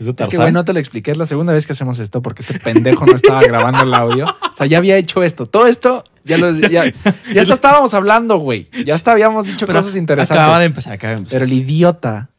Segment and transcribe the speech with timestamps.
[0.00, 1.10] Es que, güey, no te lo expliqué.
[1.10, 4.24] Es la segunda vez que hacemos esto porque este pendejo no estaba grabando el audio.
[4.24, 5.44] O sea, ya había hecho esto.
[5.46, 6.90] Todo esto, ya lo, ya,
[7.32, 8.68] ya hasta estábamos hablando, güey.
[8.86, 10.40] Ya hasta habíamos dicho Pero cosas interesantes.
[10.42, 11.36] Acaba de empezar, acaba de empezar.
[11.38, 12.30] Pero el idiota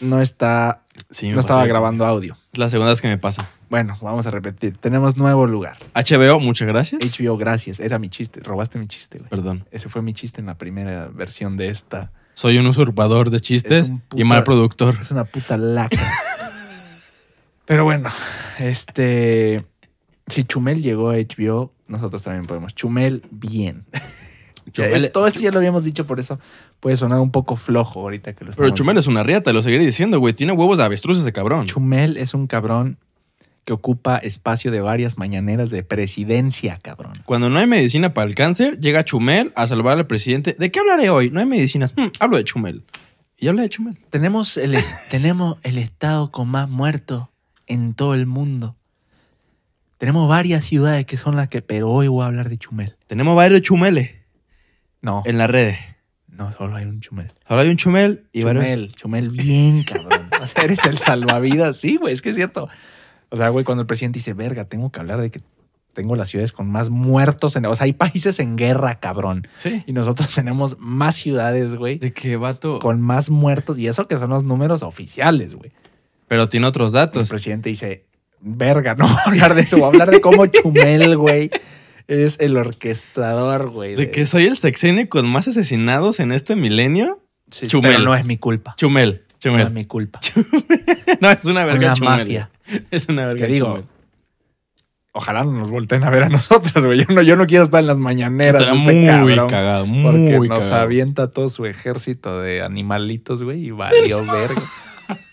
[0.00, 2.36] no está, Sí, no estaba grabando audio.
[2.52, 3.48] Es la segunda vez que me pasa.
[3.70, 4.76] Bueno, vamos a repetir.
[4.78, 5.76] Tenemos nuevo lugar.
[5.94, 7.02] HBO, muchas gracias.
[7.02, 7.80] HBO, gracias.
[7.80, 8.40] Era mi chiste.
[8.40, 9.28] Robaste mi chiste, güey.
[9.30, 9.66] Perdón.
[9.70, 12.10] Ese fue mi chiste en la primera versión de esta.
[12.34, 14.96] Soy un usurpador de chistes puta- y mal productor.
[15.00, 16.00] Es una puta lacra.
[17.68, 18.08] Pero bueno,
[18.58, 19.64] este.
[20.26, 22.74] Si Chumel llegó a HBO, nosotros también podemos.
[22.74, 23.84] Chumel, bien.
[24.72, 26.38] Chumel- Todo esto ya lo habíamos dicho, por eso
[26.80, 29.84] puede sonar un poco flojo ahorita que lo Pero Chumel es una riata, lo seguiré
[29.86, 30.34] diciendo, güey.
[30.34, 31.66] Tiene huevos de avestruz ese cabrón.
[31.66, 32.98] Chumel es un cabrón
[33.64, 37.12] que ocupa espacio de varias mañaneras de presidencia, cabrón.
[37.26, 40.56] Cuando no hay medicina para el cáncer, llega Chumel a salvar al presidente.
[40.58, 41.30] ¿De qué hablaré hoy?
[41.30, 41.92] No hay medicinas.
[41.94, 42.82] Hmm, hablo de Chumel.
[43.36, 43.98] Y habla de Chumel.
[44.10, 44.76] Tenemos el,
[45.10, 47.28] tenemos el estado con más muertos
[47.68, 48.76] en todo el mundo.
[49.98, 52.96] Tenemos varias ciudades que son las que, pero hoy voy a hablar de Chumel.
[53.08, 54.12] Tenemos varios Chumeles
[55.02, 55.76] No, en las redes.
[56.28, 57.32] no, solo hay un Chumel.
[57.46, 58.64] Ahora hay un Chumel y varios.
[58.64, 60.28] Chumel, Chumel bien, cabrón.
[60.40, 61.78] O sea, eres el salvavidas.
[61.78, 62.68] Sí, güey, es que es cierto.
[63.28, 65.40] O sea, güey, cuando el presidente dice, verga, tengo que hablar de que
[65.94, 67.56] tengo las ciudades con más muertos.
[67.56, 67.66] En...
[67.66, 69.48] O sea, hay países en guerra, cabrón.
[69.50, 69.82] Sí.
[69.88, 72.78] Y nosotros tenemos más ciudades, güey, De qué vato.
[72.78, 73.78] con más muertos.
[73.80, 75.72] Y eso que son los números oficiales, güey.
[76.28, 77.28] Pero tiene otros El datos.
[77.28, 78.04] presidente dice,
[78.40, 81.50] verga, no voy a hablar de eso, voy a hablar de cómo Chumel, güey,
[82.06, 83.94] es el orquestador, güey.
[83.96, 87.20] De que soy el sexenio con más asesinados en este milenio.
[87.50, 87.92] Sí, Chumel.
[87.92, 88.74] Pero no es mi culpa.
[88.76, 89.22] Chumel.
[89.22, 89.70] No es Chumel.
[89.72, 90.20] mi culpa.
[91.20, 92.18] No, es una verga Una Chumel.
[92.18, 92.50] mafia.
[92.90, 93.84] Es una verga Que digo, Chumel.
[95.12, 96.98] Ojalá no nos volteen a ver a nosotros, güey.
[97.04, 98.60] Yo no, yo no quiero estar en las mañaneras.
[98.60, 100.82] Estará este muy cabrón, cagado, Porque muy nos cagado.
[100.82, 104.62] avienta todo su ejército de animalitos, güey, y valió verga.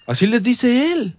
[0.07, 1.17] Así les dice él.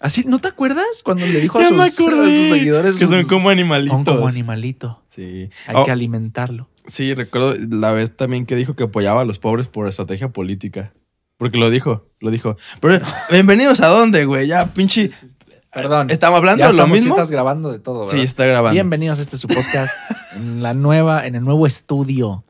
[0.00, 0.84] Así, ¿no te acuerdas?
[1.02, 3.94] Cuando le dijo a Ya sus, me a sus seguidores que son sus- como animalitos.
[3.96, 5.02] son como animalito.
[5.08, 5.48] Sí.
[5.66, 6.68] Hay Oh, que alimentarlo.
[6.86, 10.92] sí, recuerdo la vez también que dijo que apoyaba a los pobres por estrategia política.
[11.38, 12.56] Porque lo dijo, lo dijo.
[12.80, 13.00] Pero,
[13.30, 14.46] bienvenidos a dónde, güey.
[14.46, 15.10] Ya, pinche.
[15.72, 16.08] Perdón.
[16.10, 17.16] ¿Estamos hablando Ya de lo estamos- sí mismo?
[17.16, 18.12] estás grabando de todo, ¿verdad?
[18.14, 18.74] Sí, está grabando.
[18.74, 19.92] Bienvenidos a este su podcast
[20.36, 22.44] en la nueva, en el nuevo estudio.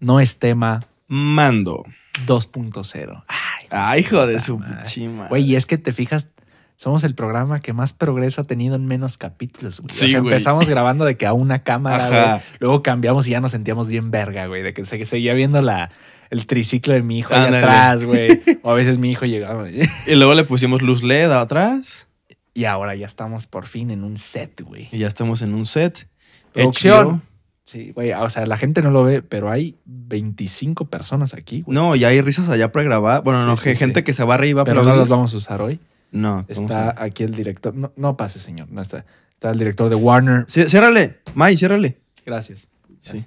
[0.00, 1.84] No es tema Mando.
[2.26, 3.24] 2.0.
[3.28, 5.28] Ay, Ay, hijo de su chima.
[5.28, 6.30] Güey, y es que te fijas,
[6.76, 9.80] somos el programa que más progreso ha tenido en menos capítulos.
[9.80, 9.90] güey.
[9.90, 10.32] O Sí, sea, güey.
[10.32, 12.42] empezamos grabando de que a una cámara, güey.
[12.60, 14.62] Luego cambiamos y ya nos sentíamos bien verga, güey.
[14.62, 15.90] De que se- seguía viendo la,
[16.30, 18.42] el triciclo de mi hijo allá atrás, güey.
[18.62, 19.62] O a veces mi hijo llegaba.
[19.62, 19.80] güey.
[20.06, 22.06] Y luego le pusimos luz LED atrás.
[22.54, 24.88] Y ahora ya estamos por fin en un set, güey.
[24.92, 26.08] Y ya estamos en un set.
[26.52, 27.22] Producción.
[27.66, 28.12] Sí, güey.
[28.12, 31.74] O sea, la gente no lo ve, pero hay 25 personas aquí, güey.
[31.74, 33.22] No, ya hay risas allá pregrabadas.
[33.24, 34.04] Bueno, Sí, no, sí, gente sí.
[34.04, 34.64] que se va arriba.
[34.64, 35.80] pero no los vamos a usar hoy.
[36.10, 37.74] No, Está aquí el director.
[37.74, 38.68] No, no pase, señor.
[38.70, 39.04] No está.
[39.32, 40.44] Está el director de Warner.
[40.48, 41.20] Ciérrale.
[41.34, 41.98] May, ciérrale.
[42.24, 42.68] Gracias.
[43.00, 43.24] Sí.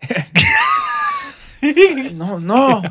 [2.14, 2.82] No, no.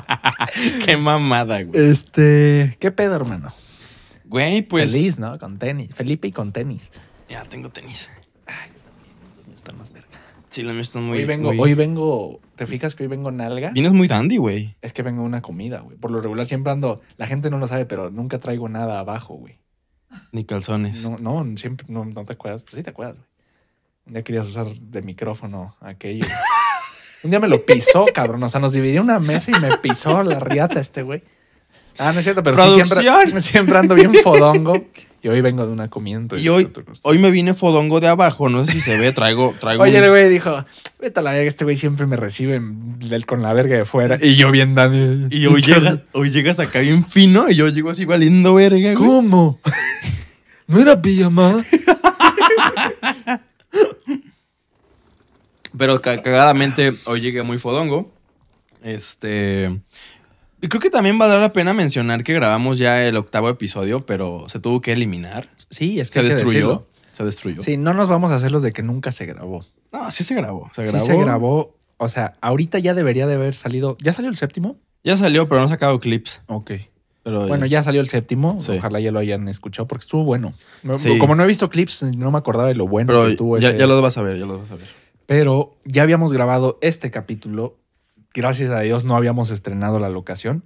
[0.84, 1.90] Qué mamada, güey.
[1.90, 2.76] este.
[2.80, 3.52] ¿Qué pedo, hermano?
[4.24, 4.92] Güey, pues.
[4.92, 5.38] Feliz, ¿no?
[5.38, 5.90] Con tenis.
[5.94, 6.90] Felipe y con tenis.
[7.28, 8.10] Ya tengo tenis.
[8.46, 8.73] Verga.
[10.54, 11.18] Sí, los míos están muy.
[11.18, 12.40] hoy vengo, muy- hoy vengo.
[12.54, 13.70] ¿Te fijas que hoy vengo nalga?
[13.72, 14.76] Vienes muy dandy, güey.
[14.82, 15.96] Es que vengo una comida, güey.
[15.96, 17.00] Por lo regular siempre ando.
[17.16, 19.58] La gente no lo sabe, pero nunca traigo nada abajo, güey.
[20.30, 21.02] Ni calzones.
[21.02, 22.62] No, no, siempre no, no te acuerdas.
[22.62, 23.26] Pues sí te acuerdas, güey.
[24.06, 26.24] Un día querías usar de micrófono aquello.
[27.24, 28.40] Un día me lo pisó, cabrón.
[28.44, 31.24] O sea, nos dividió una mesa y me pisó la riata este güey.
[31.98, 34.84] Ah, no es cierto, pero sí siempre, siempre ando bien fodongo.
[35.24, 36.18] Y hoy vengo de una comida.
[36.18, 36.68] entonces Y hoy,
[37.00, 38.50] hoy me vine fodongo de abajo.
[38.50, 39.10] No sé si se ve.
[39.10, 39.54] Traigo.
[39.58, 40.66] traigo Oye, un- el güey dijo,
[41.00, 44.18] vete a la verga, este güey siempre me recibe del- con la verga de fuera.
[44.20, 45.28] Y yo bien Dani.
[45.30, 48.94] Y hoy llegas, hoy llegas acá bien fino y yo llego así valiendo verga, güey.
[48.96, 49.60] ¿Cómo?
[50.66, 51.64] ¿No era pijama?
[55.76, 58.12] Pero ca- cagadamente hoy llegué muy fodongo.
[58.82, 59.80] Este.
[60.64, 64.48] Y creo que también valdrá la pena mencionar que grabamos ya el octavo episodio, pero
[64.48, 65.50] se tuvo que eliminar.
[65.68, 66.86] Sí, es que Se que destruyó.
[67.12, 67.62] Se destruyó.
[67.62, 69.62] Sí, no nos vamos a hacer los de que nunca se grabó.
[69.92, 70.70] No, sí se grabó.
[70.72, 71.04] Se Sí grabó.
[71.04, 71.76] se grabó.
[71.98, 73.98] O sea, ahorita ya debería de haber salido.
[74.02, 74.78] ¿Ya salió el séptimo?
[75.04, 76.40] Ya salió, pero no he sacado clips.
[76.46, 76.70] Ok.
[77.24, 78.58] Pero Bueno, ya salió el séptimo.
[78.58, 78.72] Sí.
[78.78, 80.54] Ojalá ya lo hayan escuchado porque estuvo bueno.
[80.82, 81.18] No- Sí.
[81.18, 83.68] Como no he visto clips, no me acordaba de lo bueno Pero que estuvo ya,
[83.68, 83.78] ese.
[83.78, 84.86] ya los vas a ver, ya los vas a ver.
[85.26, 87.76] Pero ya habíamos grabado este capítulo.
[88.34, 90.64] Gracias a Dios no habíamos estrenado la locación.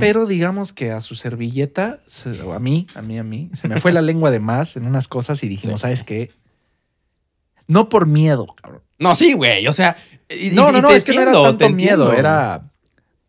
[0.00, 2.00] Pero digamos que a su servilleta,
[2.44, 4.86] o a mí, a mí, a mí, se me fue la lengua de más en
[4.86, 5.82] unas cosas y dijimos, Sí.
[5.82, 6.32] ¿sabes qué?
[7.68, 8.82] No por miedo, cabrón.
[8.98, 9.66] No, sí, güey.
[9.68, 9.96] O sea.
[10.28, 12.70] y- no, y- no, no, es que no era tanto miedo, era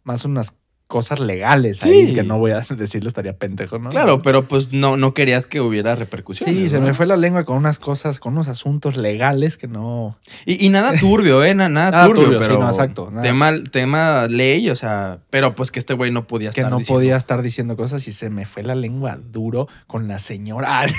[0.03, 0.55] más unas
[0.93, 1.89] cosas legales Sí.
[1.89, 3.89] ahí, que no voy a decirlo, estaría pendejo, ¿no?
[3.89, 6.55] Claro, pero pues no, no querías que hubiera repercusiones.
[6.55, 6.85] Sí, se ¿no?
[6.85, 10.17] me fue la lengua con unas cosas, con unos asuntos legales que no.
[10.45, 11.55] Y, y nada turbio, ¿eh?
[11.55, 12.59] Na- Nada, Nada turbio, turbio, sí, pero.
[12.59, 13.23] no, exacto, nada.
[13.23, 15.17] Tema, tema ley, o sea.
[15.31, 18.07] Pero pues que este güey no podía Que estar no diciendo- podía estar diciendo cosas
[18.07, 20.85] y se me fue la lengua duro con la señora.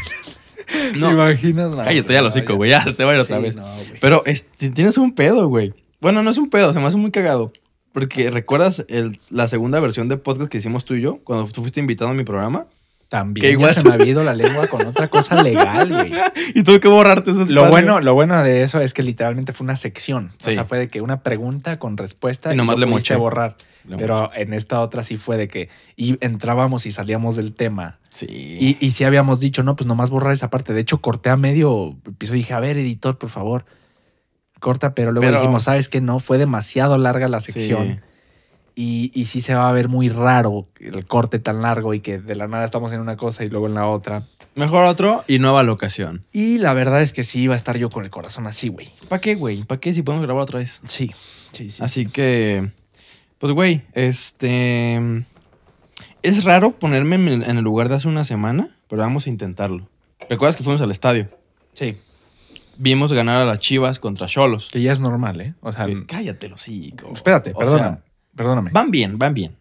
[0.96, 1.08] No.
[1.08, 1.72] ¿Te imaginas?
[1.72, 2.70] No, Cállate ya lo hocico, güey.
[2.70, 3.56] Ya te voy a ir otra Sí, vez.
[3.56, 3.66] no.
[4.00, 5.74] Pero este, tienes un pedo, güey.
[6.00, 7.52] Bueno, no es un pedo, se me hace muy cagado.
[7.94, 11.20] Porque ¿recuerdas el- la segunda versión de podcast que hicimos tú y yo?
[11.24, 12.66] Cuando tú fuiste invitado a mi programa.
[13.08, 16.12] También que ya igual- se me ha ido la lengua con otra cosa legal, güey.
[16.54, 19.64] Y tuve que borrarte ese Lo bueno, lo bueno de eso es que literalmente fue
[19.64, 20.32] una sección.
[20.38, 20.50] Sí.
[20.50, 23.14] O sea, fue de que una pregunta con respuesta Y nomás lo le moché.
[23.14, 23.56] borrar.
[23.86, 27.98] Le Pero en esta otra sí fue de que y entrábamos y salíamos del tema.
[28.10, 28.26] Sí.
[28.28, 30.72] Y, y sí habíamos dicho, no, pues nomás borrar esa parte.
[30.72, 33.66] De hecho, corté a medio episodio y dije, a ver, editor, por favor,
[34.64, 34.94] corta.
[34.94, 36.00] Pero luego Pero- dijimos, ¿sabes qué?
[36.00, 37.86] No, fue demasiado larga la sección.
[37.88, 38.00] Sí.
[38.76, 42.18] Y, y sí se va a ver muy raro el corte tan largo y que
[42.18, 44.26] de la nada estamos en una cosa y luego en la otra.
[44.56, 46.24] Mejor otro y nueva locación.
[46.32, 48.90] Y la verdad es que sí iba a estar yo con el corazón así, güey.
[49.08, 49.62] ¿Para qué, güey?
[49.62, 50.80] ¿Para qué si podemos grabar otra vez?
[50.86, 51.12] Sí,
[51.52, 51.84] sí, sí.
[51.84, 52.72] Así que,
[53.38, 55.24] pues, güey, este...
[56.22, 59.88] Es raro ponerme en el lugar de hace una semana, pero vamos a intentarlo.
[60.28, 61.28] ¿Recuerdas que fuimos al estadio?
[61.74, 61.96] Sí,
[62.76, 64.68] Vimos ganar a las Chivas contra Cholos.
[64.72, 65.54] que ya es normal, ¿eh?
[65.60, 67.12] O sea, Cállate, los hocico.
[67.12, 67.96] espérate, O perdóname.
[67.96, 68.04] sea,
[68.34, 68.70] perdóname.
[68.72, 69.56] van bien, van bien.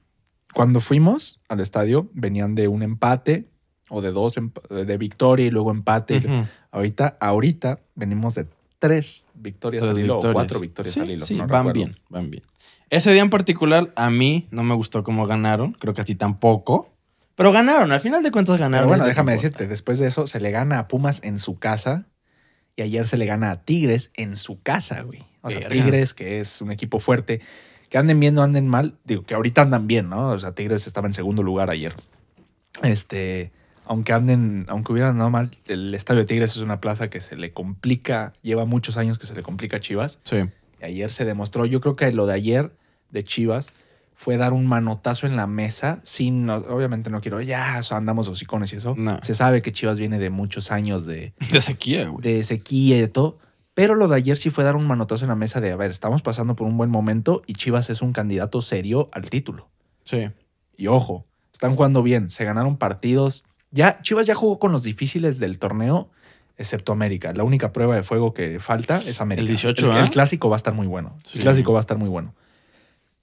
[0.54, 3.48] Cuando fuimos al estadio, venían de un empate
[3.89, 4.33] o de dos
[4.69, 6.24] de victoria y luego empate.
[6.71, 8.48] Ahorita, ahorita venimos de
[8.80, 11.25] tres victorias al hilo o cuatro victorias Sí, al hilo.
[11.25, 11.74] Sí, no van recuerdo.
[11.74, 12.44] bien, van bien.
[12.89, 15.71] Ese día en particular, a mí no me gustó cómo ganaron.
[15.74, 16.92] Creo que a ti tampoco.
[17.36, 18.88] Pero ganaron, al final de cuentas Pero ganaron.
[18.89, 19.48] bueno, déjame importa.
[19.48, 22.06] decirte, después de eso se le gana a Pumas en su casa
[22.75, 25.20] y ayer se le gana a Tigres en su casa, güey.
[25.42, 25.84] O sea, Verga.
[25.84, 27.42] Tigres, que es un equipo fuerte,
[27.90, 30.30] que anden bien o anden mal, digo que ahorita andan bien, ¿no?
[30.30, 31.94] O sea, Tigres estaba en segundo lugar ayer.
[32.81, 33.52] Este,
[33.86, 37.36] aunque anden, aunque hubieran andado mal, el estadio de Tigres es una plaza que se
[37.36, 40.19] le complica, lleva muchos años que se le complica a Chivas.
[40.24, 40.38] Sí.
[40.81, 42.72] Y ayer se demostró, yo creo que lo de ayer
[43.12, 43.74] de Chivas
[44.24, 48.72] fue dar un manotazo en la mesa sin, no- obviamente no quiero, ya andamos hocicones
[48.72, 48.96] y eso.
[48.98, 49.20] No.
[49.22, 52.22] Se sabe que Chivas viene de muchos años de, De sequía, güey.
[52.22, 53.38] de sequía y de todo.
[53.74, 55.92] Pero lo de ayer sí fue dar un manotazo en la mesa de, a ver,
[55.92, 59.68] estamos pasando por un buen momento y Chivas es un candidato serio al título.
[60.06, 60.30] Sí.
[60.78, 63.44] Y ojo, están jugando bien, se ganaron partidos.
[63.72, 66.10] Ya Chivas ya jugó con los difíciles del torneo,
[66.58, 67.34] excepto América.
[67.34, 69.42] La única prueba de fuego que falta es América.
[69.42, 70.02] El 18, el, ¿ah?
[70.04, 71.18] el clásico va a estar muy bueno.
[71.24, 71.40] Sí.
[71.40, 72.34] El clásico va a estar muy bueno.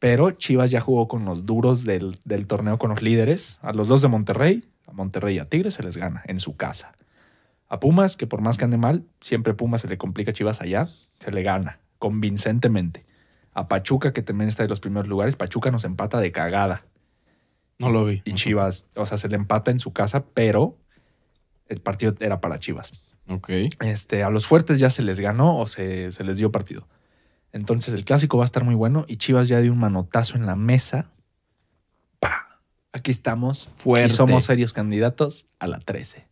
[0.00, 3.58] Pero Chivas ya jugó con los duros del, del torneo, con los líderes.
[3.62, 6.56] A los dos de Monterrey, a Monterrey y a Tigres se les gana en su
[6.56, 6.94] casa.
[7.68, 10.62] A Pumas, que por más que ande mal, siempre Pumas se le complica a Chivas
[10.62, 10.88] allá,
[11.20, 13.04] se le gana convincentemente.
[13.52, 16.84] A Pachuca, que también está en los primeros lugares, Pachuca nos empata de cagada.
[17.78, 18.22] No lo vi.
[18.24, 20.78] Y Chivas, o sea, se le empata en su casa, pero
[21.68, 22.94] el partido era para Chivas.
[23.28, 23.50] Ok.
[23.80, 26.88] Este, a los fuertes ya se les ganó o se, se les dio partido.
[27.52, 30.46] Entonces el clásico va a estar muy bueno y Chivas ya dio un manotazo en
[30.46, 31.06] la mesa.
[32.20, 32.60] ¡Pah!
[32.92, 33.70] Aquí estamos.
[33.78, 34.06] Fuerte.
[34.06, 36.26] Y somos serios candidatos a la 13.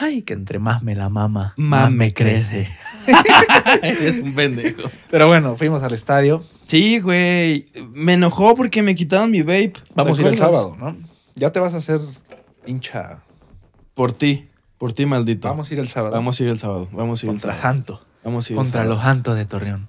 [0.00, 2.68] Ay, que entre más me la mama, Más me crece.
[3.82, 4.82] Eres un pendejo.
[5.10, 6.40] Pero bueno, fuimos al estadio.
[6.64, 7.64] Sí, güey.
[7.92, 9.70] Me enojó porque me quitaron mi vape.
[9.70, 10.96] ¿te Vamos a ir el sábado, ¿no?
[11.34, 12.00] Ya te vas a hacer
[12.64, 13.22] hincha.
[13.94, 14.48] Por ti.
[14.78, 15.48] Por ti, maldito.
[15.48, 16.14] Vamos a ir el sábado.
[16.14, 16.88] Vamos a ir el sábado.
[16.92, 17.62] Vamos a ir el contra sábado.
[17.62, 18.06] Janto.
[18.22, 18.94] Vamos a ir el Contra sábado.
[18.94, 19.88] los Jantos de Torreón.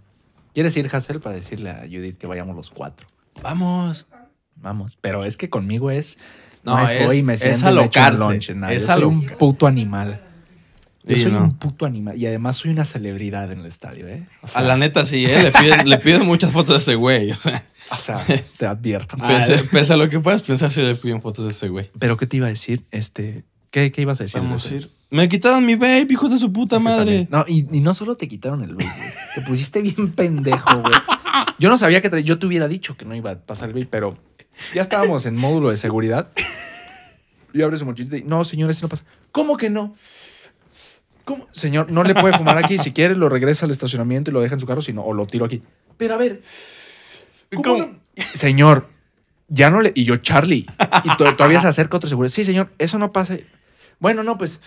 [0.53, 3.07] ¿Quieres ir, Hassel, para decirle a Judith que vayamos los cuatro?
[3.41, 4.07] Vamos.
[4.55, 4.97] Vamos.
[5.01, 6.17] Pero es que conmigo es.
[6.63, 8.17] No, No, es- voy y me es siento un alocarse.
[8.19, 8.73] lunch, nada.
[8.73, 10.21] Es Yo soy un puto animal.
[11.05, 11.43] Yo soy no.
[11.45, 12.17] un puto animal.
[12.17, 14.27] Y además soy una celebridad en el estadio, ¿eh?
[14.41, 15.43] O sea, A la neta, sí, ¿eh?
[15.43, 17.31] Le piden, le piden muchas fotos de ese güey.
[17.31, 18.25] O sea, o sea,
[18.57, 19.15] te advierto.
[19.17, 21.89] pese, Ah, pese a lo que puedas pensar, si le piden fotos de ese güey.
[21.97, 22.83] Pero, ¿qué te iba a decir?
[22.91, 24.41] Este, ¿qué, qué ibas a decir?
[24.41, 24.91] Vamos a ir.
[25.11, 27.27] Me quitaron mi vape, hijos de su puta Es que madre.
[27.31, 29.09] No, y, y no solo te quitaron el vape, güey.
[29.35, 30.93] Te pusiste bien pendejo, güey.
[31.57, 33.87] Yo no sabía que yo te hubiera dicho que no iba a pasar el vape,
[33.87, 34.17] pero
[34.73, 36.29] ya estábamos en módulo de seguridad.
[37.53, 39.03] Y abre su mochilita y, no, señor, ese no pasa.
[39.31, 39.95] ¿Cómo que no?
[41.25, 41.47] ¿Cómo?
[41.51, 42.77] Señor, no le puede fumar aquí.
[42.77, 45.13] Si quiere, lo regresa al estacionamiento y lo deja en su carro, si no, o
[45.13, 45.61] lo tiro aquí.
[45.97, 46.41] Pero a ver,
[47.51, 47.77] ¿cómo ¿Cómo?
[47.79, 47.99] no?
[48.33, 48.87] Señor,
[49.47, 49.91] ya no le.
[49.95, 50.65] Y yo, Charlie.
[51.03, 52.29] Y to- todavía se acerca otro seguro.
[52.29, 53.37] Sí, señor, eso no pasa.
[53.99, 54.59] Bueno, no, pues.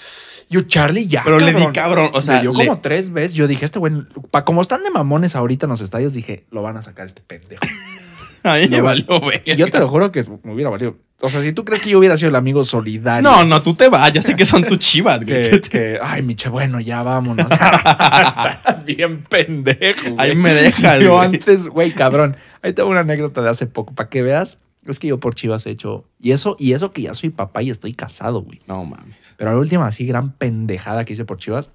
[0.53, 1.23] Yo, Charlie, ya.
[1.25, 3.33] Pero le di cabrón, o sea, le- como tres veces.
[3.35, 3.93] Yo dije, este güey.
[4.31, 7.23] pa- Como están de mamones ahorita en los estadios, dije, lo van a sacar este
[7.23, 7.63] pendejo.
[8.45, 9.41] A mí me valió, güey.
[9.45, 10.97] Y yo te lo juro que me hubiera valido.
[11.21, 13.23] O sea, si tú crees que yo hubiera sido el amigo solidario.
[13.23, 14.13] No, no, tú te vas.
[14.13, 15.43] Ya sé que son tus chivas, güey.
[15.51, 17.47] Que, que, ay, Miche, bueno, ya vámonos.
[17.49, 20.11] Estás bien pendejo.
[20.15, 20.17] güey.
[20.31, 21.27] Ahí me dejas, Yo güey.
[21.27, 22.37] antes, güey, cabrón.
[22.63, 25.65] Ahí tengo una anécdota de hace poco para que veas Es que yo por Chivas
[25.67, 26.05] he hecho.
[26.21, 28.61] Y eso, y eso que ya soy papá y estoy casado, güey.
[28.67, 29.17] No mames.
[29.43, 31.73] Pero la última así gran pendejada que hice por Chivas.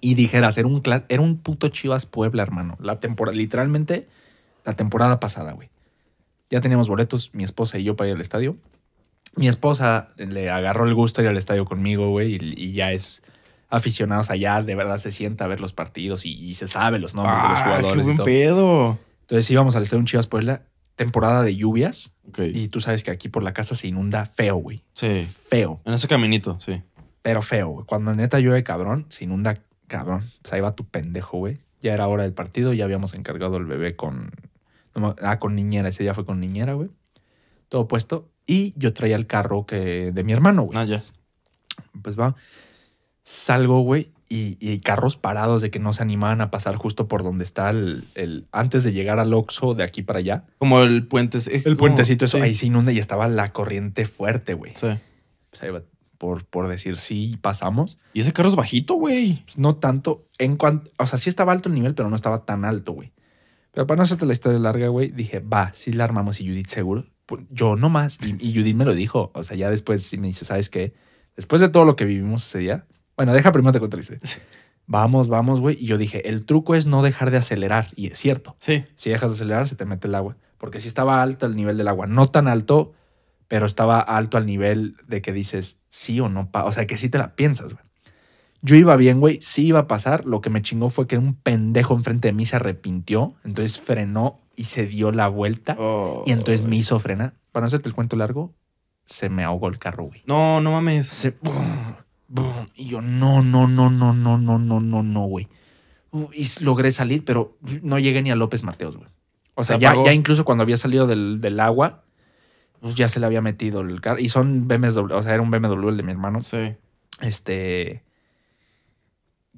[0.00, 0.80] Y dijeras, era un,
[1.10, 2.78] era un puto Chivas Puebla, hermano.
[2.80, 4.08] La temporada, literalmente,
[4.64, 5.68] la temporada pasada, güey.
[6.48, 8.56] Ya teníamos boletos, mi esposa y yo para ir al estadio.
[9.36, 13.22] Mi esposa le agarró el gusto ir al estadio conmigo, güey, y, y ya es
[13.68, 16.68] aficionado, o sea, ya de verdad se sienta a ver los partidos y, y se
[16.68, 17.94] sabe los nombres de los Ah, jugadores.
[17.96, 18.24] qué y buen todo.
[18.24, 18.98] pedo.
[19.20, 20.62] Entonces íbamos al estadio en Chivas Puebla,
[20.96, 22.38] temporada de lluvias, Ok.
[22.54, 24.82] y tú sabes que aquí por la casa se inunda feo, güey.
[24.94, 25.26] Sí.
[25.26, 26.80] Feo, En ese caminito, sí.
[27.24, 27.86] Pero feo, güey.
[27.86, 30.24] Cuando neta llueve cabrón, se inunda cabrón.
[30.42, 31.56] Pues ahí va tu pendejo, güey.
[31.80, 34.30] Ya era hora del partido, ya habíamos encargado el bebé con.
[34.94, 36.90] no ah, con niñera, ese día fue con niñera, güey.
[37.70, 38.28] Todo puesto.
[38.46, 40.78] Y yo traía el carro que de mi hermano, güey.
[40.78, 41.02] Ah, ya.
[42.02, 42.34] Pues va.
[43.22, 44.10] Salgo, güey.
[44.28, 47.70] Y, y carros parados de que no se animaban a pasar justo por donde está
[47.70, 50.44] el, el- antes de llegar al Oxxo de aquí para allá.
[50.58, 51.38] Como el puente.
[51.64, 52.42] El puentecito, eso, sí.
[52.42, 54.72] ahí se inunda y estaba la corriente fuerte, güey.
[54.74, 54.88] Sí.
[55.48, 55.82] Pues ahí va,
[56.24, 57.98] por, por decir sí, pasamos.
[58.14, 59.42] Y ese carro es bajito, güey.
[59.44, 60.26] Pues, No tanto.
[60.38, 60.90] En cuanto.
[60.98, 63.12] O sea, sí estaba alto el nivel, pero no estaba tan alto, güey.
[63.72, 66.68] Pero para no hacerte la historia larga, güey, dije, va, sí la armamos y Judith
[66.68, 67.04] seguro.
[67.26, 68.18] Pues, yo nomás.
[68.24, 69.32] Y, y Judith me lo dijo.
[69.34, 70.94] O sea, ya después sí me dice, ¿sabes qué?
[71.36, 72.86] Después de todo lo que vivimos ese día.
[73.18, 74.18] Bueno, deja primero te historia.
[74.86, 75.76] Vamos, vamos, güey.
[75.78, 77.88] Y yo dije, el truco es no dejar de acelerar.
[77.96, 78.56] Y es cierto.
[78.60, 78.82] Sí.
[78.94, 80.38] Si dejas de acelerar, se te mete el agua.
[80.56, 82.06] Porque sí estaba alto el nivel del agua.
[82.06, 82.94] No tan alto,
[83.54, 86.50] pero estaba alto al nivel de que dices sí o no.
[86.52, 87.84] O sea, que sí te la piensas, güey.
[88.62, 89.40] Yo iba bien, güey.
[89.42, 90.24] Sí iba a pasar.
[90.24, 93.36] Lo que me chingó fue que un pendejo enfrente de mí se arrepintió.
[93.44, 95.76] Entonces frenó y se dio la vuelta.
[95.78, 96.24] Oh.
[96.26, 97.34] Y entonces me hizo frenar.
[97.52, 98.52] Para no hacerte el cuento largo,
[99.04, 100.22] se me ahogó el carro, güey.
[100.26, 101.06] No, no mames.
[101.06, 101.38] Se-.
[102.74, 105.46] Y yo, no, no, no, no, no, no, no, no, no, güey.
[106.32, 109.10] Y logré salir, pero no llegué ni a López Mateos, güey.
[109.54, 112.02] O sea, Se ya, ya incluso cuando había salido del, del agua,
[112.84, 114.20] pues ya se le había metido el carro.
[114.20, 116.42] Y son BMW, o sea, era un BMW el de mi hermano.
[116.42, 116.74] Sí.
[117.22, 118.04] Este.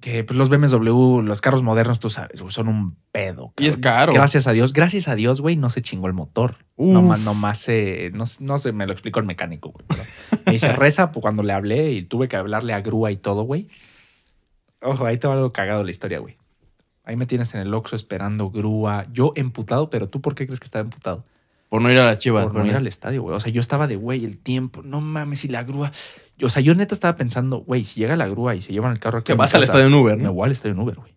[0.01, 3.53] Que pues los BMW, los carros modernos, tú sabes, güey, son un pedo.
[3.59, 4.13] Y es caro.
[4.13, 6.59] Gracias a Dios, gracias a Dios, güey, no se chingó el motor.
[6.77, 6.93] Uf.
[6.93, 9.85] Nomás, nomás se, no, no sé, me lo explicó el mecánico, güey.
[9.89, 10.05] pero
[10.47, 13.43] Me dice, reza pues, cuando le hablé y tuve que hablarle a grúa y todo,
[13.43, 13.67] güey.
[14.83, 16.37] Ojo, ahí te va algo cagado la historia, güey.
[17.03, 19.09] Ahí me tienes en el Oxxo esperando grúa.
[19.11, 21.25] Yo emputado, pero tú, ¿por qué crees que estaba emputado?
[21.69, 22.45] Por no ir a las chivas.
[22.45, 23.35] Por no ir al estadio, güey.
[23.37, 25.91] O sea, yo estaba de, güey, el tiempo, no mames, y la grúa.
[26.43, 28.99] O sea, yo neta estaba pensando, güey, si llega la grúa y se llevan el
[28.99, 29.27] carro aquí.
[29.27, 30.33] Te vas al estadio en Uber, Me ¿no?
[30.33, 31.13] voy al estadio en Uber, güey.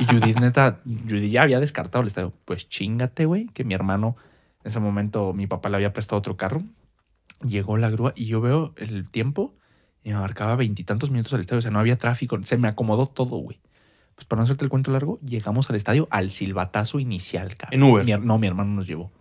[0.00, 2.32] y Judith, neta, Judith ya había descartado el estadio.
[2.44, 4.16] Pues chingate, güey, que mi hermano,
[4.64, 6.62] en ese momento, mi papá le había prestado otro carro.
[7.46, 9.54] Llegó la grúa y yo veo el tiempo
[10.02, 11.58] y me marcaba veintitantos minutos al estadio.
[11.58, 12.38] O sea, no había tráfico.
[12.44, 13.60] Se me acomodó todo, güey.
[14.16, 17.80] Pues para no hacerte el cuento largo, llegamos al estadio al silbatazo inicial, cabrón.
[17.80, 18.04] En Uber.
[18.04, 19.12] Mi no, mi hermano nos llevó.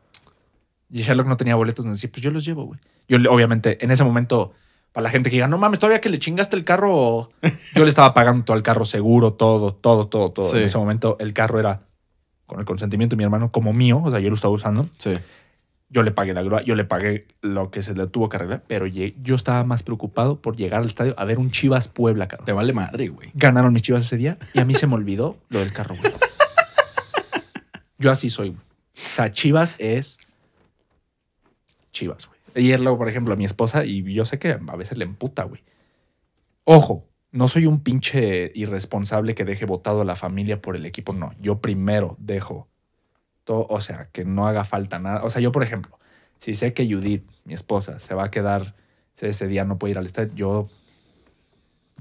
[0.89, 2.79] Y Sherlock no tenía boletos, nos decía, pues yo los llevo, güey.
[3.07, 4.53] Yo, obviamente, en ese momento,
[4.93, 7.29] para la gente que diga, no mames, todavía que le chingaste el carro,
[7.75, 10.49] yo le estaba pagando todo el carro seguro, todo, todo, todo, todo.
[10.49, 10.57] Sí.
[10.57, 11.81] En ese momento, el carro era
[12.45, 14.87] con el consentimiento de mi hermano como mío, o sea, yo lo estaba usando.
[14.97, 15.11] Sí.
[15.89, 18.63] Yo le pagué la grúa, yo le pagué lo que se le tuvo que arreglar,
[18.67, 22.45] pero yo estaba más preocupado por llegar al estadio a ver un Chivas Puebla, cabrón.
[22.45, 23.29] Te vale madre, güey.
[23.35, 26.11] Ganaron mis chivas ese día y a mí se me olvidó lo del carro, güey.
[27.99, 28.59] Yo así soy, güey.
[28.59, 28.63] O
[28.93, 30.19] sea, Chivas es
[31.91, 32.39] Chivas, güey.
[32.55, 35.43] Ayer luego, por ejemplo, a mi esposa, y yo sé que a veces le emputa,
[35.43, 35.61] güey.
[36.63, 41.13] Ojo, no soy un pinche irresponsable que deje votado a la familia por el equipo,
[41.13, 41.33] no.
[41.39, 42.67] Yo primero dejo
[43.45, 45.23] todo, o sea, que no haga falta nada.
[45.23, 45.97] O sea, yo, por ejemplo,
[46.39, 48.75] si sé que Judith, mi esposa, se va a quedar,
[49.13, 50.69] si ese día no puede ir al estadio, yo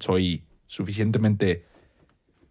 [0.00, 1.64] soy suficientemente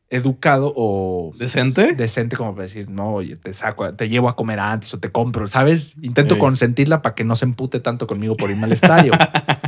[0.10, 1.96] educado o ¿Decente?
[1.96, 5.12] decente como para decir, no, oye, te saco, te llevo a comer antes o te
[5.12, 5.96] compro, ¿sabes?
[6.02, 6.40] Intento Sí.
[6.40, 9.12] consentirla para que no se empute tanto conmigo por irme al estadio.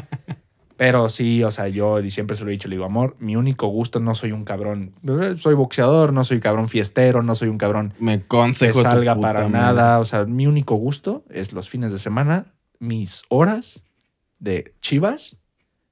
[0.78, 3.68] Pero sí, o sea, yo siempre se lo he dicho, le digo, amor, mi único
[3.68, 7.58] gusto no soy un cabrón, eh, soy boxeador, no soy cabrón fiestero, no soy un
[7.58, 8.22] cabrón Me
[8.68, 13.24] que salga para nada, o sea, mi único gusto es los fines de semana, mis
[13.30, 13.82] horas
[14.40, 15.42] de chivas,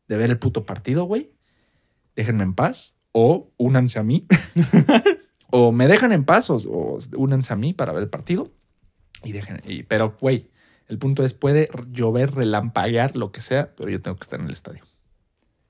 [0.10, 1.32] de ver el puto partido, güey.
[2.16, 4.28] Déjenme en paz o únanse a mí.
[5.50, 8.50] o me dejan en paz o, o únanse a mí para ver el partido.
[9.24, 10.50] Y dejen, y- pero, güey,
[10.88, 14.48] el punto es, puede llover, relampaguear, lo que sea, pero yo tengo que estar en
[14.48, 14.84] el estadio.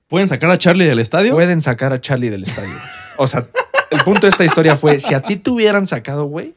[0.08, 1.32] ¿Pueden sacar a Charlie del estadio?
[1.32, 2.74] Pueden sacar a Charlie del estadio.
[3.16, 3.46] O sea,
[3.90, 6.54] el punto de esta historia fue, si a ti te hubieran sacado, güey,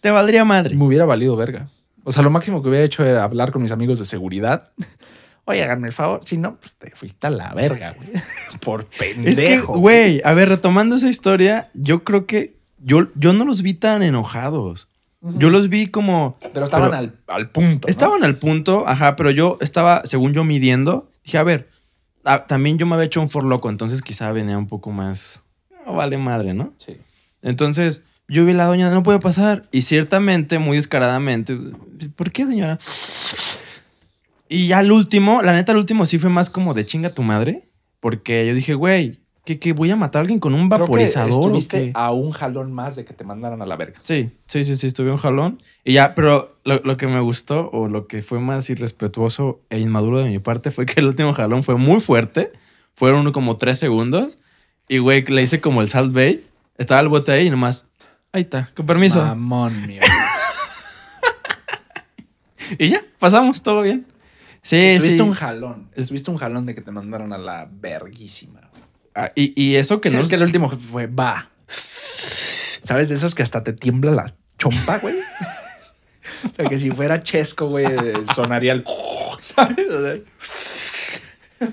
[0.00, 0.74] Te valdría madre.
[0.76, 1.68] me hubiera valido verga.
[2.04, 4.70] O sea, lo máximo que hubiera hecho era hablar con mis amigos de seguridad.
[5.44, 6.22] Oye, háganme el favor.
[6.24, 8.08] Si no, pues te fuiste a la verga, güey.
[8.60, 9.28] Por pendejo.
[9.28, 13.62] Es que, güey, a ver, retomando esa historia, yo creo que yo, yo no los
[13.62, 14.88] vi tan enojados.
[15.22, 16.38] Yo los vi como...
[16.54, 17.86] Pero estaban Pero- al, al punto.
[17.86, 17.90] ¿no?
[17.90, 21.10] Estaban al punto, ajá, pero yo estaba, según yo, midiendo.
[21.24, 21.68] Dije, a ver,
[22.24, 25.42] ah, también yo me había hecho un for loco, entonces quizá venía un poco más...
[25.86, 26.72] No vale madre, ¿no?
[26.78, 26.96] Sí.
[27.42, 29.64] Entonces, yo vi a la doña, no puede pasar.
[29.72, 31.58] Y ciertamente, muy descaradamente,
[32.16, 32.78] ¿por qué, señora?
[34.48, 37.22] Y ya el último, la neta, el último sí fue más como de chinga tu
[37.22, 37.62] madre.
[38.00, 39.20] Porque yo dije, güey,
[39.54, 42.30] ¿que, que voy a matar a alguien con un Creo que vaporizador estuviste a un
[42.30, 43.98] jalón más de que te mandaran a la verga.
[44.02, 45.62] Sí, sí, sí, sí, estuve un jalón.
[45.84, 49.80] Y ya, pero lo, lo que me gustó o lo que fue más irrespetuoso e
[49.80, 52.52] inmaduro de mi parte fue que el último jalón fue muy fuerte.
[52.94, 54.38] Fueron como tres segundos.
[54.88, 56.46] Y, güey, le hice como el Salt Bay.
[56.78, 57.88] Estaba el bote ahí y nomás,
[58.32, 59.20] ahí está, con permiso.
[59.20, 60.00] Mamón mío.
[62.78, 64.06] Y ya, pasamos, todo bien.
[64.62, 65.22] Sí, Estuviste sí.
[65.22, 65.90] un jalón.
[65.94, 68.59] Estuviste un jalón de que te mandaron a la verguísima.
[69.24, 71.48] Ah, y, y eso que no es que el último fue va.
[72.82, 73.08] ¿Sabes?
[73.08, 75.14] De esos que hasta te tiembla la chompa, güey.
[76.44, 77.86] o sea, que si fuera chesco, güey,
[78.34, 78.84] sonaría el.
[79.40, 79.86] ¿Sabes?
[79.90, 80.16] O sea,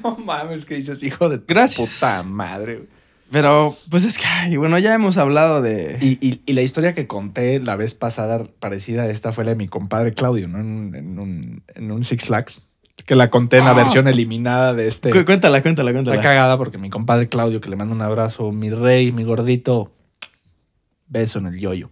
[0.04, 1.90] no mames, que dices, hijo de Gracias.
[1.90, 2.88] puta madre, güey.
[3.30, 5.98] Pero, pues es que, ay, bueno, ya hemos hablado de.
[6.02, 9.50] Y, y- y la historia que conté la vez pasada, parecida a esta, fue la
[9.52, 10.60] de mi compadre Claudio, ¿no?
[10.60, 12.62] En un, en un, en un Six Flags.
[13.08, 13.74] Que la conté en la Ah.
[13.74, 15.10] versión eliminada de este.
[15.10, 16.22] Cu- Cuéntala, cuéntala, Está cuéntala.
[16.22, 19.92] cagada porque mi compadre Claudio, que le mando un abrazo, mi rey, mi gordito,
[21.08, 21.90] beso en el yoyo.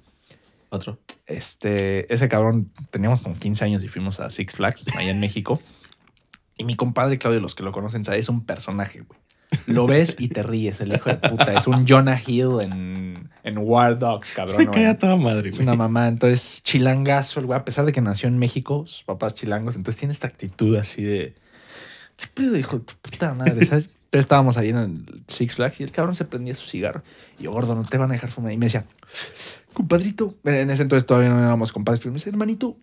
[0.69, 0.99] Otro.
[1.25, 5.59] Este, ese cabrón, teníamos como 15 años y fuimos a Six Flags, allá en México.
[6.57, 9.19] Y mi compadre Claudio, los que lo conocen, sabe, es un personaje, güey.
[9.67, 11.53] Lo ves y te ríes, el hijo de puta.
[11.53, 14.65] Es un Jonah Hill en, en War Dogs, cabrón.
[14.65, 14.71] ¿no?
[14.71, 18.01] cae a toda madre, Es una mamá, entonces chilangazo, el güey, a pesar de que
[18.01, 21.35] nació en México, sus papás chilangos, entonces tiene esta actitud así de.
[22.17, 23.65] ¿Qué pedo, hijo de puta madre?
[23.65, 23.89] ¿Sabes?
[24.05, 27.03] Entonces estábamos ahí en el Six Flags y el cabrón se prendía su cigarro.
[27.37, 28.53] Y yo, gordo, no te van a dejar fumar.
[28.53, 28.85] Y me decía,
[29.73, 30.35] compadrito.
[30.45, 32.77] En ese entonces todavía no éramos compadres, pero me decía, hermanito,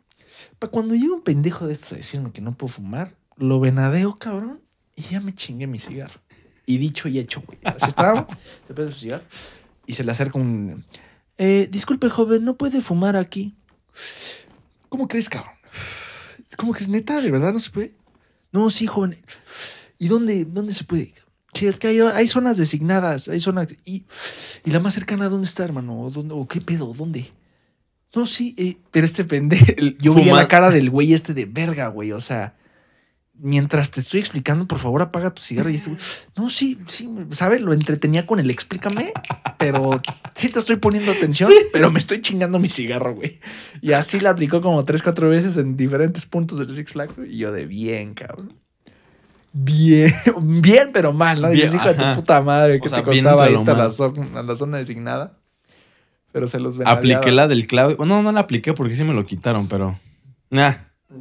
[0.58, 4.16] para cuando llega un pendejo de estos a decirme que no puedo fumar, lo venadeo,
[4.16, 4.60] cabrón,
[4.94, 6.20] y ya me chingué mi cigarro.
[6.66, 7.58] Y dicho y hecho, güey.
[7.64, 8.26] Así estaba,
[8.68, 9.24] se prende su cigarro
[9.86, 10.84] y se le acerca un.
[11.38, 13.54] Eh, disculpe, joven, no puede fumar aquí.
[14.88, 15.52] ¿Cómo crees, cabrón?
[16.56, 16.88] ¿Cómo crees?
[16.88, 17.94] Neta, de verdad no se puede.
[18.52, 19.16] No, sí, joven.
[19.98, 21.14] ¿Y dónde, dónde se puede?
[21.54, 23.68] Sí, es que hay, hay zonas designadas, hay zonas.
[23.84, 24.04] Y,
[24.64, 26.00] y la más cercana, ¿dónde está, hermano?
[26.00, 26.92] ¿O, dónde, o qué pedo?
[26.96, 27.28] ¿Dónde?
[28.14, 29.64] No, sí, eh, pero este pendejo.
[30.00, 32.12] Yo veía Fuma- la cara del güey este de verga, güey.
[32.12, 32.54] O sea,
[33.42, 35.68] mientras te estoy explicando, por favor, apaga tu cigarro.
[35.68, 36.00] Y este güey,
[36.36, 37.60] no, sí, sí, ¿sabes?
[37.60, 39.12] Lo entretenía con el explícame,
[39.58, 40.00] pero
[40.34, 41.66] sí te estoy poniendo atención, Sí.
[41.72, 43.40] pero me estoy chingando mi cigarro, güey.
[43.80, 47.14] Y así la aplicó como tres, cuatro veces en diferentes puntos del Six Flags.
[47.28, 48.54] Y yo de bien, cabrón.
[49.52, 51.48] Bien, bien, pero mal, ¿no?
[51.50, 53.90] Dices, Bien, hijo de tu puta madre, que O sea, te costaba irte a la,
[53.90, 55.36] zona, a la zona designada.
[56.30, 56.88] Pero se los ven.
[56.88, 57.96] Apliqué la del Claudio.
[57.98, 59.98] Bueno, no la apliqué porque sí me lo quitaron, pero.
[60.48, 60.72] Nah,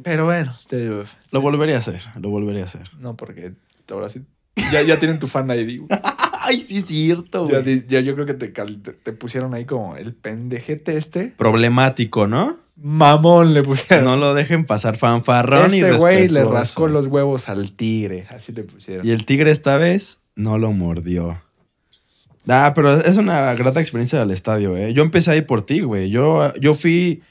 [0.02, 0.88] Pero bueno, te
[1.30, 2.02] lo volvería a hacer.
[2.20, 2.90] Lo volvería a hacer.
[2.98, 3.52] no, porque
[3.90, 4.22] ahora sí.
[4.72, 5.80] Ya, ya tienen tu fan ID.
[5.80, 6.00] güey.
[6.44, 9.54] Ay, sí, es cierto, Ya, di- ya yo creo que te, cal- te, te pusieron
[9.54, 11.26] ahí como el pendejete este.
[11.38, 12.56] Problemático, ¿no?
[12.76, 14.04] Mamón le pusieron.
[14.04, 16.52] No lo dejen pasar fanfarrón y este güey le respetuoso.
[16.54, 18.26] rascó los huevos al tigre.
[18.30, 19.06] Así le pusieron.
[19.06, 21.40] Y el tigre esta vez no lo mordió.
[22.48, 24.92] Ah, pero es una grata experiencia del estadio, ¿eh?
[24.94, 26.10] Yo empecé ahí por ti, güey.
[26.10, 27.22] Yo, yo fui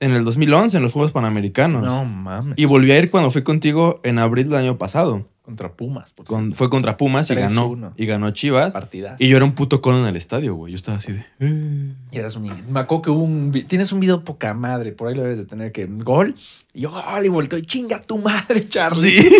[0.00, 1.82] en el 2011 en los Juegos Panamericanos.
[1.82, 2.54] No mames.
[2.58, 5.26] Y volví a ir cuando fui contigo en abril del año pasado.
[5.42, 6.12] Contra Pumas.
[6.12, 7.38] Por Con- fue contra Pumas y 3-1.
[7.40, 7.94] ganó.
[7.96, 8.74] Y ganó Chivas.
[8.74, 9.16] partida.
[9.18, 10.72] Y yo era un puto cono en el estadio, güey.
[10.72, 11.24] Yo estaba así de...
[11.40, 11.94] "Eh".
[12.12, 12.56] Y eras un niño.
[12.70, 13.50] Me acuerdo que hubo un.
[13.66, 14.92] Tienes un video poca madre.
[14.92, 15.86] Por ahí lo debes de tener que.
[15.86, 16.34] Gol.
[16.74, 17.24] Y yo, gol.
[17.24, 17.58] Y volteo.
[17.58, 19.10] Y chinga tu madre, Charlie.
[19.10, 19.30] Sí.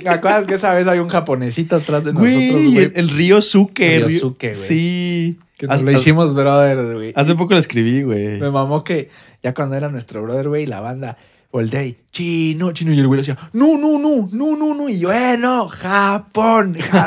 [0.02, 3.42] ¿Me acuerdas que esa vez había un japonesito atrás de nosotros, Güey, el, el río
[3.42, 3.96] Suke.
[3.96, 4.54] El río río- Suke, güey.
[4.66, 5.38] Sí.
[5.56, 7.12] Que nos lo hicimos, brother, güey.
[7.16, 8.38] Hace poco lo escribí, güey.
[8.38, 9.08] Me mamó que
[9.42, 11.16] ya cuando era nuestro brother, güey, la banda
[11.50, 12.92] voltea y chino, chino.
[12.92, 14.88] Y el güey decía, no, no, no, no, no, no.
[14.88, 16.74] Y yo, eh, no, Japón.
[16.80, 17.06] Ja-".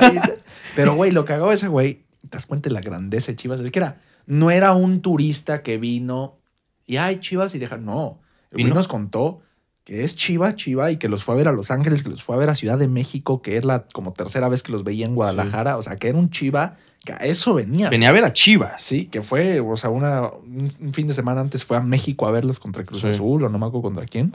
[0.75, 2.05] Pero, güey, lo cagó ese güey.
[2.21, 3.59] Te das cuenta de la grandeza de Chivas.
[3.59, 6.39] Es que era, no era un turista que vino
[6.89, 7.77] y, ay, Chivas y deja.
[7.77, 8.19] No.
[8.49, 9.41] El güey nos contó
[9.83, 12.23] que es Chiva, Chiva y que los fue a ver a Los Ángeles, que los
[12.23, 14.83] fue a ver a Ciudad de México, que es la como tercera vez que los
[14.83, 15.77] veía en Guadalajara.
[15.77, 17.89] O sea, que era un Chiva que a eso venía.
[17.89, 18.81] Venía a ver a Chivas.
[18.81, 22.31] Sí, que fue, o sea, una, un fin de semana antes fue a México a
[22.31, 23.07] verlos contra Cruz Sí.
[23.09, 24.33] Azul, o no me acuerdo contra quién.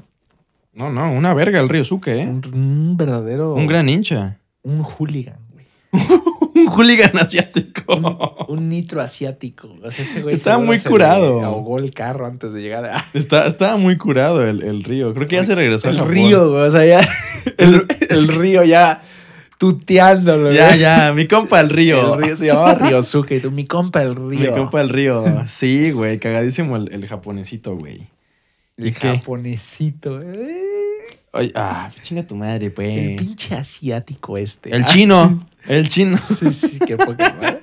[0.73, 2.27] No, no, una verga el río Suke, ¿eh?
[2.27, 3.55] Un, un verdadero.
[3.55, 4.39] Un gran hincha.
[4.63, 5.67] Un hooligan, güey.
[6.57, 7.97] Un hooligan asiático.
[7.97, 8.17] Un,
[8.57, 9.69] un nitro asiático.
[9.83, 11.41] O sea, ese güey Estaba muy curado.
[11.41, 13.05] le ahogó el carro antes de llegar a.
[13.15, 15.13] Está, estaba muy curado el, el río.
[15.15, 15.91] Creo que ya se regresó.
[15.91, 16.63] El al río, güey.
[16.63, 17.01] O sea, ya.
[17.59, 19.03] El, el río ya.
[19.59, 20.53] Tuteándolo.
[20.53, 20.79] Ya, güey.
[20.81, 22.15] ya, mi compa el río.
[22.17, 24.29] El río se llamaba Ryosuke y tú, mi compa el río.
[24.29, 25.25] Mi compa el río.
[25.47, 28.09] Sí, güey, cagadísimo el, el japonesito, güey.
[28.77, 29.09] ¿Y El qué?
[29.19, 30.21] japonesito.
[30.23, 30.61] eh.
[31.33, 33.19] Ay, ah, chinga tu madre, El pues.
[33.21, 34.71] pinche asiático este.
[34.75, 36.17] El Ah, chino, el chino.
[36.19, 37.59] Sí, sí, qué poca madre.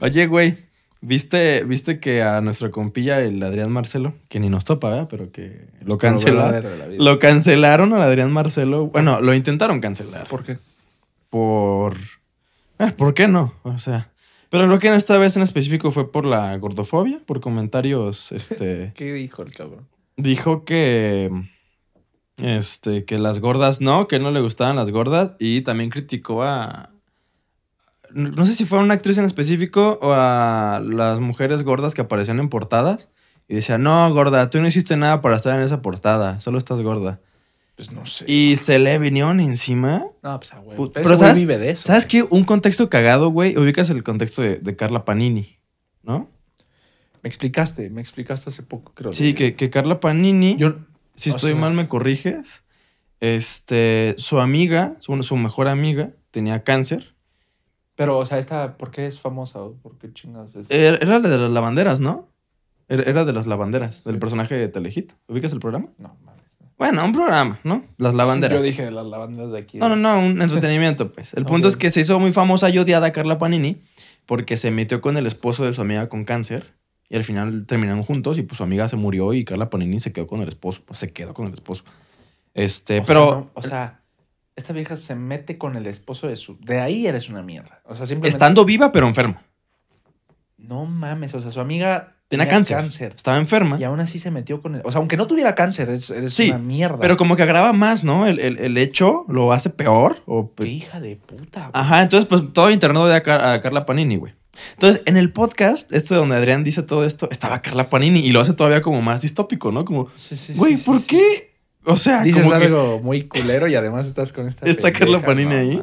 [0.00, 0.56] Oye, güey,
[1.02, 5.08] ¿viste, ¿viste que a nuestro compilla, el Adrián Marcelo, que ni nos topa, ¿verdad?
[5.10, 6.64] Pero que lo cancelaron.
[6.96, 8.86] Lo cancelaron al Adrián Marcelo.
[8.86, 10.26] Bueno, lo intentaron cancelar.
[10.28, 10.56] ¿Por qué?
[11.32, 11.96] Por.
[12.78, 13.54] eh, ¿Por qué no?
[13.62, 14.12] O sea.
[14.50, 18.92] Pero creo que en esta vez en específico fue por la gordofobia, por comentarios, este.
[18.94, 19.88] ¿Qué dijo el cabrón?
[20.18, 21.30] dijo que.
[22.36, 25.34] Este, que las gordas no, que no le gustaban las gordas.
[25.38, 26.90] Y también criticó a.
[28.12, 32.02] No sé si fue a una actriz en específico o a las mujeres gordas que
[32.02, 33.08] aparecían en portadas.
[33.48, 36.82] Y decía, no, gorda, tú no hiciste nada para estar en esa portada, solo estás
[36.82, 37.20] gorda.
[37.76, 38.24] Pues no sé.
[38.30, 40.04] Y se le vinieron encima.
[40.22, 40.84] No, pues a huevo.
[40.88, 41.86] Pu- Pero pero ese güey ¿sabes- vive de eso.
[41.86, 42.22] ¿Sabes qué?
[42.22, 43.56] Un contexto cagado, güey.
[43.56, 45.58] Ubicas el contexto de, de Carla Panini,
[46.02, 46.28] ¿no?
[47.22, 49.12] Me explicaste, me explicaste hace poco, creo.
[49.12, 50.74] Sí, que, que Carla Panini, Yo,
[51.14, 52.64] si estoy sea- mal me corriges,
[53.20, 57.14] este, su amiga, su, su mejor amiga, tenía cáncer.
[57.94, 59.60] pero, o sea, esta, ¿por qué es famosa?
[59.62, 60.66] o ¿Por qué chingas es?
[60.70, 62.28] Era, era la de las lavanderas, ¿no?
[62.88, 65.12] Era, era de las lavanderas, del personaje de Telehit.
[65.28, 65.88] ¿Ubicas el programa?
[66.00, 66.16] No.
[66.82, 67.84] Bueno, un programa, ¿no?
[67.96, 68.58] Las lavanderas.
[68.58, 69.78] Yo dije las lavanderas de aquí.
[69.78, 71.32] No, no, no, un entretenimiento, pues.
[71.34, 73.80] El punto es que se hizo muy famosa y odiada Carla Panini
[74.26, 76.74] porque se metió con el esposo de su amiga con cáncer
[77.08, 80.12] y al final terminaron juntos y pues su amiga se murió y Carla Panini se
[80.12, 81.84] quedó con el esposo, pues se quedó con el esposo.
[82.52, 84.02] Este, O pero sea, no, o sea,
[84.56, 86.58] esta vieja se mete con el esposo de su.
[86.58, 87.80] De ahí eres una mierda.
[87.84, 88.34] O sea, simplemente.
[88.34, 89.40] estando viva pero enferma.
[90.56, 92.16] No mames, o sea, su amiga.
[92.38, 93.12] Tenía cáncer.
[93.14, 93.78] Estaba enferma.
[93.78, 94.82] Y aún así se metió con el.
[94.84, 95.98] O sea, aunque no tuviera cáncer,
[96.30, 96.98] Sí, una mierda.
[97.00, 98.26] Pero como que agrava más, ¿no?
[98.26, 100.16] El, el- el hecho lo hace peor.
[100.26, 101.70] O, Qué hija de puta, güey.
[101.74, 104.32] Ajá, entonces pues todo internet odia a, Car- a Carla Panini, güey.
[104.74, 108.40] Entonces, en el podcast, este donde Adrián dice todo esto, estaba Carla Panini y lo
[108.40, 109.84] hace todavía como más distópico, ¿no?
[109.84, 111.54] Como, Sí, sí, güey, sí, ¿por qué?
[111.84, 112.22] O sea.
[112.22, 114.64] Dices como que- algo muy culero y además estás con esta.
[114.70, 115.82] Está Carla Panini no, ahí.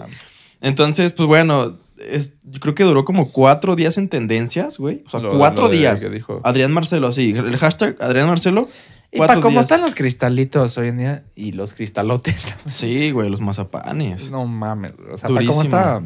[0.62, 5.04] Entonces, pues bueno, es- yo creo que duró como cuatro días en tendencias, güey.
[5.06, 6.00] O sea, Lo- cuatro lo días.
[6.02, 6.42] que dijo.
[6.44, 7.32] Adrián Marcelo, sí.
[7.36, 8.70] El hashtag Adrián Marcelo.
[9.12, 9.66] Y para cómo días.
[9.66, 12.46] están los cristalitos hoy en día y los cristalotes.
[12.66, 14.30] Sí, güey, los mazapanes.
[14.32, 14.92] No mames.
[15.12, 15.52] O sea, para Durísimo.
[15.54, 16.02] cómo está.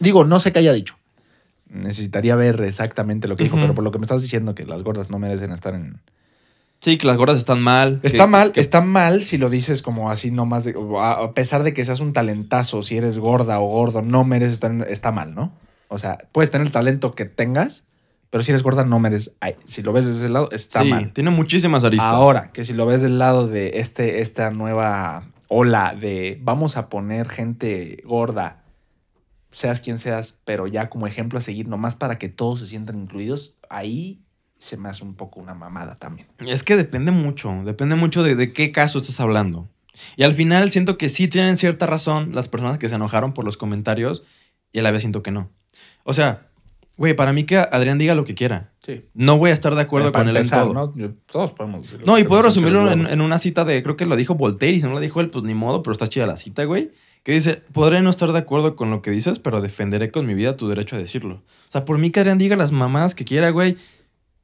[0.00, 0.96] Digo, no sé qué haya dicho.
[1.68, 4.82] Necesitaría ver exactamente lo que dijo, pero por lo que me estás diciendo, que las
[4.82, 6.00] gordas no merecen estar en.
[6.80, 8.00] Sí, que las gordas están mal.
[8.02, 10.74] Está que- mal, que- está mal si lo dices como así nomás de.
[10.98, 14.72] A pesar de que seas un talentazo, si eres gorda o gordo, no mereces estar.
[14.88, 15.52] Está mal, ¿no?
[15.88, 17.84] O sea, puedes tener el talento que tengas,
[18.30, 19.34] pero si eres gorda, no mereces.
[19.40, 21.12] ay, si lo ves desde ese lado, está sí, mal.
[21.12, 22.06] tiene muchísimas aristas.
[22.14, 26.88] Ahora, que si lo ves del lado de este, esta nueva ola de vamos a
[26.88, 28.62] poner gente gorda,
[29.50, 33.00] seas quien seas, pero ya como ejemplo a seguir, nomás para que todos se sientan
[33.00, 34.22] incluidos, ahí
[34.60, 36.28] se me hace un poco una mamada también.
[36.46, 39.68] Es que depende mucho, depende mucho de, de qué caso estás hablando.
[40.16, 43.44] Y al final siento que sí tienen cierta razón las personas que se enojaron por
[43.44, 44.22] los comentarios
[44.72, 45.50] y a la vez siento que no.
[46.04, 46.46] O sea,
[46.96, 48.70] güey, para mí que Adrián diga lo que quiera.
[48.86, 49.04] Sí.
[49.14, 50.72] No voy a estar de acuerdo con él en todo.
[50.72, 50.94] ¿no?
[50.96, 52.04] Yo- Todos podemos decirlo.
[52.06, 54.86] No, y puedo resumirlo en una cita de, creo que lo dijo Voltaire y si
[54.86, 56.90] no lo dijo él, pues ni modo, pero está chida la cita, güey.
[57.22, 60.32] Que dice, podré no estar de acuerdo con lo que dices, pero defenderé con mi
[60.32, 61.34] vida tu derecho a decirlo.
[61.68, 63.76] O sea, por mí que Adrián diga las mamadas que quiera, güey.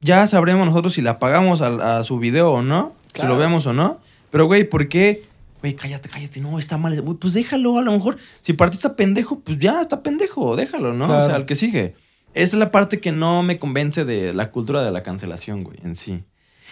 [0.01, 3.65] Ya sabremos nosotros si la pagamos a, a su video o no, si lo vemos
[3.65, 3.99] o no.
[4.29, 5.23] Pero, güey, ¿por qué?
[5.61, 7.01] Güey, cállate, cállate, no, está mal.
[7.01, 8.17] Güey, pues déjalo, a lo mejor.
[8.41, 11.05] Si para ti está pendejo, pues ya está pendejo, déjalo, ¿no?
[11.05, 11.95] O sea, al que sigue.
[12.33, 15.79] Esa es la parte que no me convence de la cultura de la cancelación, güey,
[15.81, 16.23] en sí.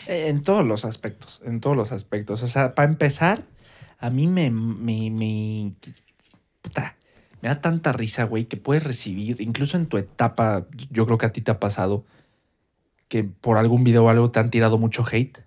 [0.06, 2.44] Eh, En todos los aspectos, en todos los aspectos.
[2.44, 3.42] O sea, para empezar,
[3.98, 5.74] a mí me, me, me,
[6.62, 6.96] puta,
[7.42, 11.26] me da tanta risa, güey, que puedes recibir, incluso en tu etapa, yo creo que
[11.26, 12.04] a ti te ha pasado,
[13.08, 15.40] que por algún video o algo te han tirado mucho hate.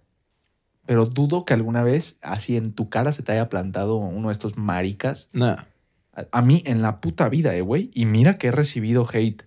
[0.86, 4.32] Pero dudo que alguna vez, así en tu cara, se te haya plantado uno de
[4.32, 5.28] estos maricas.
[5.32, 5.66] Nada.
[6.14, 7.90] A, a mí, en la puta vida, eh, güey.
[7.94, 9.42] Y mira que he recibido hate.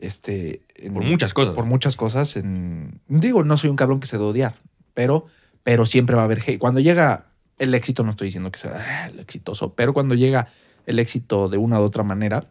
[0.00, 0.62] Este.
[0.76, 1.54] en- Por muchas cosas.
[1.54, 2.36] por muchas cosas.
[2.36, 4.56] En, digo, no soy un cabrón que se de odiar,
[4.94, 5.26] pero,
[5.62, 6.58] pero siempre va a haber hate.
[6.58, 7.26] Cuando llega
[7.58, 10.48] el éxito, no estoy diciendo que sea ah, el exitoso, pero cuando llega
[10.86, 12.44] el éxito de una u otra manera,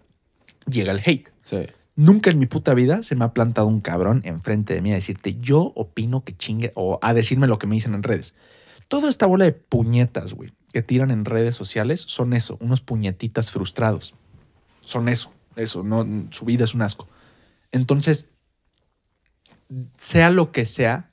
[0.65, 1.30] llega el hate.
[1.43, 1.67] Sí.
[1.95, 4.95] Nunca en mi puta vida se me ha plantado un cabrón enfrente de mí a
[4.95, 8.34] decirte, yo opino que chingue, o a decirme lo que me dicen en redes.
[8.88, 13.51] Toda esta bola de puñetas, güey, que tiran en redes sociales son eso, unos puñetitas
[13.51, 14.15] frustrados.
[14.82, 17.08] Son eso, eso, no, su vida es un asco.
[17.71, 18.32] Entonces,
[19.97, 21.12] sea lo que sea,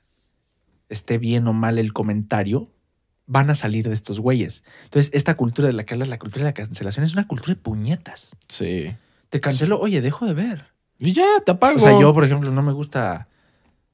[0.89, 2.67] esté bien o mal el comentario,
[3.27, 4.63] van a salir de estos güeyes.
[4.85, 7.53] Entonces, esta cultura de la que hablas, la cultura de la cancelación, es una cultura
[7.53, 8.35] de puñetas.
[8.47, 8.95] Sí.
[9.29, 10.65] Te cancelo, oye, dejo de ver.
[10.97, 11.77] Y ya, te apago.
[11.77, 13.27] O sea, yo, por ejemplo, no me gusta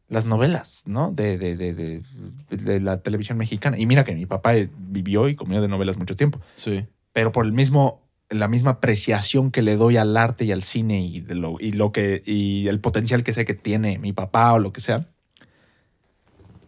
[0.08, 1.12] las novelas, ¿no?
[1.12, 2.02] De, de, de, de,
[2.50, 3.78] de la televisión mexicana.
[3.78, 6.40] Y mira que mi papá vivió y comió de novelas mucho tiempo.
[6.56, 6.86] Sí.
[7.12, 11.02] Pero por el mismo, la misma apreciación que le doy al arte y al cine
[11.02, 14.54] y, de lo, y lo que, y el potencial que sé que tiene mi papá
[14.54, 15.08] o lo que sea.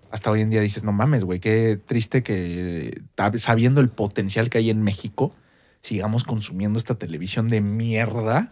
[0.09, 3.01] Hasta hoy en día dices, no mames, güey, qué triste que
[3.35, 5.33] sabiendo el potencial que hay en México,
[5.87, 8.51] sigamos consumiendo esta televisión de mierda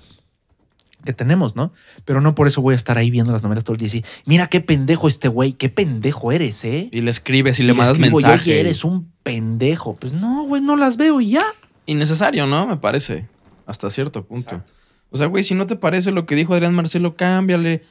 [1.03, 1.71] que tenemos, ¿no?
[2.05, 3.89] Pero no por eso voy a estar ahí viendo las novelas todo el día y
[3.89, 6.89] decir, mira qué pendejo este güey, qué pendejo eres, ¿eh?
[6.91, 8.51] Y le escribes y, le mandas mensaje.
[8.51, 9.95] Oye, eres un pendejo.
[9.95, 11.43] Pues no, güey, no las veo y ya.
[11.85, 12.65] Innecesario, ¿no?
[12.65, 13.27] Me parece.
[13.67, 14.63] Hasta cierto punto.
[15.11, 17.83] O sea, güey, si no te parece lo que dijo Adrián Marcelo, cámbiale.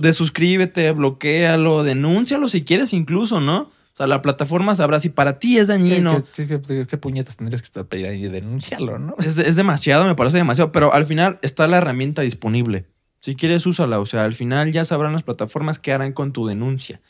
[0.00, 3.70] De suscríbete, bloquealo, denúncialo si quieres incluso, ¿no?
[3.94, 6.24] O sea, la plataforma sabrá si para ti es dañino.
[6.34, 9.14] ¿Qué, puñetas tendrías que estar para y denunciarlo, no?
[9.20, 10.72] Es, es, demasiado, me parece demasiado.
[10.72, 12.86] Pero al final está la herramienta disponible.
[13.20, 14.00] Si quieres, úsala.
[14.00, 17.00] O sea, al final ya sabrán las plataformas qué harán con tu denuncia.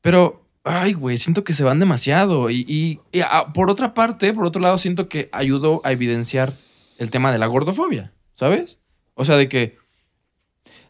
[0.00, 2.50] Pero, ay, güey, siento que se van demasiado.
[2.50, 6.52] Y, y, ah, por otra parte, por otro lado, siento que ayudó a evidenciar
[6.98, 8.80] el tema de la gordofobia, ¿sabes?
[9.14, 9.78] O sea, de que.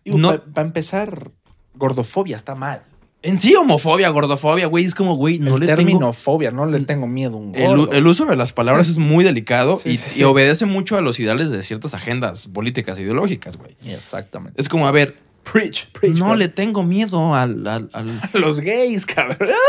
[0.07, 0.43] no...
[0.43, 1.31] Para empezar,
[1.75, 2.83] gordofobia está mal.
[3.25, 6.81] En sí, homofobia, gordofobia, güey, es como, güey, no el le término fobia, no le
[6.81, 7.93] tengo miedo a un gordo.
[7.93, 11.63] El, uso de las palabras es muy delicado y, obedece mucho a los ideales de
[11.63, 13.77] ciertas agendas políticas e ideológicas, güey.
[13.87, 14.61] Exactamente.
[14.61, 19.07] Es como, a ver, preach, preach No le tengo miedo al, al, A los gays,
[19.07, 19.51] cabrón.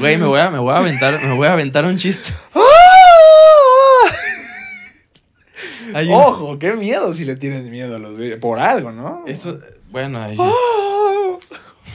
[0.00, 2.32] Güey, me voy a, me voy a aventar, me voy a aventar un chiste.
[6.10, 8.36] Ojo, qué miedo si le tienes miedo a los gays.
[8.36, 9.22] Por algo, ¿no?
[9.26, 10.36] Eso, bueno, ahí...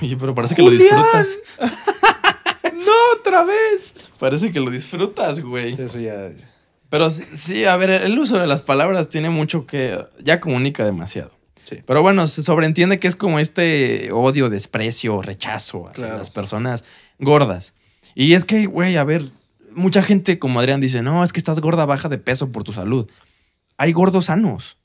[0.06, 1.38] Oye, pero parece que lo disfrutas.
[2.74, 3.94] no, otra vez.
[4.20, 5.74] Parece que lo disfrutas, güey.
[5.80, 6.30] Eso ya.
[6.90, 10.04] Pero sí, a ver, el uso de las palabras tiene mucho que.
[10.24, 11.32] Ya comunica demasiado.
[11.64, 11.80] Sí.
[11.86, 16.84] Pero bueno, se sobreentiende que es como este odio, desprecio, rechazo hacia las personas
[17.20, 17.74] gordas.
[18.14, 19.32] Y es que, güey, a ver,
[19.74, 22.74] mucha gente como Adrián dice, no, es que estás gorda, baja de peso por tu
[22.74, 23.10] salud.
[23.78, 24.78] Hay gordos sanos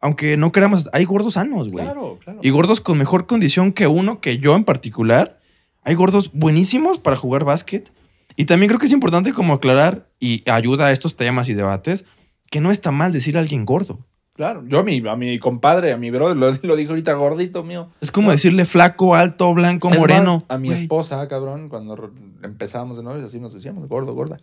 [0.00, 1.84] aunque no queramos, hay gordos sanos, güey.
[1.84, 2.40] Claro, claro.
[2.42, 5.38] Y gordos con mejor condición que uno, que yo en particular.
[5.82, 7.90] Hay gordos buenísimos para jugar básquet.
[8.36, 12.04] Y también creo que es importante como aclarar y ayuda a estos temas y debates
[12.50, 13.98] que no está mal decir a alguien gordo.
[14.34, 17.64] Claro, yo a mi, a mi compadre, a mi brother, lo, lo dijo ahorita gordito
[17.64, 17.90] mío.
[18.00, 20.44] Es como decirle flaco, alto, blanco, moreno.
[20.48, 22.12] a mi esposa, cabrón, cuando
[22.44, 24.38] empezábamos de novios, así nos decíamos, gordo, gorda.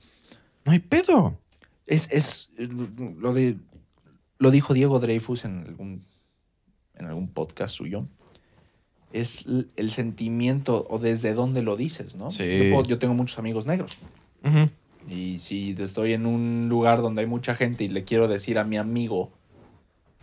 [0.66, 1.40] No hay pedo.
[1.86, 3.58] Es, es lo de
[4.38, 6.06] lo dijo Diego Dreyfus en algún,
[6.96, 8.08] en algún podcast suyo,
[9.14, 9.46] es
[9.76, 12.30] el sentimiento o desde dónde lo dices, ¿no?
[12.30, 13.98] Yo, tengo muchos amigos negros.
[15.10, 18.64] Y si estoy en un lugar donde hay mucha gente y le quiero decir a
[18.64, 19.32] mi amigo,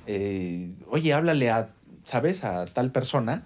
[0.07, 1.71] eh, oye, háblale a,
[2.05, 2.45] ¿sabes?
[2.45, 3.43] A tal persona.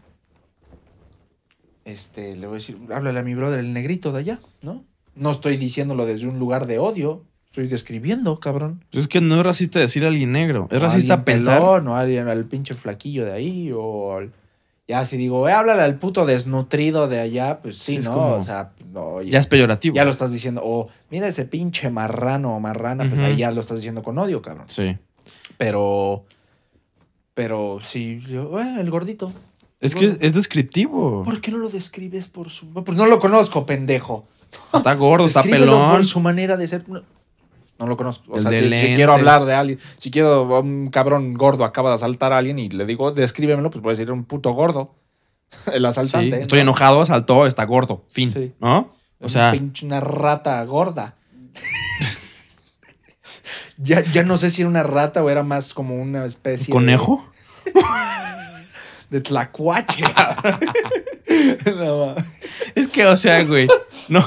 [1.85, 4.85] Este, le voy a decir, háblale a mi brother, el negrito de allá, ¿no?
[5.15, 7.25] No estoy diciéndolo desde un lugar de odio,
[7.57, 8.85] Estoy describiendo, cabrón.
[8.91, 10.69] Pues es que no es racista decir a alguien negro.
[10.71, 11.83] Es racista pensar.
[11.83, 13.73] No, alguien, al pinche flaquillo de ahí.
[13.75, 14.21] O
[14.87, 18.35] ya si digo, eh, háblale al puto desnutrido de allá, pues sí, ¿no?
[18.35, 19.97] o sea, no, ya, es peyorativo.
[19.97, 20.61] Ya lo estás diciendo.
[20.63, 24.43] O mira ese pinche marrano o marrana, pues ahí ya lo estás diciendo con odio,
[24.43, 24.69] cabrón.
[24.69, 24.95] Sí.
[25.57, 26.25] Pero.
[27.33, 29.33] Pero sí, yo, eh, el gordito.
[29.81, 31.23] Es que es descriptivo.
[31.25, 32.67] ¿Por qué no lo describes por su.?
[32.67, 34.29] Pues no lo conozco, pendejo.
[34.75, 35.93] Está gordo, está pelón.
[35.93, 36.85] Por su manera de ser.
[37.79, 38.33] No lo conozco.
[38.33, 42.33] O sea, si, quiero hablar de alguien, si quiero un cabrón gordo acaba de asaltar
[42.33, 44.95] a alguien y le digo, descríbemelo, pues puede decir un puto gordo.
[45.73, 46.43] El asaltante.
[46.43, 48.05] estoy enojado, asaltó, está gordo.
[48.09, 48.55] Fin.
[48.61, 48.91] ¿No?
[49.21, 49.55] O sea.
[49.83, 51.17] una rata gorda.
[53.77, 56.73] ya, ya no sé si era una rata o era más como una especie.
[56.73, 57.31] ¿Conejo?
[59.11, 60.03] De, tlacuache.
[62.75, 63.69] Es que, o sea, güey.
[64.09, 64.25] No.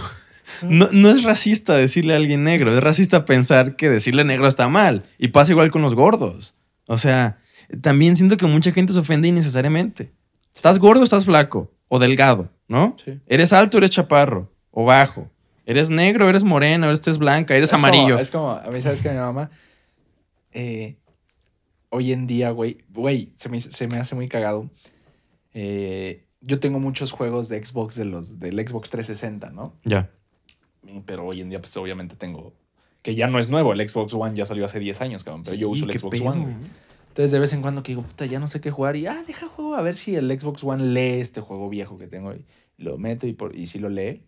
[0.67, 5.03] No, es racista decirle a alguien negro, es racista pensar que decirle negro está mal.
[5.17, 6.55] Y pasa igual con los gordos.
[6.87, 7.37] O sea,
[7.81, 10.11] también siento que mucha gente se ofende innecesariamente.
[10.55, 12.95] Estás gordo, estás flaco o delgado, ¿no?
[13.27, 15.29] Eres alto, eres chaparro o bajo.
[15.65, 18.17] Eres negro, eres moreno, eres blanca, eres amarillo.
[18.17, 19.51] es como, a mí sabes que mi mamá,
[20.51, 20.97] eh,
[21.89, 23.49] hoy en día, güey, güey, se
[23.87, 24.67] me, hace muy cagado.
[25.53, 29.75] Eh, yo tengo muchos juegos de Xbox de los, del Xbox 360, ¿no?
[29.83, 30.09] Ya
[31.05, 32.53] pero hoy en día, pues obviamente tengo.
[33.01, 35.55] Que ya no es nuevo, el Xbox One ya salió hace 10 años, cabrón, pero
[35.55, 36.57] yo uso el Xbox One.
[37.09, 39.23] Entonces, de vez en cuando que digo, puta, ya no sé qué jugar, y ah,
[39.25, 42.33] deja el juego a ver si el Xbox One lee este juego viejo que tengo,
[42.33, 42.45] y
[42.77, 44.23] lo meto y, por, y si lo lee.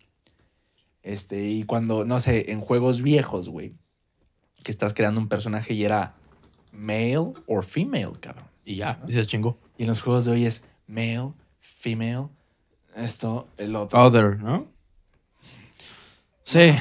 [1.02, 3.74] Este, y cuando, no sé, en juegos viejos, güey,
[4.62, 6.14] que estás creando un personaje y era
[6.70, 8.46] male or female, cabrón.
[8.64, 9.58] Y ya, y se chingó.
[9.76, 12.28] Y en los juegos de hoy es male, female,
[12.96, 14.02] esto, el otro.
[14.02, 14.71] Other, ¿no?
[16.44, 16.74] Sí.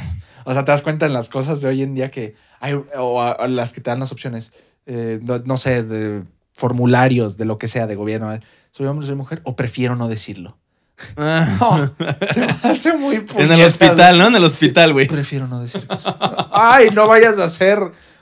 [0.46, 3.22] O sea, te das cuenta en las cosas de hoy en día que hay, o
[3.22, 4.52] a- a las que te dan las opciones,
[4.86, 8.38] eh, no, no sé, de formularios, de lo que sea, de gobierno.
[8.72, 10.58] Soy hombre, soy mujer, o prefiero no decirlo.
[11.18, 11.92] No,
[12.32, 14.28] se me hace muy en el puñetas, hospital, ¿no?
[14.28, 15.08] En el hospital, güey.
[15.08, 16.16] Prefiero no decir eso.
[16.52, 17.80] Ay, no vayas a ser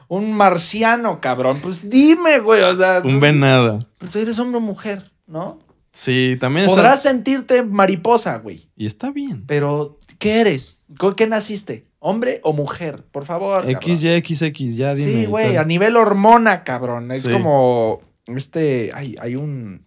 [0.08, 1.60] un marciano, cabrón.
[1.62, 2.62] Pues dime, güey.
[2.64, 3.80] O sea, Un venado.
[3.98, 5.60] pues tú eres hombre o mujer, ¿no?
[5.92, 6.78] Sí, también está.
[6.78, 8.70] Podrás sentirte mariposa, güey.
[8.78, 9.44] Y está bien.
[9.46, 10.79] Pero, ¿qué eres?
[10.98, 11.86] ¿Con qué naciste?
[12.00, 13.04] ¿Hombre o mujer?
[13.12, 13.56] Por favor.
[13.66, 13.76] cabrón.
[13.82, 15.12] XY, XX, ya dime.
[15.14, 17.12] Sí, güey, a nivel hormona, cabrón.
[17.12, 17.32] Es Sí.
[17.32, 18.02] como.
[18.28, 18.90] Este.
[18.94, 19.86] Hay, hay un.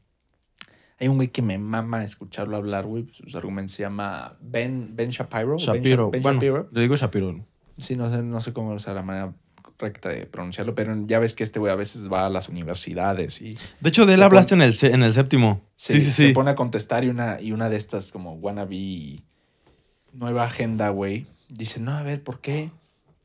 [1.01, 3.07] Hay un güey que me mama escucharlo hablar, güey.
[3.13, 5.59] Sus argumentos se llama Ben, ben Shapiro.
[5.59, 6.05] Shapiro.
[6.07, 6.69] Sha- Ben bueno, Shapiro.
[6.71, 7.45] le digo Shapiro.
[7.79, 11.35] Sí, no sé, no sé cómo es la manera correcta de pronunciarlo, pero ya ves
[11.35, 14.55] que este güey a veces va a las universidades y De hecho, de él hablaste
[14.55, 15.63] en el, en el séptimo.
[15.75, 16.33] se, Sí, sí, se sí.
[16.33, 19.25] pone a contestar y una, y una de estas como wannabe
[20.13, 22.71] nueva agenda, güey, dice, no, a ver, ¿por qué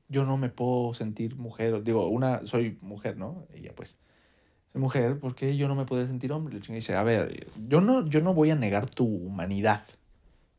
[0.10, 1.84] yo no me puedo sentir mujer?
[1.84, 3.45] Digo, una, soy mujer, ¿no?
[3.54, 3.97] Ella pues,
[4.71, 6.58] soy mujer, ¿por qué yo no me puedo sentir hombre?
[6.58, 9.84] Y dice, a ver, yo no, yo no voy a negar tu humanidad.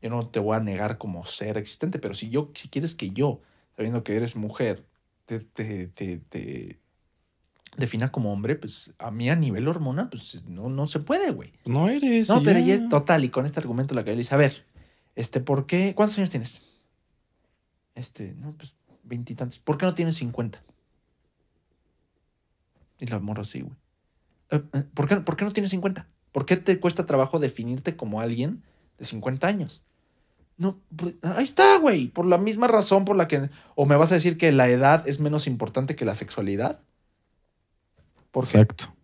[0.00, 3.10] Yo no te voy a negar como ser existente, pero si yo, si quieres que
[3.10, 3.40] yo,
[3.76, 4.84] sabiendo que eres mujer,
[5.26, 6.78] te, te, te, te
[7.76, 11.52] defina como hombre, pues a mí a nivel hormona, pues no, no se puede, güey.
[11.64, 12.28] No eres.
[12.28, 12.64] No, pero ya.
[12.64, 14.64] ella es total, y con este argumento la que le dice, a ver,
[15.18, 15.94] este, ¿por qué?
[15.96, 16.62] ¿Cuántos años tienes?
[17.94, 19.58] Este, no, pues veintitantos.
[19.58, 20.62] ¿Por qué no tienes cincuenta?
[23.00, 23.74] Y la morra así, güey.
[24.50, 26.06] "Eh, eh, ¿Por qué, ¿Por qué no tienes cincuenta?
[26.30, 28.62] ¿Por qué te cuesta trabajo definirte como alguien
[28.98, 29.84] de 50 años?
[30.56, 32.08] No, pues ahí está, güey.
[32.08, 33.50] Por la misma razón por la que.
[33.74, 36.80] O me vas a decir que la edad es menos importante que la sexualidad.
[38.30, 38.58] ¿Por qué?
[38.58, 38.94] Exacto.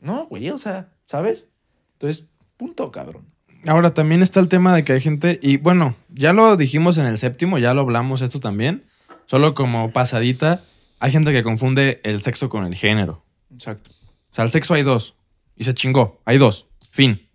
[0.00, 1.50] No, güey, o sea, ¿sabes?
[1.94, 3.26] Entonces, punto, cabrón.
[3.66, 7.06] Ahora también está el tema de que hay gente, y bueno, ya lo dijimos en
[7.06, 8.84] el séptimo, ya lo hablamos esto también,
[9.26, 10.62] solo como pasadita,
[10.98, 13.22] hay gente que confunde el sexo con el género.
[13.52, 13.90] Exacto.
[13.90, 15.14] O sea, el sexo hay dos,
[15.56, 17.28] y se chingó, hay dos, fin.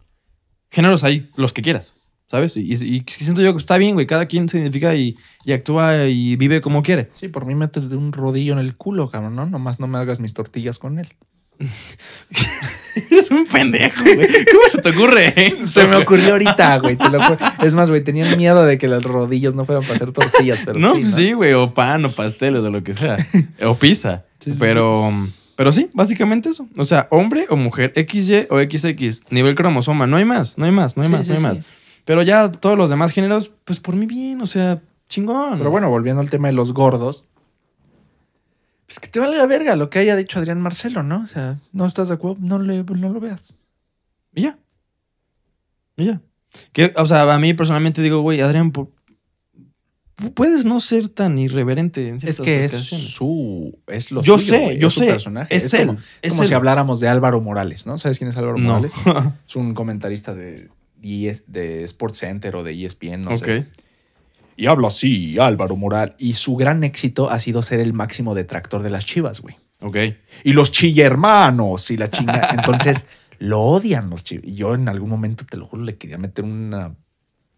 [0.71, 1.95] Géneros hay los que quieras,
[2.27, 2.57] ¿sabes?
[2.57, 2.75] Y,
[3.07, 6.59] siento yo que está bien, güey, cada quien se identifica y, y actúa y vive
[6.59, 7.11] como quiere.
[7.19, 9.45] Sí, por mí metes de un rodillo en el culo, cabrón, ¿no?
[9.45, 11.13] Nomás no me hagas mis tortillas con él.
[13.11, 14.27] Eres un pendejo, güey.
[14.51, 16.95] ¿Cómo se te ocurre eso, Se me ocurrió ahorita, güey.
[16.95, 17.37] te lo juro.
[17.61, 20.79] Es más, güey, tenía miedo de que los rodillos no fueran para hacer tortillas, pero
[20.79, 21.17] no, sí, pues ¿no?
[21.17, 23.17] sí, güey, o pan, o pasteles, o lo que sea.
[23.63, 24.23] o pizza.
[24.45, 25.11] Sí, sí, pero,
[25.55, 26.67] pero sí, básicamente eso.
[26.77, 30.71] O sea, hombre o mujer, XY o XX, nivel cromosoma, no hay más, no hay
[30.71, 31.61] más, no hay más, no hay más.
[32.03, 35.57] Pero ya todos los demás géneros, pues por mí bien, o sea, chingón.
[35.57, 37.25] Pero bueno, volviendo al tema de los gordos.
[38.88, 41.21] Pues que te valga verga lo que haya dicho Adrián Marcelo, ¿no?
[41.21, 43.54] O sea, no estás de acuerdo, no, le, no lo veas.
[44.34, 44.60] Y ya.
[45.98, 46.21] Y ya.
[46.71, 48.91] Que, o sea, a mí personalmente digo, güey, Adrián, por-
[50.34, 53.78] puedes no ser tan irreverente en Es que es su.
[53.88, 55.08] Es lo Yo suyo, sé, yo es su sé.
[55.08, 55.56] personaje.
[55.56, 56.48] Es Es, él, como, es como él.
[56.48, 57.98] si habláramos de Álvaro Morales, ¿no?
[57.98, 58.67] ¿Sabes quién es Álvaro No.
[58.69, 58.93] Morales?
[59.48, 60.69] Es un comentarista de,
[61.02, 63.45] de Sports Center o de E ESPN, no ok.
[63.45, 63.67] sé.
[64.57, 66.15] Y habla así, Álvaro Morales.
[66.17, 69.57] Y su gran éxito ha sido ser el máximo detractor de las chivas, güey.
[69.81, 69.97] Ok.
[70.43, 72.49] Y los chilla hermanos y la chinga.
[72.51, 73.05] Entonces,
[73.39, 74.45] lo odian los chivas.
[74.47, 76.95] Y yo en algún momento, te lo juro, le quería meter una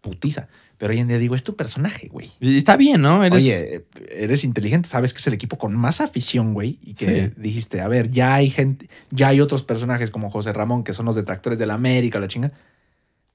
[0.00, 0.48] putiza.
[0.76, 2.30] Pero hoy en día digo, es tu personaje, güey.
[2.40, 3.24] Está bien, ¿no?
[3.24, 3.42] Eres...
[3.42, 6.78] Oye, eres inteligente, sabes que es el equipo con más afición, güey.
[6.82, 7.32] Y que Sí.
[7.36, 11.06] dijiste, a ver, ya hay gente, ya hay otros personajes como José Ramón, que son
[11.06, 12.52] los detractores de la América, la chinga.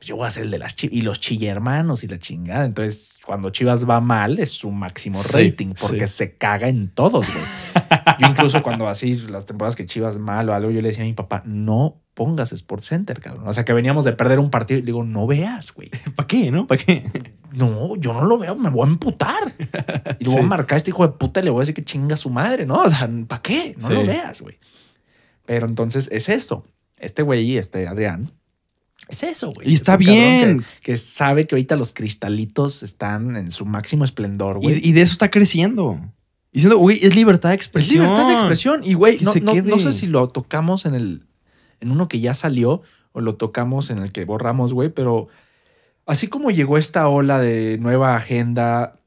[0.03, 2.19] Pues yo voy a ser el de las chivas y los chilla hermanos y la
[2.19, 2.65] chingada.
[2.65, 6.13] Entonces, cuando Chivas va mal, es su máximo Sí, rating, porque sí.
[6.13, 7.45] se caga en todos, güey.
[8.19, 11.07] yo incluso cuando así, las temporadas que Chivas mal o algo, yo le decía a
[11.07, 13.47] mi papá, no pongas Sports Center, cabrón.
[13.47, 15.89] O sea, que veníamos de perder un partido y le digo, no veas, güey.
[16.17, 16.67] ¿Para qué, no?
[16.67, 17.09] ¿Para qué?
[17.53, 19.55] No, yo no lo veo, me voy a emputar.
[20.19, 20.39] Y le voy Sí.
[20.39, 22.29] a marcar a este hijo de puta y le voy a decir que chinga su
[22.29, 22.81] madre, ¿no?
[22.81, 23.77] O sea, ¿para qué?
[23.79, 23.93] No Sí.
[23.93, 24.59] lo veas, güey.
[25.45, 26.65] Pero entonces es esto.
[26.99, 28.31] Este güey, este Adrián,
[29.09, 29.69] es eso, güey.
[29.69, 30.59] Y Es está bien.
[30.59, 34.79] Que, que sabe que ahorita los cristalitos están en su máximo esplendor, güey.
[34.83, 35.99] Y, y de eso está creciendo.
[36.51, 38.03] Diciendo, güey, es libertad de Es expresión.
[38.05, 38.81] libertad de expresión.
[38.83, 41.25] Y, güey, no, sé si lo tocamos en el.
[41.79, 42.81] en uno que ya salió
[43.11, 45.27] o lo tocamos en el que borramos, güey, pero
[46.05, 48.99] así como llegó esta ola de nueva agenda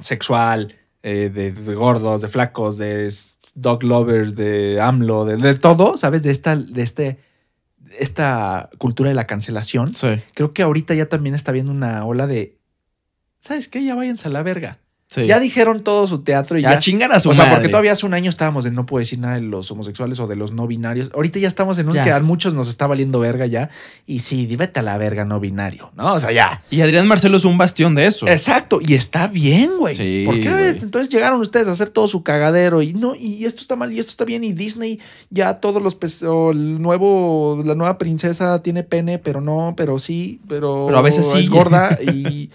[0.00, 3.12] sexual, eh, de, de gordos, de flacos, de
[3.54, 6.22] dog lovers, de AMLO, de, de todo, ¿sabes?
[6.22, 7.18] De esta, de este,
[7.98, 9.92] esta cultura de la cancelación.
[9.92, 10.22] Sí.
[10.34, 12.58] Creo que ahorita ya también está viendo una ola de
[13.40, 13.84] ¿sabes qué?
[13.84, 14.78] Ya váyanse a la verga.
[15.14, 15.26] Sí.
[15.26, 16.78] Ya dijeron todo su teatro y Ya ya.
[16.78, 17.56] chingar a su o sea, madre.
[17.56, 20.26] porque todavía hace un año estábamos de no puedo decir nada de los homosexuales o
[20.26, 21.10] de los no binarios.
[21.14, 22.02] Ahorita ya estamos en un Ya.
[22.04, 23.70] que a muchos nos está valiendo verga ya.
[24.06, 26.14] Y sí, vete a la verga no binario, ¿no?
[26.14, 26.62] O sea, ya.
[26.70, 28.26] Y Adrián Marcelo es un bastión de eso.
[28.26, 29.94] Exacto, y está bien, güey.
[29.94, 30.68] Sí, ¿Por qué güey.
[30.80, 33.98] entonces llegaron ustedes a hacer todo su cagadero y no, y esto está mal y
[34.00, 34.98] esto está bien y Disney
[35.30, 40.40] ya todos los o el nuevo la nueva princesa tiene pene, pero no, pero sí,
[40.48, 41.38] pero Pero a veces sí.
[41.38, 42.50] es gorda y-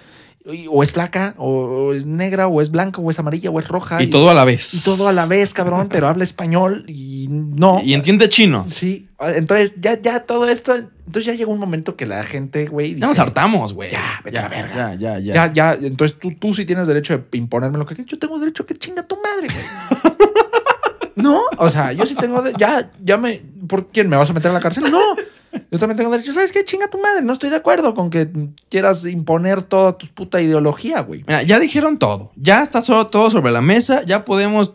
[0.70, 4.02] o es flaca o, es negra o es blanca o es amarilla o es roja
[4.02, 4.74] Y todo a la vez.
[4.74, 7.82] y todo a la vez, cabrón, pero habla español y no.
[7.84, 8.66] Y entiende chino.
[8.70, 12.96] Sí, entonces ya ya todo esto, entonces ya llegó un momento que la gente, güey,
[12.96, 13.92] Ya nos dice, hartamos, güey.
[13.92, 14.76] Ya, vete a la verga.
[14.96, 15.34] Ya, ya, ya.
[15.34, 18.10] ya, ya, entonces tú, tú sí tienes derecho de imponerme lo que quieras.
[18.12, 19.66] Yo tengo derecho a que chinga tu madre, güey.
[21.16, 22.42] No, o sea, yo sí tengo.
[22.42, 23.42] de- ya, ya me.
[23.68, 24.08] ¿Por quién?
[24.08, 24.90] ¿Me vas a meter a la cárcel?
[24.90, 25.02] No.
[25.72, 26.34] Yo también tengo derecho.
[26.34, 26.64] ¿Sabes qué?
[26.64, 27.22] Chinga tu madre.
[27.22, 28.30] No estoy de acuerdo con que
[28.70, 31.24] quieras imponer toda tu puta ideología, güey.
[31.28, 32.32] Mira, ya dijeron todo.
[32.36, 34.04] Ya está todo sobre la mesa.
[34.04, 34.74] Ya podemos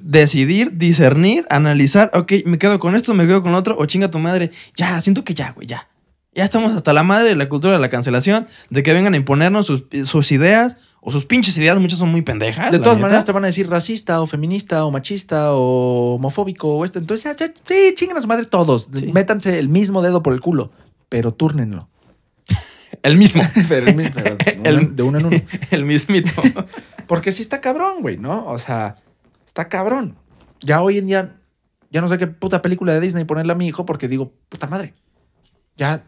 [0.00, 2.10] decidir, discernir, analizar.
[2.14, 3.76] Ok, me quedo con esto, me quedo con otro.
[3.78, 4.50] O chinga tu madre.
[4.76, 5.88] Ya, siento que ya, güey, ya.
[6.32, 8.46] Ya estamos hasta la madre de la cultura de la cancelación.
[8.70, 10.76] De que vengan a imponernos sus ideas.
[11.02, 11.78] O sus pinches ideas.
[11.78, 12.70] Muchas son muy pendejas.
[12.70, 13.06] De todas neta.
[13.06, 16.98] maneras te van a decir racista o feminista o machista o homofóbico o esto.
[16.98, 17.36] Entonces,
[17.66, 18.88] sí, chingan a su madre todos.
[18.92, 19.10] Sí.
[19.12, 20.72] Métanse el mismo dedo por el culo,
[21.08, 21.88] pero túrnenlo.
[23.02, 23.42] El mismo.
[23.68, 25.36] Pero el mi- pero de El- uno- de uno en uno.
[25.70, 26.42] El mismito.
[27.06, 28.46] Porque sí está cabrón, güey, ¿no?
[28.48, 28.96] O sea,
[29.46, 30.16] está cabrón.
[30.60, 31.36] Ya hoy en día,
[31.90, 34.66] ya no sé qué puta película de Disney ponerle a mi hijo porque digo, puta
[34.66, 34.92] madre.
[35.76, 36.04] Ya,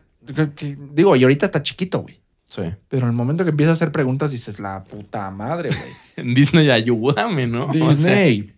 [0.93, 2.20] digo, y ahorita está chiquito, güey.
[2.53, 2.64] Sí.
[2.88, 6.34] Pero en el momento que empieza a hacer preguntas, dices, la puta madre, güey.
[6.34, 7.64] Disney, ayúdame, ¿no?
[7.68, 8.53] O sea, Disney,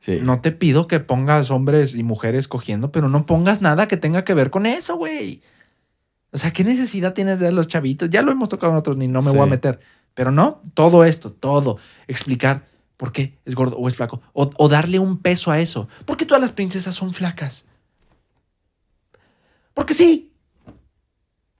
[0.00, 0.18] sí.
[0.20, 4.24] no te pido que pongas hombres y mujeres cogiendo, pero no pongas nada que tenga
[4.24, 5.42] que ver con eso, güey.
[6.32, 8.10] O sea, ¿qué necesidad tienes de los chavitos?
[8.10, 9.36] Ya lo hemos tocado en otros, ni no me Sí.
[9.36, 9.78] voy a meter.
[10.14, 11.78] Pero no, todo esto, todo.
[12.08, 12.64] Explicar
[12.96, 14.22] por qué es gordo o es flaco.
[14.32, 15.88] O, o darle un peso a eso.
[16.04, 17.68] ¿Por qué todas las princesas son flacas?
[19.72, 20.32] Porque sí.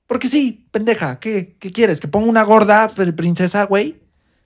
[0.06, 1.18] Porque sí, pendeja.
[1.18, 2.00] ¿Qué, qué quieres?
[2.00, 3.96] ¿Que ponga una gorda pr- princesa, güey?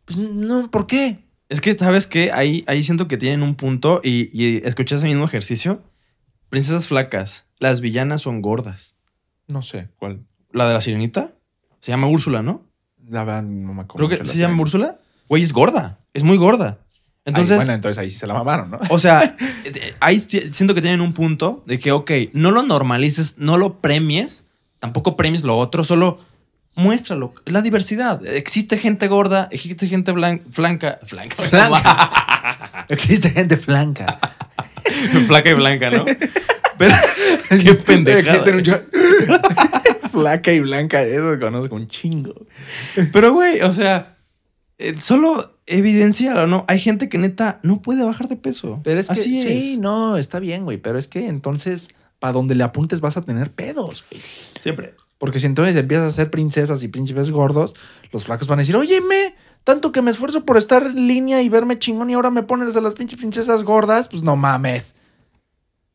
[0.05, 1.19] Pues no, ¿por qué?
[1.49, 2.33] Es que, ¿sabes qué?
[2.33, 5.83] Ahí, ahí siento que tienen un punto y, y escuché ese mismo ejercicio.
[6.49, 7.45] Princesas flacas.
[7.59, 8.97] Las villanas son gordas.
[9.49, 10.25] No sé, ¿cuál?
[10.53, 11.33] La de la sirenita
[11.81, 12.65] se llama Úrsula, ¿no?
[13.09, 14.07] La verdad no me acuerdo.
[14.09, 14.63] Creo que se la llama serie.
[14.63, 14.99] Úrsula.
[15.29, 15.99] Güey, es gorda.
[16.15, 16.79] Es muy gorda.
[17.25, 18.79] Entonces, Ay, bueno, entonces ahí sí se la mamaron, ¿no?
[18.89, 22.63] o sea, eh, ahí ti- siento que tienen un punto de que, ok, no lo
[22.63, 24.49] normalices, no lo premies,
[24.81, 26.19] tampoco premies lo otro, solo
[26.75, 27.33] muéstralo.
[27.47, 28.25] La diversidad.
[28.27, 30.99] Existe gente gorda, existe gente blan- flanca.
[31.05, 31.37] Flanca.
[31.37, 32.87] Flanca.
[32.89, 34.19] Existe gente flanca.
[35.29, 36.05] Flaca y blanca, ¿no?
[36.79, 36.95] Pero,
[37.51, 38.21] qué pendejada.
[38.37, 38.81] Existen un cho-
[40.11, 42.35] Flaca y blanca, eso conozco un chingo.
[43.13, 44.17] Pero, güey, o sea,
[44.79, 46.65] eh, solo evidenciarlo, ¿no?
[46.67, 48.81] Hay gente que neta no puede bajar de peso.
[48.83, 49.79] Pero es que Así sí, es.
[49.79, 50.79] no, está bien, güey.
[50.79, 54.23] Pero es que entonces, para donde le apuntes vas a tener pedos, güey.
[54.61, 54.95] Siempre.
[55.19, 57.75] Porque si entonces empiezas a ser princesas y príncipes gordos,
[58.13, 59.35] los flacos van a decir, óyeme,
[59.65, 62.75] tanto que me esfuerzo por estar en línea y verme chingón y ahora me pones
[62.77, 64.95] a las pinches princesas gordas, pues no mames.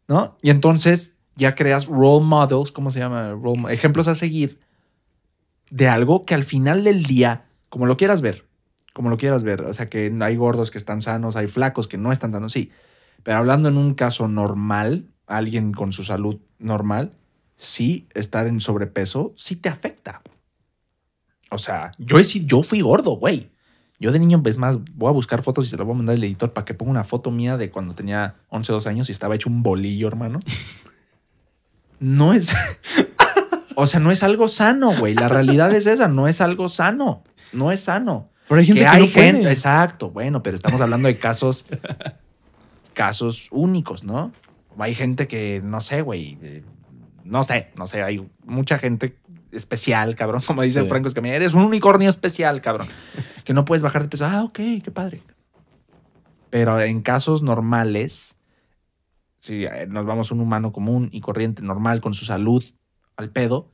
[0.07, 0.37] ¿No?
[0.41, 3.31] Y entonces ya creas role models, ¿cómo se llama?
[3.31, 4.59] Role ejemplos a seguir
[5.71, 8.45] de algo que al final del día, como lo quieras ver,
[8.93, 11.97] como lo quieras ver, o sea que hay gordos que están sanos, hay flacos que
[11.97, 12.71] no están sanos, sí.
[13.23, 17.11] Pero hablando en un caso normal, alguien con su salud normal,
[17.55, 20.21] sí estar en sobrepeso sí te afecta.
[21.51, 23.49] O sea, yo, yo fui gordo, güey.
[23.99, 26.15] Yo de niño, es más, voy a buscar fotos y se las voy a mandar
[26.15, 29.09] al editor para que ponga una foto mía de cuando tenía 11 o 12 años
[29.09, 30.39] y estaba hecho un bolillo, hermano.
[31.97, 32.49] No es...
[33.77, 35.15] O sea, no es algo sano, güey.
[35.15, 37.23] La realidad es esa, no es algo sano.
[37.53, 38.29] No es sano.
[38.47, 39.31] Pero hay gente que, que hay no puede.
[39.33, 41.65] gente, exacto, bueno, pero estamos hablando de casos,
[42.93, 44.31] casos únicos, ¿no?
[44.77, 46.63] Hay gente que, no sé, güey, eh,
[47.25, 49.17] no sé, no sé, hay mucha gente
[49.51, 50.87] especial, cabrón, como dice Sí.
[50.89, 52.87] Franco Escamilla, eres un unicornio especial, cabrón,
[53.43, 54.25] que no puedes bajar de peso.
[54.25, 55.21] Ah, ok, qué padre.
[56.49, 58.37] Pero en casos normales,
[59.39, 62.63] si eh, nos vamos a un humano común y corriente, normal, con su salud
[63.17, 63.71] al pedo,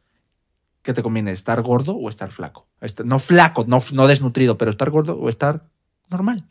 [0.82, 1.32] ¿qué te conviene?
[1.32, 2.68] ¿Estar gordo o estar flaco?
[3.06, 5.68] No flaco, no, no desnutrido, pero estar gordo o estar
[6.10, 6.44] normal.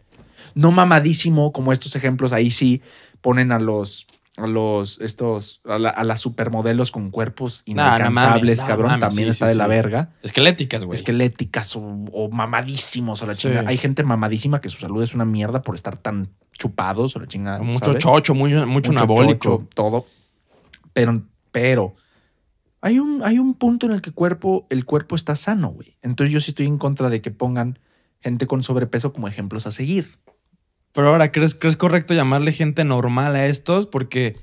[0.55, 2.83] No mamadísimo, como estos ejemplos, ahí sí
[3.21, 4.07] ponen a los,
[4.43, 8.67] a los, estos, a, la- a las supermodelos con cuerpos No, no mames, inalcanzables, no
[8.67, 10.11] cabrón, mames, también sí, está sí, de la verga.
[10.23, 10.97] Esqueléticas, güey.
[10.97, 11.81] Esqueléticas o,
[12.13, 13.65] o mamadísimos o la chinga.
[13.67, 16.29] Hay gente mamadísima que su salud es una mierda por estar tan
[16.59, 17.59] chupados o la chinga.
[17.61, 19.59] Mucho chocho, muy- mucho, anabólico.
[19.59, 20.07] chocho, todo.
[20.93, 21.15] Pero,
[21.53, 21.95] pero
[22.81, 25.97] hay un, hay un punto en el que cuerpo, el cuerpo está sano, güey.
[26.03, 27.79] Entonces yo sí estoy en contra de que pongan
[28.21, 30.19] gente con sobrepeso como ejemplos a seguir.
[30.93, 33.87] Pero ahora, ¿crees, ¿crees correcto llamarle gente normal a estos?
[33.87, 34.37] Porque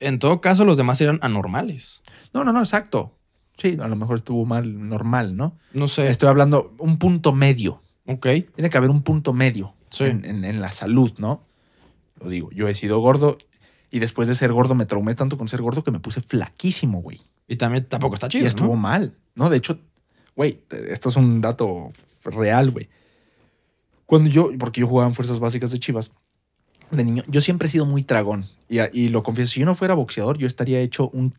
[0.00, 2.02] en todo caso los demás eran anormales.
[2.34, 3.16] No, no, no, exacto.
[3.56, 5.56] Sí, a lo mejor estuvo mal, normal, ¿no?
[5.72, 6.08] No sé.
[6.08, 7.82] Estoy hablando un punto medio.
[8.06, 8.26] Ok.
[8.54, 10.04] Tiene que haber un punto medio Sí.
[10.04, 11.44] en, en- en la salud, ¿no?
[12.20, 13.38] Lo digo, yo he sido gordo
[13.90, 17.00] y después de ser gordo me traumé tanto con ser gordo que me puse flaquísimo,
[17.02, 17.20] güey.
[17.46, 18.76] Y también tampoco está chido, y estuvo ¿no?
[18.80, 19.14] mal.
[19.34, 19.78] No, de hecho,
[20.34, 21.90] güey, esto es un dato
[22.24, 22.88] real, güey.
[24.12, 26.12] Cuando yo, porque yo jugaba en fuerzas básicas de Chivas,
[26.90, 28.44] de niño, yo siempre he sido muy tragón.
[28.68, 31.32] Y, y lo confieso, si yo no fuera boxeador, yo estaría hecho un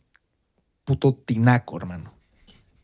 [0.83, 2.13] puto tinaco, hermano.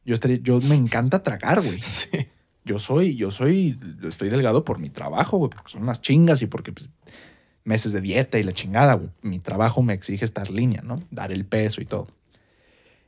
[0.05, 1.79] Yo estaría, yo me encanta tragar, güey.
[1.81, 2.27] Sí.
[2.63, 6.45] Yo soy, yo soy, estoy delgado por mi trabajo, güey, porque son unas chingas y
[6.45, 6.87] porque pues,
[7.63, 9.09] meses de dieta y la chingada, güey.
[9.23, 10.97] Mi trabajo me exige estar línea, ¿no?
[11.09, 12.09] Dar el peso y todo.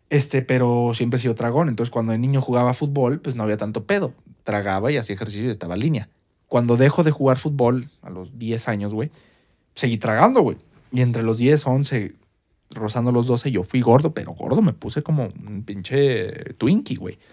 [0.09, 1.69] Este, pero siempre he sido tragón.
[1.69, 4.15] Entonces, cuando de niño jugaba fútbol, pues no había tanto pedo.
[4.43, 6.09] Tragaba y hacía ejercicio y estaba en línea.
[6.51, 9.09] Cuando dejo de jugar fútbol, a los 10 años, güey,
[9.73, 10.57] seguí tragando, güey.
[10.91, 12.13] Y entre los 10, 11,
[12.71, 17.17] rozando los 12, yo fui gordo, pero gordo me puse como un pinche Twinkie, güey.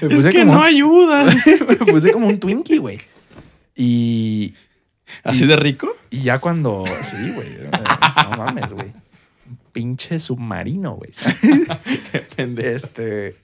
[0.00, 1.44] Es que como no ayudas.
[1.68, 2.98] me puse como un Twinkie, güey.
[3.74, 4.54] Y,
[5.24, 5.88] ¿Así de rico?
[6.08, 6.84] y ya cuando.
[7.02, 7.48] Sí, güey.
[8.30, 8.92] No mames, güey.
[9.72, 11.10] Pinche submarino, güey.
[12.36, 13.34] Este.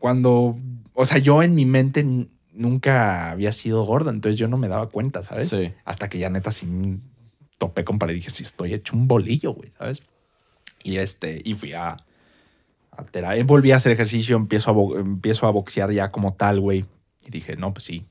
[0.00, 0.56] Cuando.
[0.96, 2.04] O sea, yo en mi mente
[2.52, 5.48] nunca había sido gordo, entonces yo no me daba cuenta, ¿sabes?
[5.48, 5.72] Sí.
[5.84, 6.66] Hasta que ya neta sí
[7.58, 10.02] topé con pared y dije, sí, estoy hecho un bolillo, güey, ¿sabes?
[10.82, 11.96] Y este, y fui a,
[12.90, 13.44] a terapia.
[13.44, 16.84] Volví a hacer ejercicio, empiezo a, empiezo a boxear ya como tal, güey.
[17.24, 18.06] Y dije, no, pues sí,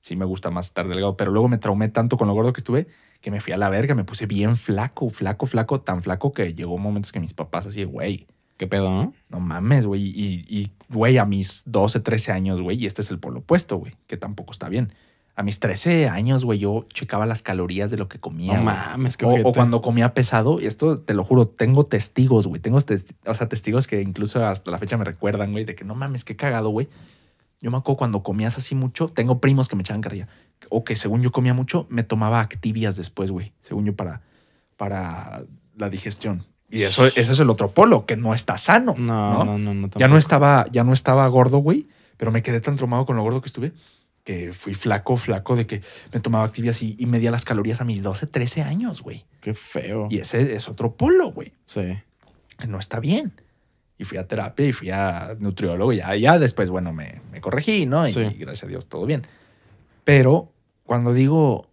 [0.00, 1.16] sí me gusta más estar delgado.
[1.16, 2.86] Pero luego me traumé tanto con lo gordo que estuve
[3.22, 6.54] que me fui a la verga, me puse bien flaco, flaco, flaco, tan flaco que
[6.54, 8.26] llegó momentos que mis papás así, güey,
[8.62, 9.12] ¿Qué pedo, no?
[9.28, 10.00] no mames, güey.
[10.04, 13.76] Y, y, güey, a mis 12, 13 años, güey, y este es el polo opuesto,
[13.76, 14.92] güey, que tampoco está bien.
[15.34, 18.52] A mis 13 años, güey, yo checaba las calorías de lo que comía.
[18.58, 18.76] No güey.
[18.76, 22.60] mames, qué O, o cuando comía pesado, y esto te lo juro, tengo testigos, güey.
[22.60, 25.82] Tengo testi- o sea, testigos que incluso hasta la fecha me recuerdan, güey, de que
[25.82, 26.88] no mames, qué cagado, güey.
[27.60, 30.28] Yo me acuerdo cuando comías así mucho, tengo primos que me echaban carrilla.
[30.70, 33.54] O que según yo comía mucho, me tomaba activias después, güey.
[33.60, 34.20] Según yo, para,
[34.76, 35.42] para
[35.76, 36.46] la digestión.
[36.72, 38.94] Y eso, ese es el otro polo, que no está sano.
[38.98, 39.88] No, no, no, no.
[39.96, 43.22] Ya no estaba, ya no estaba gordo, güey, pero me quedé tan traumado con lo
[43.22, 43.72] gordo que estuve
[44.24, 47.84] que fui flaco, flaco de que me tomaba activias y, y medía las calorías a
[47.84, 49.24] mis 12, 13 años, güey.
[49.40, 50.06] Qué feo.
[50.10, 51.52] Y ese es otro polo, güey.
[51.66, 51.98] Sí.
[52.56, 53.32] que No está bien.
[53.98, 55.92] Y fui a terapia y fui a nutriólogo.
[55.92, 58.06] y Ya, ya después, bueno, me, me corregí, ¿no?
[58.06, 58.22] Y, Sí.
[58.38, 59.26] gracias a Dios, todo bien.
[60.04, 60.52] Pero
[60.84, 61.68] cuando digo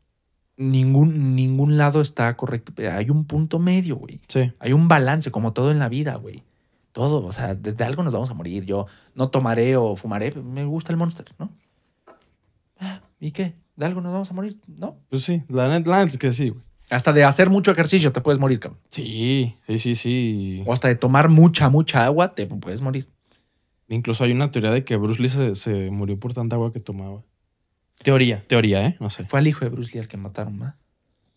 [0.60, 4.20] ningún, ningún lado está correcto, hay un punto medio, güey.
[4.28, 4.51] Sí.
[4.60, 6.43] Hay un balance, como todo en la vida, güey.
[6.91, 8.66] Todo, o sea, de, de algo nos vamos a morir.
[8.66, 8.86] Yo
[9.16, 11.49] no tomaré o fumaré, me gusta el Monster, ¿no?
[12.80, 13.53] Ah, ¿Y qué?
[13.76, 14.57] ¿De algo nos vamos a morir?
[14.68, 14.97] No.
[15.10, 16.62] Pues sí, la neta la neta es que sí, güey.
[16.89, 18.82] Hasta de hacer mucho ejercicio te puedes morir, cabrón.
[18.89, 20.64] Sí, sí, sí, sí.
[20.66, 23.07] O hasta de tomar mucha, mucha agua te puedes morir.
[23.88, 26.80] Incluso hay una teoría de que Bruce Lee se, se murió por tanta agua que
[26.80, 27.22] tomaba.
[28.04, 28.95] Teoría, teoría, ¿eh?
[29.00, 29.24] No sé.
[29.26, 30.76] Fue al hijo de Bruce Lee al que mataron, ¿va?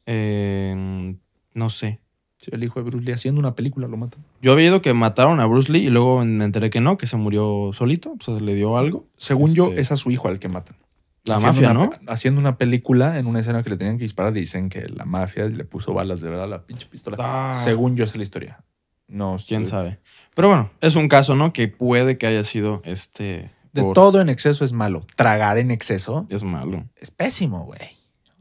[0.07, 1.17] Eh,
[1.55, 2.01] no sé.
[2.37, 4.25] Sí, el hijo de Bruce Lee haciendo una película lo matan.
[4.41, 7.07] Yo había oído que mataron a Bruce Lee y luego me enteré que no, que
[7.07, 9.07] se murió solito, o sea, le dio algo.
[9.17, 10.77] Según yo, Este- es a su hijo al que matan.
[11.25, 12.13] La Haciendo mafia, una- ¿no?
[12.13, 15.45] Haciendo una película en una escena que le tenían que disparar, dicen que la mafia
[15.47, 17.17] le puso balas de verdad a la pinche pistola.
[17.21, 17.55] Ah.
[17.63, 18.65] Según yo, esa es la historia.
[19.07, 20.01] No, Quién sabe.
[20.35, 21.53] Pero bueno, es un caso, ¿no?
[21.53, 23.51] Que puede que haya sido este.
[23.73, 25.01] De por- todo en exceso es malo.
[25.16, 26.85] Tragar en exceso Es malo.
[26.97, 27.81] es pésimo, güey.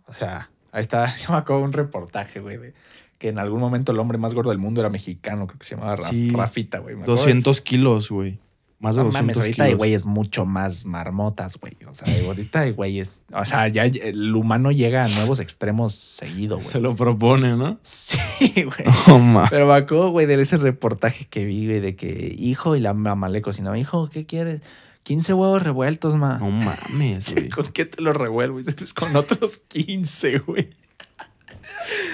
[0.07, 1.15] O sea, ahí está.
[1.25, 2.73] Yo me acuerdo un reportaje, güey, de
[3.17, 5.75] que en algún momento el hombre más gordo del mundo era mexicano, creo que se
[5.75, 6.32] llamaba Raf- Sí.
[6.32, 6.95] Rafita, güey.
[6.95, 8.39] me acuerdo de 200 kilos, güey.
[8.79, 9.77] Más de No 200 mames, ahorita hay kilos.
[9.77, 11.77] güeyes mucho más marmotas, güey.
[11.88, 13.21] O sea, ahorita hay güeyes.
[13.32, 16.84] O sea, ya el humano llega a nuevos extremos seguido, Se güey.
[16.86, 17.77] lo propone, ¿no?
[17.84, 18.88] Sí, güey.
[19.07, 19.43] Oh.
[19.51, 22.95] Pero me acuerdo, güey, de ese reportaje que vi, güey, de que hijo y la
[22.95, 23.77] mamá le cocinaba.
[23.77, 24.61] Hijo, ¿qué quieres?
[25.03, 26.37] 15 huevos revueltos, ma.
[26.37, 27.49] No mames, güey.
[27.49, 28.59] ¿Con qué te los revuelvo?
[28.59, 30.69] Y pues con otros 15, güey.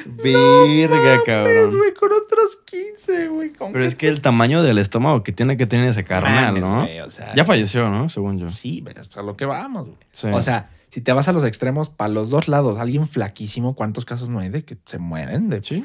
[0.06, 1.78] Verga, Pues, cabrón.
[1.78, 3.50] güey, con otros 15, güey.
[3.52, 6.82] ¿con Pero es que el tamaño del estómago que tiene que tener ese carnal, ¿no?
[6.84, 7.00] güey?
[7.02, 8.10] O sea, Ya falleció, ¿no?
[8.10, 8.50] Según yo.
[8.52, 10.00] Sí, pero es a lo que vamos, güey.
[10.12, 10.28] Sí.
[10.32, 14.06] O sea, si te vas a los extremos, para los dos lados, alguien flaquísimo, ¿cuántos
[14.06, 15.50] casos no hay de que se mueren?
[15.50, 15.84] De, Sí.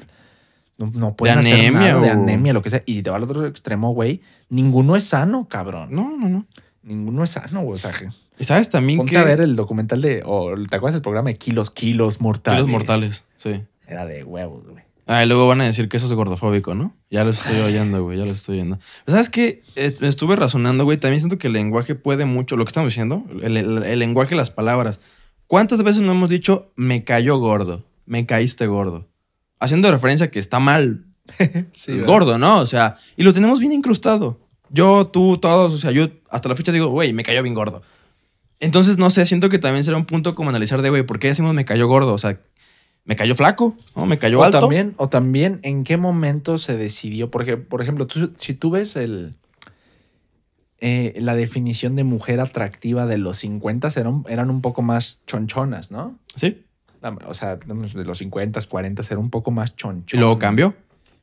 [0.79, 2.83] No, no pueden De hacer anemia nada, de anemia, lo que sea.
[2.87, 5.89] Y si te vas al otro extremo, güey, ninguno es sano, cabrón.
[5.93, 6.47] No, no, no.
[6.83, 7.75] Ninguno es sano, güey.
[7.75, 8.09] O sea, que-
[8.39, 9.19] ¿Y sabes también ponte que.
[9.19, 12.59] a ver el documental de, o ¿te acuerdas del programa de Kilos, Kilos Mortales?
[12.59, 13.27] Kilos mortales.
[13.37, 13.63] Sí.
[13.87, 14.83] Era de huevos, güey.
[15.07, 16.95] Ah, y luego van a decir que eso es gordofóbico, ¿no?
[17.11, 18.79] Ya lo estoy oyendo, güey, ya lo estoy oyendo.
[19.07, 19.63] ¿Sabes qué?
[19.77, 20.97] Eh, estuve razonando, güey.
[20.97, 24.35] También siento que el lenguaje puede mucho, lo que estamos diciendo, el, el- el lenguaje,
[24.37, 25.01] las palabras.
[25.49, 29.09] ¿Cuántas veces no hemos dicho, me cayó gordo, me caíste gordo?
[29.59, 31.05] Haciendo referencia a que está mal
[32.07, 32.61] gordo, ¿no?
[32.61, 34.41] O sea, y lo tenemos bien incrustado.
[34.73, 37.83] Yo, tú, todos, o sea, yo hasta la fecha digo, güey, me cayó bien gordo.
[38.59, 41.29] Entonces, no sé, siento que también será un punto como analizar de, güey, ¿por qué
[41.29, 42.15] decimos me cayó gordo?
[42.15, 42.39] O sea,
[43.05, 44.07] me cayó flaco, ¿no?
[44.07, 44.61] Me cayó O alto.
[44.61, 48.95] también, o también en qué momento se decidió, porque, por ejemplo, tú- si tú ves
[48.97, 49.35] el,
[50.79, 55.91] eh, la definición de mujer atractiva de los 50 eran, eran un poco más chonchonas,
[55.91, 56.19] ¿no?
[56.35, 56.63] Sí.
[57.27, 60.19] O sea, de los 50, 40 era un poco más chonchón.
[60.19, 60.75] Y luego cambió.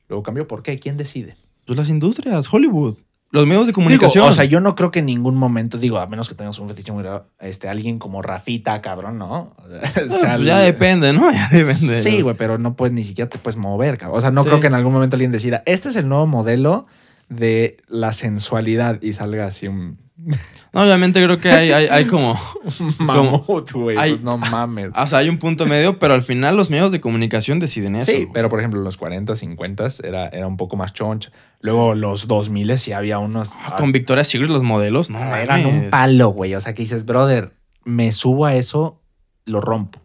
[0.09, 0.47] Luego cambió.
[0.47, 0.77] ¿Por qué?
[0.77, 1.37] ¿Quién decide?
[1.65, 2.97] Pues las industrias, Hollywood,
[3.31, 4.23] los medios de comunicación.
[4.23, 6.57] Digo, o sea, yo no creo que en ningún momento, digo, a menos que tengas
[6.59, 9.55] un fetiche muy raro, este, alguien como Rafita, cabrón, ¿no?
[10.09, 11.31] O sea, ya depende, ¿no?
[11.31, 12.01] Ya depende.
[12.01, 14.17] Sí, güey, pero no puedes ni siquiera te puedes mover, cabrón.
[14.17, 14.47] O sea, no Sí.
[14.49, 16.87] creo que en algún momento alguien decida, este es el nuevo modelo
[17.29, 19.99] de la sensualidad y salga así un
[20.71, 22.37] No, obviamente creo que hay, hay, hay como.
[22.99, 23.95] mamut, güey.
[23.95, 24.91] Pues no mames.
[24.95, 28.11] O sea, hay un punto medio, pero al final los medios de comunicación deciden eso.
[28.11, 31.31] Sí, pero por ejemplo, los 40, 50 era, era un poco más chonch.
[31.61, 33.51] Luego los 2000 sí había unos.
[33.55, 35.17] Ah, Con Victoria's Secret los modelos, no.
[35.35, 35.83] eran mames.
[35.85, 36.53] un palo, güey.
[36.53, 37.53] O sea, que dices, brother,
[37.83, 39.01] me subo a eso,
[39.45, 39.99] lo rompo.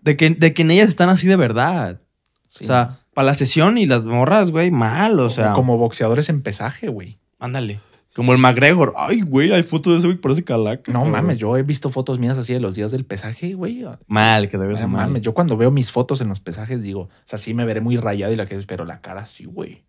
[0.00, 2.00] De que, de que en ellas están así de verdad.
[2.48, 5.20] Sí, o sea, para la sesión y las morras, güey, mal.
[5.20, 7.18] O sea, como boxeadores en pesaje, güey.
[7.38, 7.80] ándale.
[8.14, 8.92] Como el McGregor.
[8.96, 10.92] Ay, güey, hay fotos de ese güey que parece calaca.
[10.92, 13.84] No mames, yo he visto fotos mías así de los días del pesaje, güey.
[14.08, 15.06] Mal, que debes No mal.
[15.06, 17.80] mames, yo cuando veo mis fotos en los pesajes digo, o sea, sí me veré
[17.80, 19.84] muy rayado y la que pero la cara sí, güey.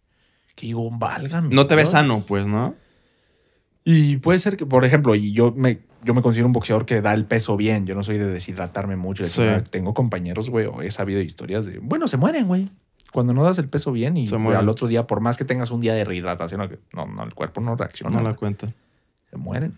[0.55, 1.53] Que digo, válgame.
[1.53, 2.75] No te ves sano, pues, ¿no?
[3.83, 7.01] Y puede ser que, por ejemplo, y yo me, yo me considero un boxeador que
[7.01, 7.87] da el peso bien.
[7.87, 9.23] Yo no soy de deshidratarme mucho.
[9.23, 9.41] Sí.
[9.71, 12.69] Tengo compañeros, güey, o he sabido historias de, bueno, se mueren, güey.
[13.11, 15.81] Cuando no das el peso bien y al otro día, por más que tengas un
[15.81, 18.17] día de rehidratación, no, no, el cuerpo no reacciona.
[18.17, 18.67] No la cuenta.
[19.29, 19.73] Se mueren.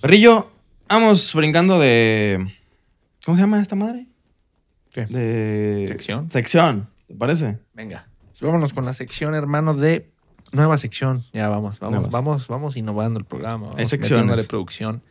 [0.00, 0.50] Perrillo,
[0.88, 2.46] vamos brincando de.
[3.24, 4.06] ¿Cómo se llama esta madre?
[4.92, 5.06] ¿Qué?
[5.06, 5.86] De.
[5.88, 6.30] ¿Sección?
[6.30, 7.58] Sección, ¿te parece?
[7.72, 8.06] Venga.
[8.40, 10.10] Vámonos con la sección, hermano, de
[10.52, 11.24] nueva sección.
[11.32, 12.12] Ya vamos, vamos, Nuevas.
[12.12, 13.68] vamos, vamos innovando el programa.
[13.68, 14.26] Vamos secciones.
[14.26, 15.02] metiéndole producción.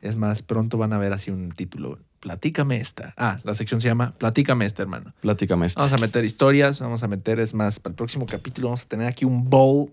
[0.00, 1.98] Es más, pronto van a ver así un título.
[2.22, 3.14] Platícame esta.
[3.16, 5.12] Ah, la sección se llama Platícame esta, hermano.
[5.20, 5.80] Platícame esto.
[5.80, 8.86] Vamos a meter historias, vamos a meter, es más, para el próximo capítulo vamos a
[8.88, 9.90] tener aquí un bowl.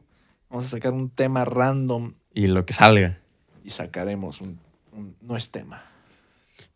[0.47, 3.17] Vamos a sacar un tema random Y lo que salga.
[3.63, 4.59] y sacaremos un,
[4.91, 5.81] un- no es tema.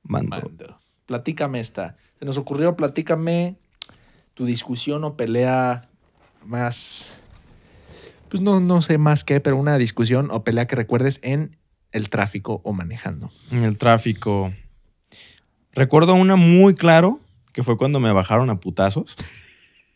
[0.01, 0.29] Mando.
[0.41, 0.77] Mando.
[1.05, 1.97] Platícame esta.
[2.17, 3.55] Se nos ocurrió, platícame
[4.33, 5.87] tu discusión o pelea
[6.43, 7.15] más.
[8.29, 11.57] Pues no, no sé más qué, pero una discusión o pelea que recuerdes en
[11.91, 13.29] el tráfico o manejando.
[13.51, 14.51] En el tráfico.
[15.75, 17.19] Recuerdo una muy claro,
[17.51, 19.15] que fue cuando me bajaron a putazos.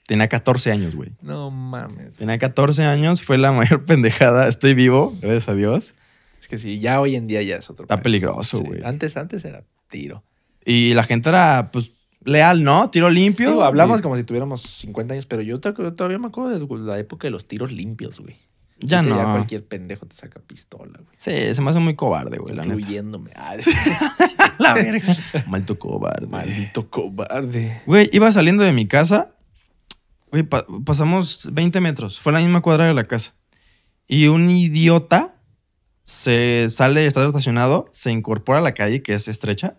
[0.07, 1.11] Tenía 14 años, güey.
[1.21, 2.15] No mames.
[2.17, 4.47] Tenía 14 años, fue la mayor pendejada.
[4.47, 5.95] Estoy vivo, gracias a Dios.
[6.39, 7.83] Es que sí, ya hoy en día ya es otro.
[7.83, 8.81] Está peligroso, Sí, güey.
[8.83, 10.23] Antes, antes era tiro.
[10.63, 11.91] Y la gente era, pues,
[12.23, 12.89] leal, ¿no?
[12.89, 13.49] Tiro limpio.
[13.49, 16.99] Digo, hablamos Y como si tuviéramos 50 años, pero yo todavía me acuerdo de la
[16.99, 18.35] época de los tiros limpios, güey.
[18.79, 19.15] Ya no.
[19.31, 21.15] cualquier pendejo te saca pistola, güey.
[21.17, 22.75] Sí, se me hace muy cobarde, güey, la neta.
[22.75, 23.31] Incluyéndome.
[23.35, 23.55] Ah,
[24.59, 25.15] La verga.
[25.47, 26.27] Malto cobarde.
[26.27, 27.81] maldito cobarde.
[27.85, 29.31] Güey, iba saliendo de mi casa.
[30.31, 32.19] Güey, pa- pasamos 20 metros.
[32.19, 33.33] Fue la misma cuadra de la casa.
[34.07, 35.35] Y un idiota
[36.03, 39.73] se sale, está estacionado, se incorpora a la calle, que es estrecha.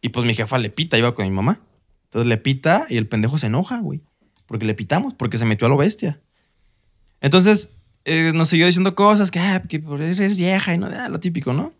[0.00, 1.60] Y pues mi jefa le pita, iba con mi mamá.
[2.04, 4.02] Entonces le pita y el pendejo se enoja, güey.
[4.46, 6.20] Porque le pitamos, porque se metió a lo bestia.
[7.20, 7.70] Entonces
[8.04, 11.52] eh, nos siguió diciendo cosas que, ah, que eres vieja y no, ah, lo típico,
[11.52, 11.72] ¿no?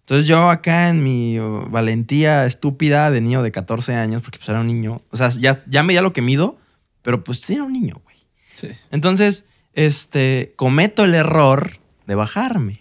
[0.00, 4.48] Entonces yo acá en mi oh, valentía estúpida de niño de 14 años, porque pues
[4.48, 6.58] era un niño, o sea, ya, ya medía lo que mido,
[7.02, 8.16] pero pues sí era un niño, güey.
[8.54, 8.68] Sí.
[8.92, 12.80] Entonces, este, cometo el error de bajarme.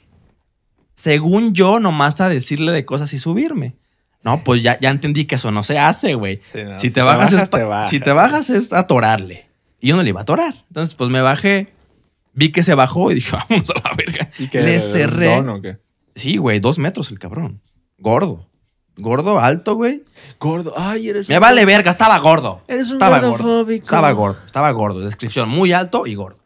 [0.94, 3.76] Según yo, nomás a decirle de cosas y subirme.
[4.24, 6.42] No, pues ya, ya entendí que eso no se hace, güey.
[6.52, 7.90] Sí, no, si, te bajas, es te bajas.
[7.90, 9.48] si te bajas es atorarle.
[9.80, 10.64] Y yo no le iba a atorar.
[10.70, 11.68] Entonces, pues me bajé,
[12.36, 14.30] vi que se bajó y dije, vámonos a la verga.
[14.38, 15.36] ¿Y que Le cerré.
[15.36, 15.78] don o qué?
[16.16, 17.62] Sí, güey, dos metros el cabrón.
[17.98, 18.48] Gordo.
[18.98, 20.04] Gordo, alto, güey.
[20.40, 20.74] Gordo.
[20.78, 22.62] Ay, eres Me vale verga, estaba gordo.
[22.70, 23.70] Eres un estaba gordo.
[23.70, 25.00] Estaba gordo, estaba gordo.
[25.02, 26.38] Descripción, muy alto y gordo.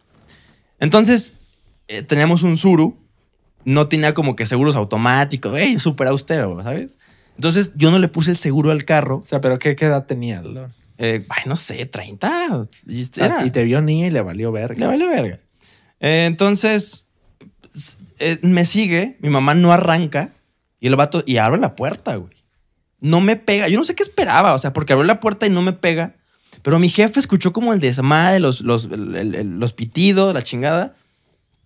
[0.80, 1.36] Entonces,
[1.88, 2.98] eh, teníamos un Zuru.
[3.66, 5.60] No tenía como que seguros automáticos.
[5.60, 6.98] Ey, súper austero, ¿sabes?
[7.36, 9.18] Entonces, yo no le puse el seguro al carro.
[9.18, 10.42] O sea, pero ¿qué, qué edad tenía?
[10.98, 12.62] Eh, ay, no sé, 30.
[12.88, 14.80] Y O sea, era- Y te vio niño y le valió verga.
[14.80, 15.40] le vale verga.
[16.00, 17.08] Eh, entonces,
[18.20, 20.30] eh, me sigue, mi mamá no arranca
[20.80, 22.34] y el vato, y abre la puerta, güey.
[23.02, 23.68] No me pega.
[23.70, 26.16] Yo no sé qué esperaba, o sea, porque abrió la puerta y no me pega.
[26.62, 30.42] Pero mi jefe escuchó como el desmadre, los, los, el- el- el- los pitidos, la
[30.42, 30.96] chingada.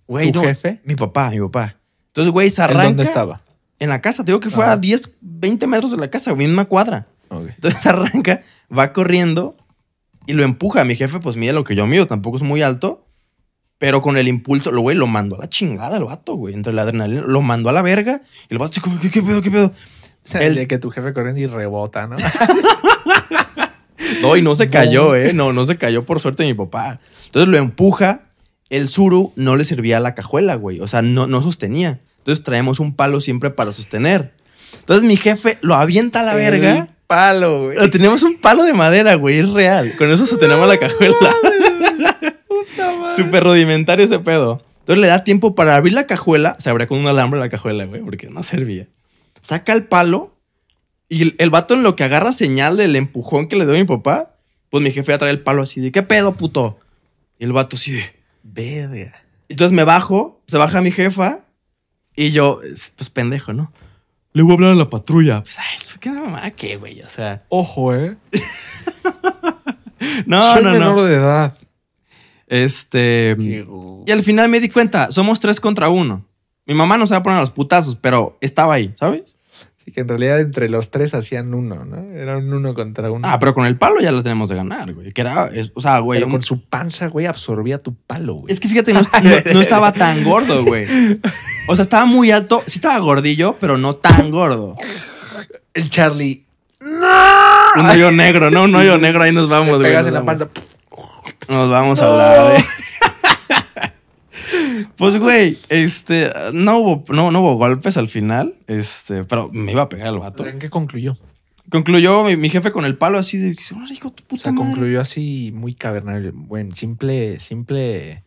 [0.07, 0.45] Güey, ¿Tu no.
[0.47, 0.79] jefe?
[0.83, 1.77] Mi papá, mi papá.
[2.07, 2.83] Entonces, güey, se ¿En arranca.
[2.89, 3.41] dónde estaba?
[3.79, 4.23] En la casa.
[4.23, 4.73] Te digo que fue Ajá.
[4.73, 7.07] a 10, 20 metros de la casa, misma cuadra.
[7.29, 7.49] Ok.
[7.55, 8.41] Entonces arranca,
[8.75, 9.57] va corriendo
[10.27, 10.83] y lo empuja.
[10.85, 13.02] Mi jefe, pues mide lo que yo mido, tampoco es muy alto.
[13.77, 16.53] Pero con el impulso, lo güey, lo mandó a la chingada el vato, güey.
[16.53, 18.21] Entre la adrenalina, lo mandó a la verga.
[18.49, 19.73] Y el vato como, ¿qué, qué pedo, qué pedo?
[20.33, 22.15] El de que tu jefe corriendo y rebota, ¿no?
[24.21, 25.33] No, y no se cayó, ¿eh?
[25.33, 26.99] No, no se cayó por suerte mi papá.
[27.25, 28.21] Entonces lo empuja.
[28.69, 30.79] El suru no le servía a la cajuela, güey.
[30.79, 31.99] O sea, no, no sostenía.
[32.19, 34.33] Entonces traemos un palo siempre para sostener.
[34.79, 36.87] Entonces mi jefe lo avienta a la verga.
[37.07, 37.77] palo, güey.
[37.77, 39.95] Lo Tenemos un palo de madera, güey, es real.
[39.97, 41.15] Con eso sostenemos la cajuela.
[43.15, 44.61] Súper rudimentario ese pedo.
[44.79, 46.57] Entonces le da tiempo para abrir la cajuela.
[46.59, 48.87] Se abría con un alambre la cajuela, güey, porque no servía.
[49.41, 50.35] Saca el palo
[51.09, 53.83] y el, el vato en lo que agarra señal del empujón que le dio mi
[53.83, 54.35] papá,
[54.69, 56.79] pues mi jefe ya trae el palo así de, ¿qué pedo, puto?
[57.39, 58.03] Y el vato así de...
[58.43, 59.13] Verga.
[59.47, 61.39] Entonces me bajo, se baja mi jefa
[62.15, 62.59] y yo,
[62.95, 63.71] pues pendejo, ¿no?
[64.33, 65.41] Le voy a hablar a la patrulla.
[65.43, 66.49] Pues, ay, ¿eso ¿qué mamá?
[66.51, 67.01] ¿Qué, güey?
[67.01, 68.17] O sea, Ojo, ¿eh?
[70.25, 71.03] no, Soy no, menor no.
[71.03, 71.57] de edad.
[72.53, 73.35] Este.
[74.05, 76.23] Y al final me di cuenta, somos tres contra uno.
[76.67, 79.37] Mi mamá no se va a poner a los putazos, pero estaba ahí, ¿sabes?
[79.83, 82.11] Sí, que en realidad entre los tres hacían uno, ¿no?
[82.17, 83.27] Era un uno contra uno.
[83.27, 85.11] Ah, pero con el palo ya lo tenemos de ganar, güey.
[85.11, 86.19] Que era, es- o sea, güey.
[86.19, 88.53] Pero un- con su panza, güey, absorbía tu palo, güey.
[88.53, 90.85] Es que fíjate, no, no- no estaba tan gordo, güey.
[91.67, 92.61] O sea, estaba muy alto.
[92.67, 94.75] Sí estaba gordillo, pero no tan gordo.
[95.73, 96.45] El Charlie.
[96.79, 98.63] Un hoyo negro, ¿no?
[98.65, 98.75] Un Sí.
[98.75, 99.81] hoyo negro, ahí nos vamos, güey.
[99.89, 100.43] pegas en la vamos.
[100.47, 100.61] panza.
[101.49, 102.63] Nos vamos a hablar, eh.
[104.97, 109.83] Pues, güey, este, no hubo, no, no hubo golpes al final, este, pero me iba
[109.83, 110.45] a pegar el vato.
[110.45, 111.17] ¿En qué concluyó?
[111.69, 114.43] Concluyó mi, mi jefe con el palo así de, "Oh, hijo de tu O puta
[114.43, 114.69] sea, madre".
[114.71, 116.31] concluyó así muy cavernario.
[116.33, 118.23] Bueno, simple, simple.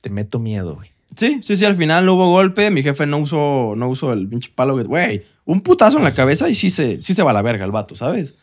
[0.00, 0.90] Te meto miedo, güey.
[1.16, 4.28] Sí, sí, sí, al final no hubo golpe, mi jefe no usó, no usó el
[4.28, 7.34] pinche palo, güey, un putazo en la cabeza y sí se, sí se va a
[7.34, 8.34] la verga el vato, ¿sabes?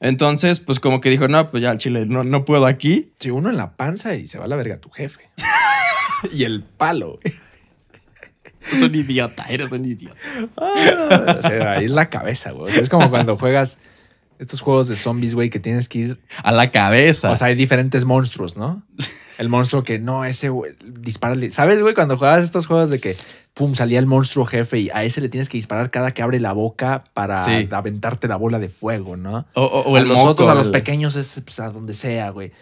[0.00, 3.12] Entonces, pues como que dijo, no, pues ya al chile, no, no puedo aquí.
[3.18, 5.30] Si uno en la panza y se va a la verga tu jefe.
[6.32, 7.34] y el palo, güey.
[8.70, 10.16] Eres un idiota, eres un idiota.
[10.56, 12.70] O sea, ahí es la cabeza, güey.
[12.70, 13.78] O sea, es como cuando juegas
[14.38, 16.20] estos juegos de zombies, güey, que tienes que ir.
[16.42, 17.30] A la cabeza.
[17.30, 18.82] O sea, hay diferentes monstruos, ¿no?
[19.38, 21.50] El monstruo que no, ese, güey, dispárale.
[21.50, 21.94] ¿Sabes, güey?
[21.94, 23.16] Cuando juegas estos juegos de que,
[23.54, 26.40] pum, salía el monstruo jefe y a ese le tienes que disparar cada que abre
[26.40, 27.68] la boca para Sí.
[27.70, 29.46] aventarte la bola de fuego, ¿no?
[29.54, 31.94] o, o- o a el los moco, otros, a los pequeños, es pues, a donde
[31.94, 32.52] sea, güey.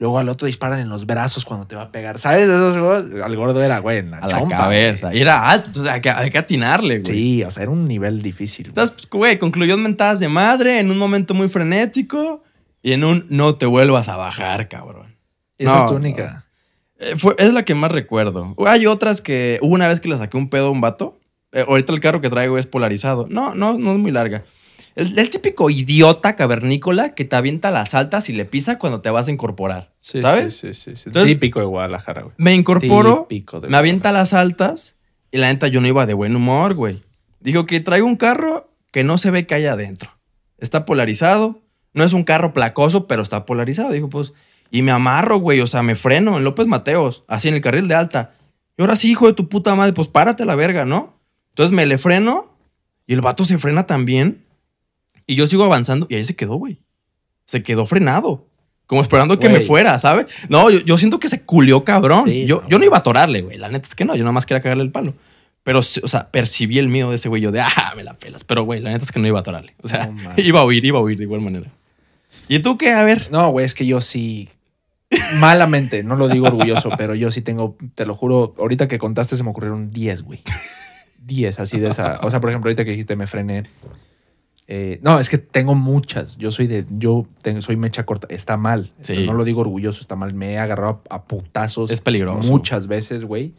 [0.00, 2.20] Luego al otro disparan en los brazos cuando te va a pegar.
[2.20, 2.44] ¿Sabes?
[2.44, 5.12] Esos juegos, al gordo era, güey, en la, A la cabeza.
[5.12, 7.12] Y era alto, entonces hay que, hay que atinarle, güey.
[7.14, 8.66] Sí, o sea, era un nivel difícil.
[8.66, 8.70] güey.
[8.70, 12.44] Entonces, pues, güey, concluyó en mentadas de madre, en un momento muy frenético
[12.80, 15.16] y en un no te vuelvas a bajar, cabrón.
[15.58, 16.44] Esa no, es tu única.
[16.98, 18.54] Eh, fue- es la que más recuerdo.
[18.66, 21.18] Hay otras que hubo una vez que le saqué un pedo a un vato.
[21.52, 23.26] Eh, ahorita el carro que traigo es polarizado.
[23.30, 24.44] No, no, no es muy larga.
[24.96, 29.10] El, el típico idiota cavernícola que te avienta las altas y le pisa cuando te
[29.10, 29.92] vas a incorporar.
[30.00, 30.56] Sí, ¿Sabes?
[30.56, 31.04] Sí, sí, sí.
[31.06, 32.34] Entonces- Típico de Guadalajara, güey.
[32.36, 33.28] Me incorporo,
[33.68, 34.96] me avienta las altas
[35.30, 37.00] y la neta yo no iba de buen humor, güey.
[37.40, 40.10] Dijo que traigo un carro que no se ve que hay adentro.
[40.58, 41.60] Está polarizado.
[41.94, 43.90] No es un carro placoso, pero está polarizado.
[43.92, 44.32] Dijo, pues,
[44.70, 45.60] y me amarro, güey.
[45.60, 48.34] O sea, me freno en López Mateos, así en el carril de alta.
[48.76, 51.18] Y ahora sí, hijo de tu puta madre, pues párate la verga, ¿no?
[51.50, 52.54] Entonces me le freno
[53.06, 54.44] y el vato se frena también.
[55.26, 56.80] Y yo sigo avanzando y ahí se quedó, güey.
[57.44, 58.46] Se quedó frenado.
[58.86, 60.26] Como esperando que me fuera, ¿sabes?
[60.48, 62.24] No, yo, yo siento que se culió cabrón.
[62.24, 62.68] Sí, yo, no.
[62.70, 63.58] yo no iba a atorarle, güey.
[63.58, 65.14] La neta es que no, yo nada más quería cagarle el palo.
[65.62, 67.42] Pero, o sea, percibí el miedo de ese güey.
[67.42, 68.44] Yo de, ah, me la pelas.
[68.44, 69.74] Pero, güey, la neta es que no iba a atorarle.
[69.82, 71.70] O sea, No iba a huir, iba a huir de igual manera.
[72.48, 72.92] ¿Y tú qué?
[72.92, 73.28] A ver.
[73.30, 74.48] No, güey, es que yo sí.
[75.38, 79.36] Malamente, no lo digo orgulloso, pero yo sí tengo, te lo juro, ahorita que contaste
[79.36, 80.42] se me ocurrieron 10, güey.
[81.18, 82.20] 10 así de esa.
[82.22, 83.64] O sea, por ejemplo, ahorita que dijiste me frené.
[84.66, 86.36] eh, no, es que tengo muchas.
[86.38, 86.84] Yo soy de.
[86.90, 88.26] Yo tengo, soy mecha corta.
[88.30, 88.92] Está mal.
[89.02, 89.24] Sí.
[89.26, 90.32] No lo digo orgulloso, está mal.
[90.34, 91.90] Me he agarrado a, a putazos.
[91.90, 92.48] Es peligroso.
[92.50, 93.54] Muchas veces, güey.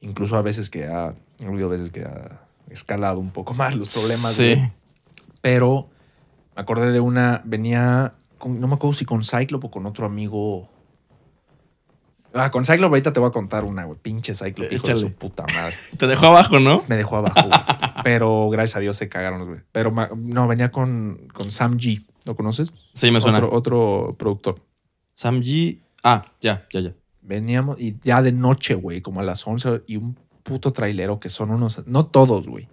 [0.00, 1.14] Incluso a veces que ha.
[1.42, 2.40] Ha habido veces que ha
[2.70, 4.32] escalado un poco más los problemas.
[4.34, 4.56] Sí.
[5.40, 5.88] Pero
[6.56, 7.42] me acordé de una.
[7.44, 8.14] Venía.
[8.44, 10.68] Con- no me acuerdo si con Cyclop o con otro amigo.
[12.34, 13.98] Ah, con Cyclop ahorita te voy a contar una, güey.
[14.00, 15.74] Pinche Cyclop, hijo de su puta madre.
[15.96, 16.82] Te dejó abajo, ¿no?
[16.88, 17.60] Me dejó abajo, güey.
[18.02, 19.60] Pero gracias a Dios se cagaron los güey.
[19.72, 22.04] Pero no, venía con, con Sam G.
[22.24, 22.74] ¿Lo conoces?
[22.94, 23.38] Sí, me suena.
[23.38, 24.56] Otro, otro productor.
[25.14, 25.80] Sam G.
[26.02, 26.92] Ah, ya, ya, ya.
[27.22, 31.28] Veníamos y ya de noche, güey, como a las 11 y un puto trailero que
[31.30, 32.68] son unos, no todos, güey.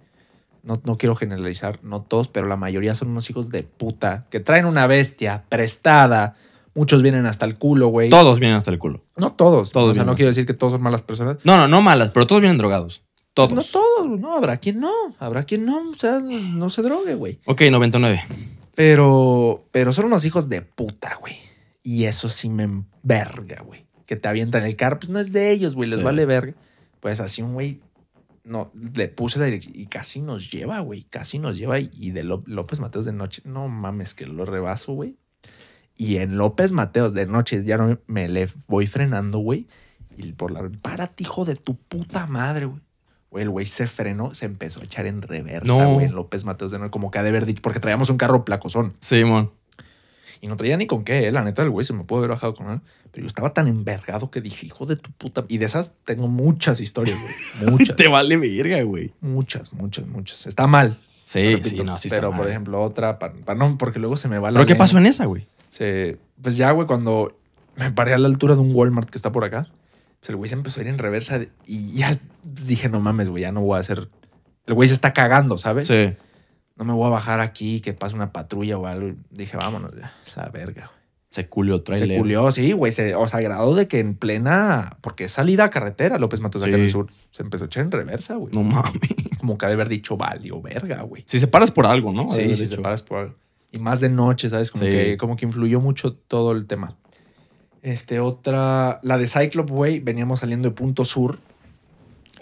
[0.62, 4.40] No, no quiero generalizar, no todos, pero la mayoría son unos hijos de puta que
[4.40, 6.36] traen una bestia prestada
[6.74, 8.08] Muchos vienen hasta el culo, güey.
[8.08, 9.04] Todos vienen hasta el culo.
[9.16, 9.72] No todos.
[9.72, 11.36] Todos o sea, no quiero decir que todos son malas personas.
[11.44, 13.04] No, no, no malas, pero todos vienen drogados.
[13.34, 13.52] Todos.
[13.52, 14.36] No todos, no.
[14.36, 14.92] Habrá quien no.
[15.18, 15.90] Habrá quien no.
[15.90, 17.40] O sea, no se drogue, güey.
[17.44, 18.24] Ok, 99.
[18.74, 21.36] Pero, pero son unos hijos de puta, güey.
[21.82, 23.84] Y eso sí me enverga, güey.
[24.06, 26.04] Que te avientan el carro, pues no es de ellos, güey, les Sí.
[26.04, 26.54] vale verga.
[27.00, 27.80] Pues así un güey,
[28.44, 31.78] no, le puse la dirección y casi nos lleva, güey, casi nos lleva.
[31.78, 35.16] Y, y de Ló- López Mateos de noche, no mames, que lo rebaso, güey.
[35.96, 39.66] Y en López Mateos de noche ya no me le voy frenando, güey.
[40.16, 42.80] Y por la, párate, hijo de tu puta madre, güey.
[43.30, 45.94] Güey, el güey se frenó, se empezó a echar en reversa, No.
[45.94, 48.18] güey, en López Mateos de noche, como que ha de haber dicho, porque traíamos un
[48.18, 48.94] carro placosón.
[49.00, 49.52] Simón.
[50.42, 51.32] Y no traía ni con qué, eh.
[51.32, 52.80] la neta, el güey se me pudo haber bajado con él.
[53.12, 55.44] Pero yo estaba tan envergado que dije, hijo de tu puta.
[55.48, 57.70] Y de esas tengo muchas historias, güey.
[57.70, 57.94] Muchas.
[57.96, 59.12] Te vale verga, güey.
[59.20, 60.46] muchas, muchas, muchas.
[60.46, 60.98] Está mal.
[61.24, 62.40] Sí, repito, sí, no, sí está Pero, mal.
[62.40, 64.58] por ejemplo, otra, para, no, porque luego se me va la.
[64.58, 65.46] ¿Pero qué pasó en esa, güey?
[65.70, 67.38] Se- pues ya, güey, cuando
[67.76, 69.68] me paré a la altura de un Walmart que está por acá,
[70.18, 73.28] pues el güey se empezó a ir en reversa de- y ya dije, no mames,
[73.28, 74.08] güey, ya no voy a hacer.
[74.66, 75.86] El güey se está cagando, ¿sabes?
[75.86, 76.14] Sí.
[76.76, 79.14] No me voy a bajar aquí, que pase una patrulla o algo.
[79.30, 81.02] Dije, vámonos, ya, la verga, güey.
[81.30, 82.18] Se culió Se trailer.
[82.18, 82.92] culió, sí, güey.
[82.92, 84.98] se- O sea, grado de que en plena.
[85.00, 86.84] Porque es salida a carretera, López Matos, acá en Sí.
[86.84, 87.06] el sur.
[87.30, 88.52] Se empezó a echar en reversa, güey.
[88.54, 88.92] No mames.
[89.38, 91.24] Como que ha de haber dicho, valió verga, güey.
[91.26, 92.28] Si se paras por algo, ¿no?
[92.28, 93.34] Sí, si se paras por algo.
[93.70, 94.70] Y más de noche, ¿sabes?
[94.70, 94.90] Como, Sí.
[94.90, 96.96] que, como que influyó mucho todo el tema.
[97.80, 99.00] Este, otra.
[99.02, 100.00] La de Cyclop, güey.
[100.00, 101.38] Veníamos saliendo de Punto Sur.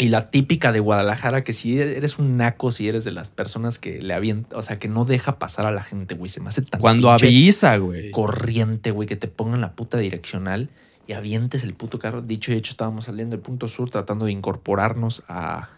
[0.01, 3.78] Y la típica de Guadalajara, que si eres un naco, si eres de las personas
[3.78, 6.28] que le avienta, o sea, que no deja pasar a la gente, güey.
[6.30, 6.80] Se me hace tan.
[6.80, 8.11] Cuando avisa, güey.
[8.11, 10.70] corriente, güey, que te pongan la puta direccional
[11.07, 12.22] y avientes el puto carro.
[12.22, 15.68] Dicho y hecho, estábamos saliendo del punto sur tratando de incorporarnos a.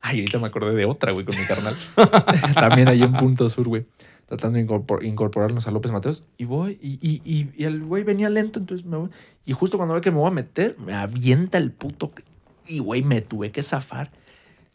[0.00, 1.74] Ay, ahorita me acordé de otra, güey, con mi carnal.
[2.54, 3.86] También ahí en punto sur, güey.
[4.26, 6.24] Tratando de incorpor- incorporarnos a López Mateos.
[6.38, 9.10] Y voy, y, y, y- y el güey venía lento, entonces me voy.
[9.46, 12.12] Y justo cuando ve que me voy a meter, me avienta el puto.
[12.66, 14.10] Y, güey, me tuve que zafar.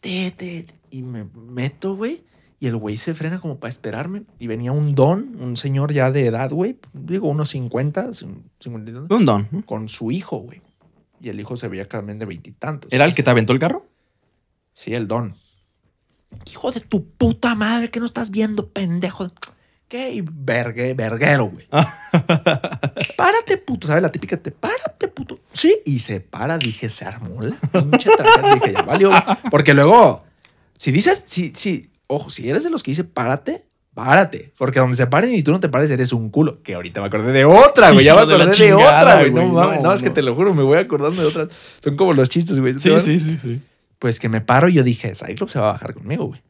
[0.00, 2.22] Te, te, te, y me meto, güey.
[2.60, 4.22] Y el güey se frena como para esperarme.
[4.38, 6.76] Y venía un don, un señor ya de edad, güey.
[6.92, 9.44] Digo, unos 50, 50 y tantos, Un don.
[9.62, 10.60] con su hijo, güey.
[11.20, 12.92] Y el hijo se veía también de veintitantos.
[12.92, 13.86] ¿Era el que te aventó el carro?
[14.72, 15.34] Sí, el don.
[16.50, 19.28] Hijo de tu puta madre, que no estás viendo, pendejo.
[19.88, 20.22] ¿Qué?
[20.22, 21.66] Vergue, verguero, güey.
[23.16, 23.86] párate, puto.
[23.86, 24.36] ¿Sabes la típica?
[24.36, 25.38] Te párate, puto.
[25.54, 26.58] Sí, y se para.
[26.58, 28.54] Dije, se armó la pinche tragedia.
[28.62, 29.10] Dije, ya valió.
[29.50, 30.24] Porque luego,
[30.76, 33.64] si dices, si, si, ojo, si eres de los que dice párate,
[33.94, 34.52] párate.
[34.58, 36.62] Porque donde se paren y tú no te pares, eres un culo.
[36.62, 38.04] Que ahorita me acordé de otra, güey.
[38.04, 39.32] Ya me acordé de, chingada, otra, güey.
[39.32, 39.80] No, mames.
[39.80, 41.48] No, no, es que te lo juro, me voy acordando de otras.
[41.82, 42.74] Son como los chistes, güey.
[42.74, 43.62] Sí, sí, sí, sí.
[43.98, 46.42] Pues que me paro y yo dije, Cyclops se va a bajar conmigo, güey.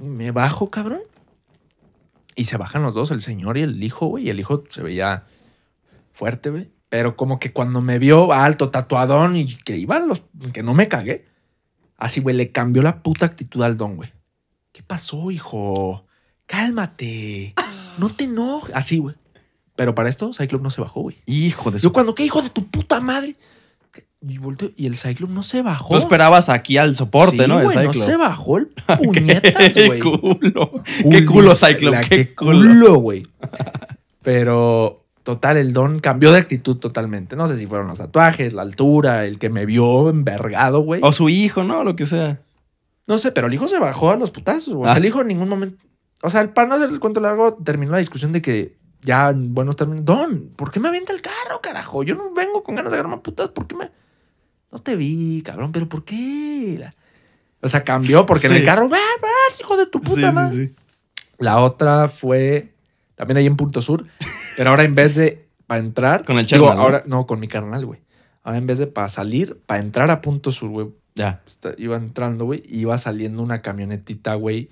[0.00, 1.02] Me bajo, cabrón.
[2.34, 4.26] Y se bajan los dos, el señor y el hijo, güey.
[4.26, 5.24] Y el hijo se veía
[6.12, 6.70] fuerte, güey.
[6.88, 10.22] Pero como que cuando me vio alto, tatuadón y que iban los.
[10.52, 11.26] que no me cagué.
[11.96, 14.12] Así, güey, le cambió la puta actitud al don, güey.
[14.72, 16.06] ¿Qué pasó, hijo?
[16.46, 17.54] Cálmate.
[17.98, 18.74] No te enojes.
[18.74, 19.14] Así, güey.
[19.76, 21.16] Pero para esto, Cyclops no se bajó, güey.
[21.26, 21.92] Hijo de Yo su...
[21.92, 23.36] cuando, ¿qué hijo de tu puta madre?
[24.26, 25.94] Y volteo, y el Cyclops no se bajó.
[25.94, 27.60] Tú esperabas aquí al soporte, Sí, ¿no?
[27.62, 28.68] Güey, no se bajó el
[28.98, 30.00] puñetas, Qué güey.
[30.00, 30.70] culo.
[31.10, 31.92] Qué culo, Cyclops.
[31.92, 32.94] La Qué que culo.
[33.00, 33.26] güey.
[34.22, 37.36] Pero, total, el don cambió de actitud totalmente.
[37.36, 41.00] No sé si fueron los tatuajes, la altura, el que me vio envergado, güey.
[41.04, 41.84] O su hijo, ¿no?
[41.84, 42.40] Lo que sea.
[43.06, 44.74] No sé, pero el hijo se bajó a los putazos.
[44.74, 44.96] O sea, Ah.
[44.96, 45.76] el hijo en ningún momento.
[46.22, 49.52] O sea, para no hacer el cuento largo, terminó la discusión de que ya en
[49.52, 50.06] buenos términos.
[50.06, 52.02] Don, ¿por qué me avienta el carro, carajo?
[52.02, 53.50] Yo no vengo con ganas de agarrarme a putas.
[53.50, 53.90] ¿Por qué me.?
[54.74, 56.84] No te vi, cabrón, pero ¿por qué?
[57.60, 58.58] O sea, cambió porque en Sí.
[58.58, 60.56] el carro, ¡vas, vas, hijo de tu puta madre!
[60.66, 60.74] sí.
[61.38, 62.72] La otra fue
[63.14, 64.04] también ahí en Punto Sur,
[64.56, 66.24] pero ahora en vez de para entrar.
[66.24, 68.00] Con el digo, Sherman, ahora No, con mi carnal, güey.
[68.42, 71.40] Ahora en vez de para salir, para entrar a Punto Sur, güey, Ya.
[71.46, 74.68] Está- iba entrando, güey, y iba saliendo una camionetita, güey,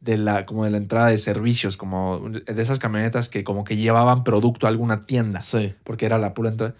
[0.00, 3.76] de la, como de la entrada de servicios, como de esas camionetas que como que
[3.76, 5.74] llevaban producto a alguna tienda, Sí.
[5.82, 6.74] porque era la pura entrada.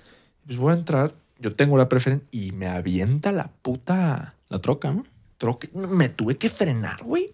[0.46, 4.93] Pues voy a entrar, yo tengo la preferencia, y me avienta la puta La troca,
[4.93, 5.05] ¿no?
[5.38, 5.68] troca.
[5.74, 7.32] Me tuve que frenar, güey.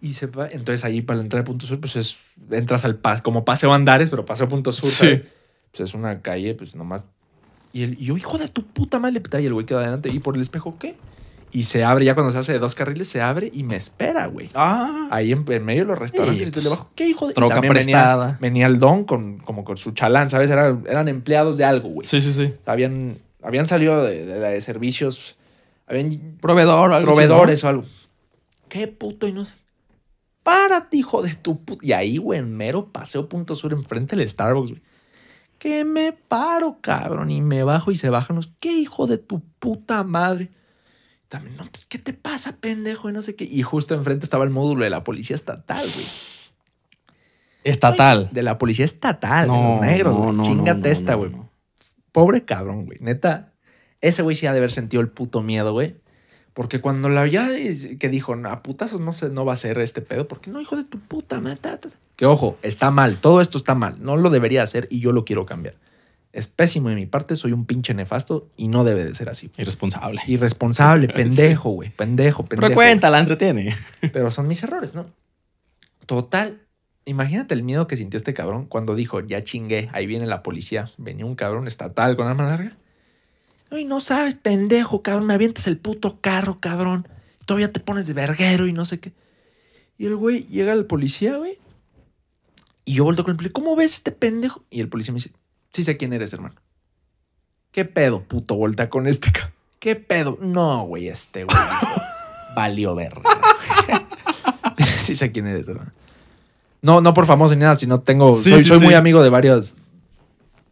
[0.00, 2.18] Y se va, entonces ahí para la entrada de Punto Sur, pues es,
[2.50, 4.96] entras al pas, como paseo Andares, pero paseo Punto Sur, Sí.
[4.96, 5.22] ¿sabes?
[5.70, 7.06] Pues es una calle, pues nomás.
[7.72, 10.10] Y, el, y yo, hijo de tu puta madre, y el güey queda adelante.
[10.12, 10.94] ¿Y por el espejo qué?
[11.54, 14.26] Y se abre, ya cuando se hace de dos carriles, se abre y me espera,
[14.26, 14.48] güey.
[14.54, 15.06] Ah.
[15.12, 17.34] Ahí en, en medio de los restaurantes Sí, y pues, le bajo, ¿qué hijo de
[17.34, 18.26] troca también prestada.
[18.26, 20.50] Venía, venía el don con, como con su chalán, ¿sabes?
[20.50, 22.06] Era- eran empleados de algo, güey.
[22.08, 22.52] Sí, sí, sí.
[22.66, 25.36] Habían, habían salido de, de servicios,
[25.86, 27.84] habían Proveedor, algo así, proveedores o algo.
[28.68, 29.28] ¿Qué puto?
[29.28, 29.54] Y no sé.
[30.42, 31.86] párate, hijo de tu puta.
[31.86, 34.82] Y ahí, güey, en mero paseo punto sur, enfrente del Starbucks, güey.
[35.58, 38.48] Que me paro, cabrón, y me bajo y se bajan los.
[38.58, 40.50] ¿Qué hijo de tu puta madre?
[41.34, 43.10] También, no, pues, ¿qué te pasa, pendejo?
[43.10, 43.42] Y no sé qué.
[43.42, 46.06] Y justo enfrente estaba el módulo de la policía estatal, güey.
[47.64, 48.28] Estatal.
[48.30, 50.40] De la policía estatal, de los negros, güey.
[50.42, 51.32] Chingate esta, güey.
[51.32, 51.50] no.
[52.12, 52.98] Pobre cabrón, güey.
[53.00, 53.52] Neta,
[54.00, 55.96] ese güey sí ha de haber sentido el puto miedo, güey.
[56.52, 60.02] Porque cuando la ya que dijo, a putazos no, se, no va a ser este
[60.02, 61.80] pedo, porque no, hijo de tu puta, mata.
[62.14, 65.24] Que ojo, está mal, todo esto está mal, no lo debería hacer y yo lo
[65.24, 65.74] quiero cambiar.
[66.34, 69.52] Es pésimo de mi parte, soy un pinche nefasto y no debe de ser así.
[69.56, 70.20] Irresponsable.
[70.26, 72.66] Irresponsable, pendejo, güey, pendejo, pendejo.
[72.66, 73.76] Pero cuéntala, entretiene.
[74.12, 75.06] Pero son mis errores, ¿no?
[76.06, 76.60] Total.
[77.04, 80.90] Imagínate el miedo que sintió este cabrón cuando dijo, ya chingué, ahí viene la policía.
[80.98, 82.76] Venía un cabrón estatal con arma larga.
[83.70, 87.06] Ay, no sabes, pendejo, cabrón, me avientas el puto carro, cabrón.
[87.46, 89.12] Todavía te pones de verguero y no sé qué.
[89.98, 91.58] Y el güey llega al policía, güey.
[92.84, 94.64] Y yo vuelto con el policía, ¿cómo ves este pendejo?
[94.68, 95.30] Y el policía me dice,
[95.74, 96.54] sí sé quién eres, hermano.
[97.72, 98.54] ¿Qué pedo, puto?
[98.54, 99.52] Volta con este cabrón.
[99.78, 100.38] ¿Qué pedo?
[100.40, 101.56] No, güey, este güey.
[101.56, 102.00] dijo,
[102.56, 103.20] Valió verga.
[104.96, 105.90] sí sé quién eres, hermano.
[106.82, 108.34] No, no por famoso ni nada, sino tengo.
[108.34, 108.84] Sí, soy sí, soy sí.
[108.84, 109.74] muy amigo de varios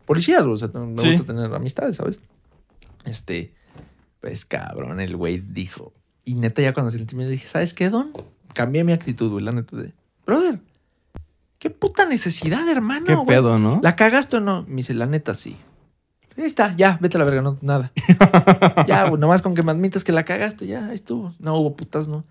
[0.07, 0.55] policías, güey.
[0.55, 1.13] O sea, me Sí.
[1.17, 2.21] gusta tener amistades, ¿sabes?
[3.05, 3.53] Este,
[4.21, 5.93] pues cabrón, el güey dijo.
[6.25, 8.13] Y neta, ya cuando sentí miedo, dije, ¿sabes qué, Don?
[8.55, 9.93] Cambié mi actitud, güey, la neta de.
[10.25, 10.61] Brother,
[11.63, 13.07] qué puta necesidad, hermano.
[13.07, 13.25] Qué güey?
[13.29, 13.79] pedo, ¿no?
[13.85, 14.65] ¿La cagaste o no?
[14.67, 15.57] Me dice, la neta, sí.
[16.37, 17.93] Ahí está, ya, vete a la verga, no, nada.
[18.89, 21.33] ya, güey, nomás con que me admitas que la cagaste, ya, ahí estuvo.
[21.39, 22.25] No hubo putas, no.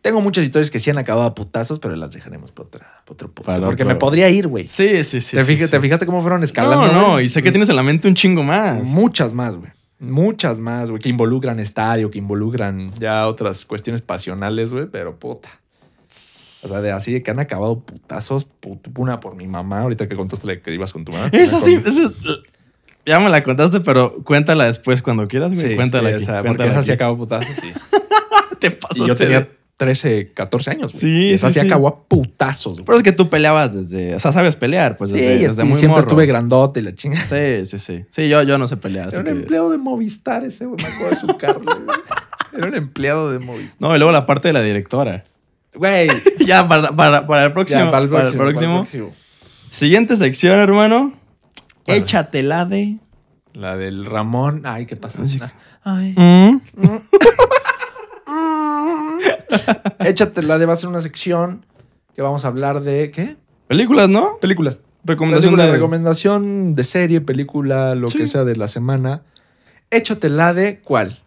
[0.00, 3.12] Tengo muchas historias que sí han acabado a putazos, pero las dejaremos para, otra, para
[3.12, 3.30] otro.
[3.30, 3.94] Para Porque otro.
[3.94, 4.66] me podría ir, güey.
[4.66, 5.36] Sí, sí, sí.
[5.36, 5.70] ¿Te, sí, fija- sí.
[5.70, 6.88] ¿Te fijaste cómo fueron escalando?
[6.88, 7.26] No, no, güey?
[7.26, 8.82] y sé que tienes en la mente un chingo más.
[8.82, 9.70] Muchas más, güey.
[10.00, 11.00] Muchas más, güey.
[11.00, 14.86] Que involucran estadio, que involucran ya otras cuestiones pasionales, güey.
[14.90, 15.48] Pero puta.
[16.64, 18.46] O sea, de así de que han acabado putazos.
[18.60, 21.28] put- una por mi mamá, ahorita que contaste que ibas con tu mamá.
[21.32, 22.12] Esa sí, Con- esa es-
[23.04, 25.52] ya me la contaste, pero cuéntala después cuando quieras.
[25.58, 26.42] Sí, cuéntala sí, aquí.
[26.42, 26.96] cuéntala esa sí aquí.
[26.96, 27.72] acabó putazos, sí.
[28.60, 30.92] Te pasaste yo tenía de- 13, 14 años.
[30.92, 31.66] Sí, Y esa sí, sí, sí.
[31.66, 32.84] acabó a putazos, güey.
[32.84, 34.14] Pero es que tú peleabas desde.
[34.14, 36.00] O sea, sabes pelear, pues Sí, desde, y desde muy siempre morro.
[36.02, 37.26] estuve grandote y la chinga.
[37.26, 38.04] Sí, sí, sí.
[38.10, 39.08] Sí, yo, yo no sé pelear.
[39.08, 39.40] Así Era un que...
[39.42, 40.80] empleado de Movistar ese, güey.
[40.80, 41.76] Me acuerdo de su carro, güey.
[42.56, 43.76] Era un empleado de Movistar.
[43.80, 45.24] No, y luego la parte de la directora.
[45.74, 46.08] Güey.
[46.46, 47.84] ya, para, para, para el próximo.
[47.84, 48.38] Ya, para el próximo.
[48.38, 48.76] para el próximo.
[48.82, 49.12] próximo.
[49.70, 51.12] Siguiente sección, hermano.
[51.84, 51.98] ¿Cuál?
[51.98, 52.96] Échatela de.
[53.54, 54.62] La del Ramón.
[54.64, 55.18] Ay, ¿qué pasa?
[55.84, 56.14] Ay.
[56.16, 56.60] Mm.
[60.00, 61.64] Échate la de va a ser una sección
[62.14, 63.36] que vamos a hablar de ¿qué?
[63.68, 64.38] Películas, ¿no?
[64.40, 64.82] Películas.
[65.04, 65.72] Recomendación Película, de.
[65.72, 68.18] recomendación de serie, película, lo Sí.
[68.18, 69.22] que sea de la semana.
[69.90, 71.20] Échate la de ¿cuál?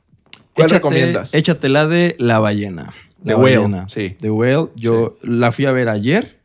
[0.53, 1.33] ¿Cuál Échate- recomiendas?
[1.33, 2.93] Échatela de La Ballena.
[3.25, 3.89] The La Whale, Ballena.
[3.89, 4.15] sí.
[4.21, 4.67] The Whale.
[4.75, 6.39] Yo la fui a ver ayer.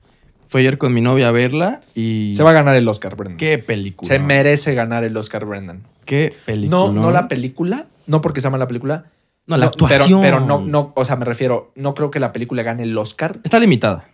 [0.49, 2.33] Fue ayer con mi novia a verla y.
[2.37, 3.37] Se va a ganar el Oscar, Brendan.
[3.39, 4.09] Qué película.
[4.09, 5.85] Se merece ganar el Oscar, Brendan.
[6.05, 6.77] Qué película.
[6.79, 9.05] No, no la película, no porque sea mala película.
[9.47, 10.21] No, la pero- actuación.
[10.21, 13.39] Pero, no, no, o sea, me refiero, no creo que la película gane el Oscar.
[13.45, 14.09] Está limitada.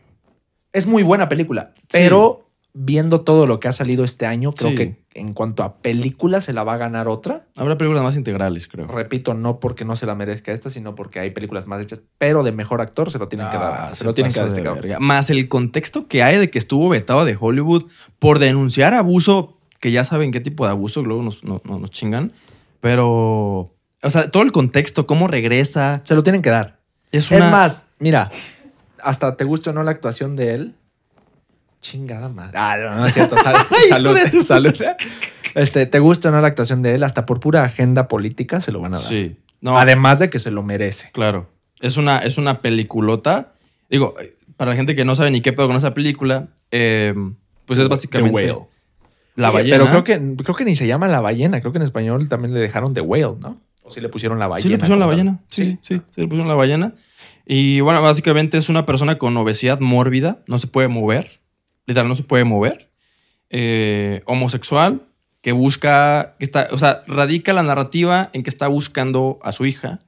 [0.73, 1.85] Es muy buena película, Sí.
[1.93, 2.46] pero
[2.79, 4.77] viendo todo lo que ha salido este año, creo Sí.
[4.77, 7.47] que en cuanto a película se la va a ganar otra.
[7.57, 8.87] Habrá películas más integrales, creo.
[8.87, 12.43] Repito, no porque no se la merezca esta, sino porque hay películas más hechas, pero
[12.43, 13.97] de mejor actor se lo tienen que Ah, dar.
[13.97, 14.99] Se lo tienen que dar este.
[15.01, 17.85] Más el contexto que hay de que estuvo vetado de Hollywood
[18.19, 21.91] por denunciar abuso, que ya saben qué tipo de abuso, luego nos, no- no- nos
[21.91, 22.33] chingan.
[22.81, 23.09] Pero,
[24.03, 26.03] o sea, todo el contexto, cómo regresa.
[26.05, 26.79] Se lo tienen que dar.
[27.11, 28.31] Es, Es una, más, mira,
[29.03, 30.75] hasta te guste o no la actuación de él.
[31.81, 32.53] Chingada madre.
[32.59, 33.37] Ah, no, no es cierto.
[33.37, 33.57] Sal-
[33.89, 34.75] salud, salud.
[35.55, 38.73] Este, te guste o no la actuación de él, hasta por pura agenda política se
[38.73, 39.07] lo van a dar.
[39.09, 39.37] Sí.
[39.61, 41.11] No, Además de que se lo merece.
[41.13, 41.51] claro.
[41.81, 43.53] Es una, es una peliculota.
[43.91, 47.13] Digo, eh, para la gente que no sabe ni qué pedo con esa película, eh,
[47.67, 48.67] pues es básicamente The Whale.
[49.37, 49.77] la Oye, ballena.
[49.77, 51.61] Pero creo que, creo que ni se llama la ballena.
[51.61, 53.61] Creo que en español también le dejaron The Whale, ¿no?
[53.83, 54.63] O sí le pusieron la ballena.
[54.63, 55.41] Sí, le pusieron la ballena.
[55.49, 56.95] Sí, sí, sí, sí, le pusieron la ballena.
[57.45, 61.41] Y bueno, básicamente es una persona con obesidad mórbida, no se puede mover,
[61.87, 62.91] literal, no se puede mover.
[63.51, 65.03] Eh, homosexual,
[65.41, 69.65] que busca, que está, o sea, radica la narrativa en que está buscando a su
[69.67, 70.01] hija.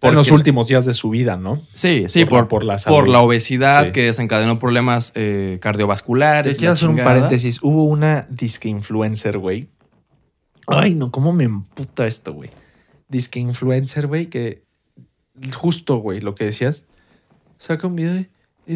[0.00, 1.60] En los Porque- últimos días de su vida, ¿no?
[1.74, 3.08] Sí, sí, por la- por, por la por salud.
[3.12, 3.92] la obesidad Sí.
[3.92, 6.52] que desencadenó problemas eh, cardiovasculares.
[6.54, 7.58] Te quiero hacer un paréntesis.
[7.62, 9.68] Hubo una disque influencer, güey.
[10.68, 12.50] Ay, no, cómo me emputa esto, güey.
[13.08, 14.62] Disque influencer, güey, que
[15.56, 16.84] justo, güey, lo que decías,
[17.58, 18.28] saca un video de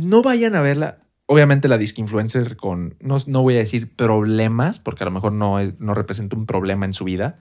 [0.03, 0.99] no vayan a verla.
[1.33, 5.33] Obviamente la disque influencer con, no, no voy a decir problemas, porque a lo mejor
[5.33, 7.39] no, no representa un problema en su vida,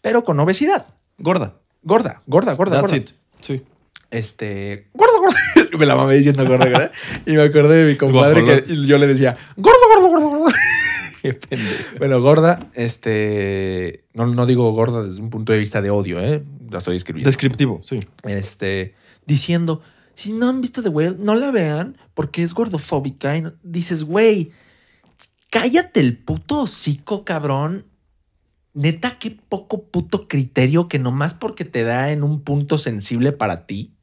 [0.00, 0.94] pero con obesidad.
[1.18, 1.56] Gorda.
[1.82, 2.96] Gorda, gorda, gorda, That's gorda.
[2.96, 3.10] it.
[3.40, 3.62] Sí.
[4.12, 5.36] Este, gorda, gordo.
[5.56, 6.92] Es que me la mamé diciendo gordo, ¿verdad?
[7.26, 10.54] Y me acordé de mi compadre que yo le decía, gordo, gordo, gordo, gordo.
[11.98, 14.04] Bueno, gorda, este.
[14.14, 16.44] No, no digo gorda desde un punto de vista de odio, ¿eh?
[16.70, 17.26] La estoy escribiendo.
[17.26, 17.98] Descriptivo, sí.
[18.22, 18.94] este,
[19.26, 19.82] diciendo,
[20.16, 23.36] si no han visto The Whale, no la vean porque es gordofóbica.
[23.36, 24.50] Y no- dices, güey,
[25.50, 27.84] cállate el puto hocico, cabrón.
[28.74, 33.64] Neta, qué poco puto criterio que nomás porque te da en un punto sensible para
[33.66, 33.94] ti,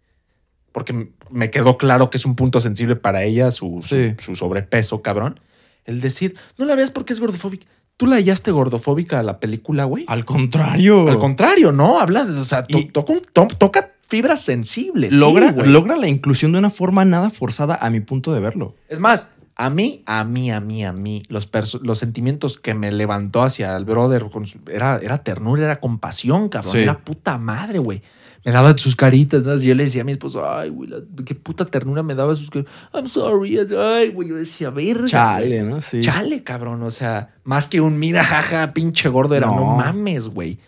[0.72, 4.16] porque me quedó claro que es un punto sensible para ella, su, su- Sí.
[4.18, 5.40] su sobrepeso, cabrón.
[5.86, 7.68] El decir, no la veas porque es gordofóbica.
[7.98, 10.06] ¿Tú la hallaste gordofóbica a la película, güey?
[10.08, 11.08] Al contrario.
[11.08, 12.00] Al contrario, ¿no?
[12.00, 15.12] Habla o sea, to- Y- toca, un- to- toca fibras sensibles.
[15.12, 18.76] logra, logra la inclusión de una forma nada forzada a mi punto de verlo.
[18.88, 21.50] Es más, a mí, a mí, a mí, a mí, los,
[21.82, 24.26] los sentimientos que me levantó hacia el brother
[24.72, 26.72] era, era ternura, era compasión, cabrón.
[26.72, 26.80] Sí.
[26.80, 28.02] Era puta madre, güey.
[28.46, 29.56] Me daba sus caritas, ¿no?
[29.56, 30.90] Yo le decía a mi esposo, ay, güey,
[31.26, 32.74] qué puta ternura me daba sus caritas.
[32.94, 33.58] I'm sorry.
[33.58, 35.06] Ay, güey, yo decía, verga.
[35.08, 35.64] Chale.
[35.64, 35.80] ¿no?
[35.82, 36.02] Sí.
[36.02, 36.84] Chale, cabrón.
[36.84, 39.76] O sea, más que un mira, jaja, pinche gordo, era no, No.
[39.78, 40.60] mames, güey.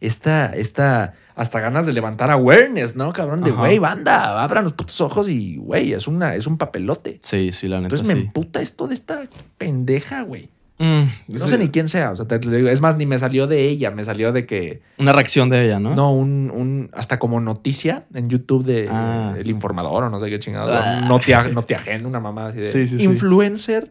[0.00, 3.42] Esta, esta, hasta ganas de levantar awareness, ¿no, cabrón?
[3.42, 7.20] De, güey, banda, abran los putos ojos y, güey, es, una, es un papelote.
[7.22, 9.22] Sí, sí, la neta Entonces me emputa esto de esta
[9.58, 10.48] pendeja, güey.
[10.78, 11.50] Mm, No sí.
[11.50, 12.12] sé ni quién sea.
[12.12, 12.70] O sea, te lo digo.
[12.70, 14.80] Es más, ni me salió de ella, me salió de que.
[14.96, 15.94] Una reacción de ella, ¿no?
[15.94, 16.88] No, un, un.
[16.94, 19.34] Hasta como noticia en YouTube de Ah.
[19.38, 20.72] El Informador o no sé qué chingado.
[20.72, 21.02] Ah.
[21.06, 22.62] No te, no te agenda una mamá así de.
[22.62, 23.04] Sí, sí, sí.
[23.04, 23.90] Influencer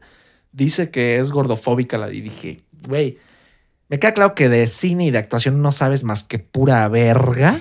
[0.51, 1.99] dice que es gordofóbica.
[1.99, 3.20] La, y dije, güey,
[3.90, 7.60] me queda claro que de cine y de actuación no sabes más que pura verga.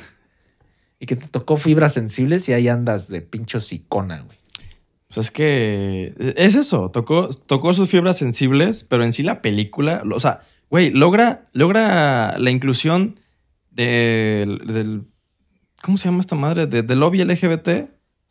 [1.00, 4.36] Y que te tocó fibras sensibles y ahí andas de pincho sicona, güey.
[5.06, 10.02] Pues es que es eso, tocó, tocó sus fibras sensibles, pero en sí la película,
[10.12, 13.14] o sea, güey, logra, logra la inclusión
[13.70, 15.04] del, del-
[15.82, 16.66] ¿cómo se llama esta madre?
[16.66, 17.68] De- del lobby LGBT.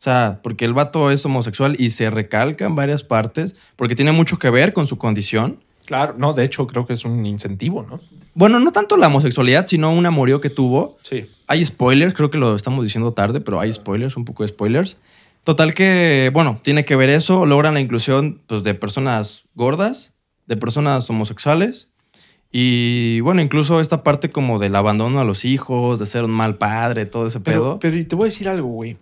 [0.00, 4.38] sea, porque el vato es homosexual y se recalca en varias partes, porque tiene mucho
[4.38, 5.64] que ver con su condición.
[5.88, 7.98] Claro, no, de hecho creo que es un incentivo, ¿no?
[8.34, 10.98] Bueno, no tanto la homosexualidad, sino un amorío que tuvo.
[11.00, 11.24] Sí.
[11.46, 14.98] Hay spoilers, creo que lo estamos diciendo tarde, pero hay spoilers, un poco de spoilers.
[15.44, 20.12] Total que, bueno, tiene que ver eso, logran la inclusión pues, de personas gordas,
[20.46, 21.90] de personas homosexuales
[22.52, 26.58] y, bueno, incluso esta parte como del abandono a los hijos, de ser un mal
[26.58, 27.78] padre, todo ese Pero, pedo.
[27.78, 28.98] pero y te voy a decir algo, güey.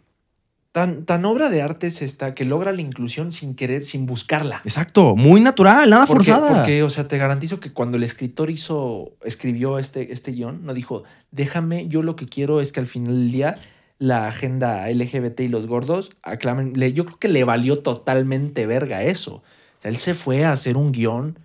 [0.77, 4.61] Tan, tan obra de arte es esta que logra la inclusión sin querer, sin buscarla.
[4.62, 6.55] Exacto, muy natural, nada Porque, forzada.
[6.55, 10.74] porque, o sea, te garantizo que cuando el escritor hizo, escribió este, este guion, no
[10.74, 13.55] dijo, déjame, yo lo que quiero es que al final del día
[13.99, 16.74] la agenda LGBT y los gordos aclamen.
[16.93, 19.37] Yo creo que le valió totalmente verga eso.
[19.37, 19.43] O
[19.81, 21.39] sea, él se fue a hacer un guion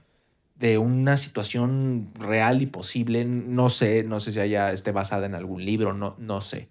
[0.60, 3.24] de una situación real y posible.
[3.24, 6.68] No sé, no sé si haya esté basada en algún libro, no, no sé.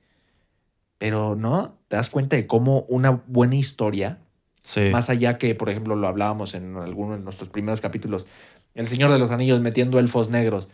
[1.00, 4.18] Pero no, te das cuenta de cómo una buena historia
[4.62, 4.82] sí.
[4.92, 8.26] más allá que, por ejemplo, lo hablábamos en alguno de nuestros primeros capítulos,
[8.74, 10.68] El Señor de los Anillos metiendo elfos negros,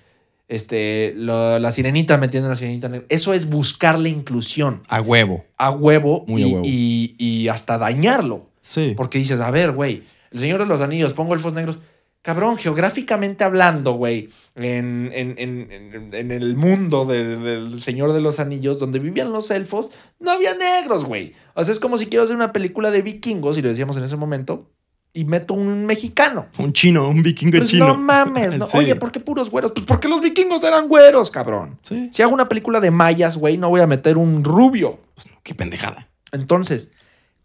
[0.49, 3.07] este, lo- la sirenita metiendo la sirenita negra.
[3.09, 5.45] Eso es buscar la inclusión A huevo.
[5.59, 6.63] a huevo, Muy y, a huevo.
[6.67, 8.47] y- y hasta dañarlo.
[8.61, 8.95] Sí.
[8.97, 10.03] Porque dices, a ver, güey,
[10.33, 11.79] El Señor de los Anillos, pongo elfos negros.
[12.27, 18.41] Cabrón, geográficamente hablando, güey, en, en- en- en- el mundo de- del Señor de los
[18.41, 21.35] Anillos, donde vivían los elfos, no había negros, güey.
[21.55, 24.03] O sea, es como si quiero hacer una película de vikingos, y lo decíamos en
[24.03, 24.69] ese momento,
[25.13, 26.47] y meto un mexicano.
[26.59, 27.87] Un chino, un vikingo Pues chino.
[27.87, 28.67] no mames, no.
[28.67, 28.79] Sí.
[28.79, 29.71] Oye, ¿por qué puros güeros?
[29.71, 31.79] Pues porque los vikingos eran güeros, cabrón.
[31.83, 32.11] Sí.
[32.13, 34.99] Si hago una película de mayas, güey, no voy a meter un rubio.
[35.45, 36.09] Qué pendejada.
[36.33, 36.91] Entonces,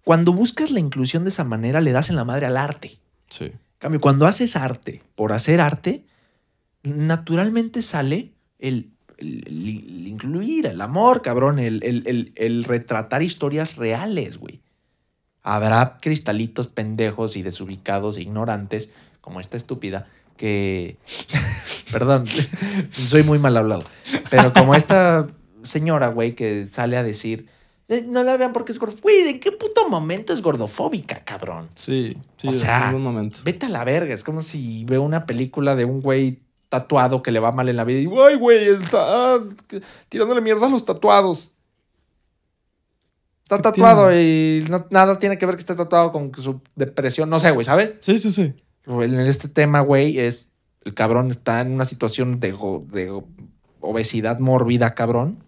[0.03, 2.97] cuando buscas la inclusión de esa manera, le das en la madre al arte.
[3.29, 3.51] Sí.
[3.81, 6.05] Cambio, cuando haces arte por hacer arte,
[6.83, 14.61] naturalmente sale el, incluir, el amor, cabrón, el- el retratar historias reales, güey.
[15.41, 20.97] Habrá cristalitos pendejos y desubicados e ignorantes, como esta estúpida, que...
[21.91, 22.25] Perdón,
[22.91, 23.83] soy muy mal hablado.
[24.29, 25.27] Pero como esta
[25.63, 27.47] señora, güey, que sale a decir...
[27.91, 29.03] "Eh, No la vean porque es gordofóbica.
[29.03, 31.69] Güey, ¿en qué puto momento es gordofóbica, cabrón?
[31.75, 32.17] Sí.
[32.37, 33.39] Sí, O en sea, algún momento.
[33.43, 34.13] Vete a la verga.
[34.13, 36.39] Es como si veo una película de un güey
[36.69, 39.39] tatuado que le va mal en la vida y ay, güey, está ah,
[40.07, 41.51] tirándole mierda a los tatuados.
[43.43, 47.29] Está ¿Qué tatuado y no- nada tiene que ver que esté tatuado con su depresión.
[47.29, 47.97] No sé, güey, ¿sabes?
[47.99, 48.53] Sí, sí, sí.
[48.85, 50.49] En este tema, güey, es
[50.85, 53.21] el cabrón está en una situación de, de
[53.81, 55.43] obesidad mórbida, cabrón,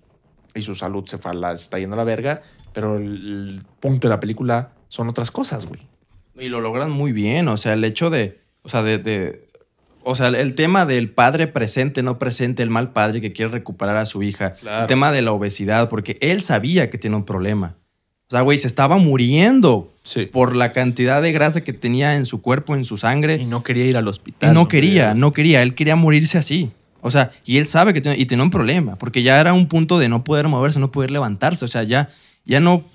[0.55, 2.41] y su salud se la está yendo a la verga,
[2.73, 5.81] pero el, el punto de la película son otras cosas, güey.
[6.39, 7.47] Y lo logran muy bien.
[7.47, 8.39] O sea, el hecho de.
[8.63, 8.97] O sea, de.
[8.97, 9.45] de-
[10.05, 13.95] o sea, el tema del padre presente, no presente, el mal padre que quiere recuperar
[13.95, 14.53] a su hija.
[14.55, 14.81] Claro.
[14.81, 17.75] El tema de la obesidad, porque él sabía que tiene un problema.
[18.27, 20.25] O sea, güey, se estaba muriendo Sí.
[20.25, 23.35] por la cantidad de grasa que tenía en su cuerpo, en su sangre.
[23.38, 24.53] Y no quería ir al Y hospital.
[24.53, 25.61] no quería, no quería.
[25.61, 26.71] Él quería morirse así.
[27.03, 29.67] O sea, y él sabe que tiene, y tenía un problema, porque ya era un
[29.67, 31.65] punto de no poder moverse, no poder levantarse.
[31.65, 32.07] O sea, ya,
[32.45, 32.85] ya no,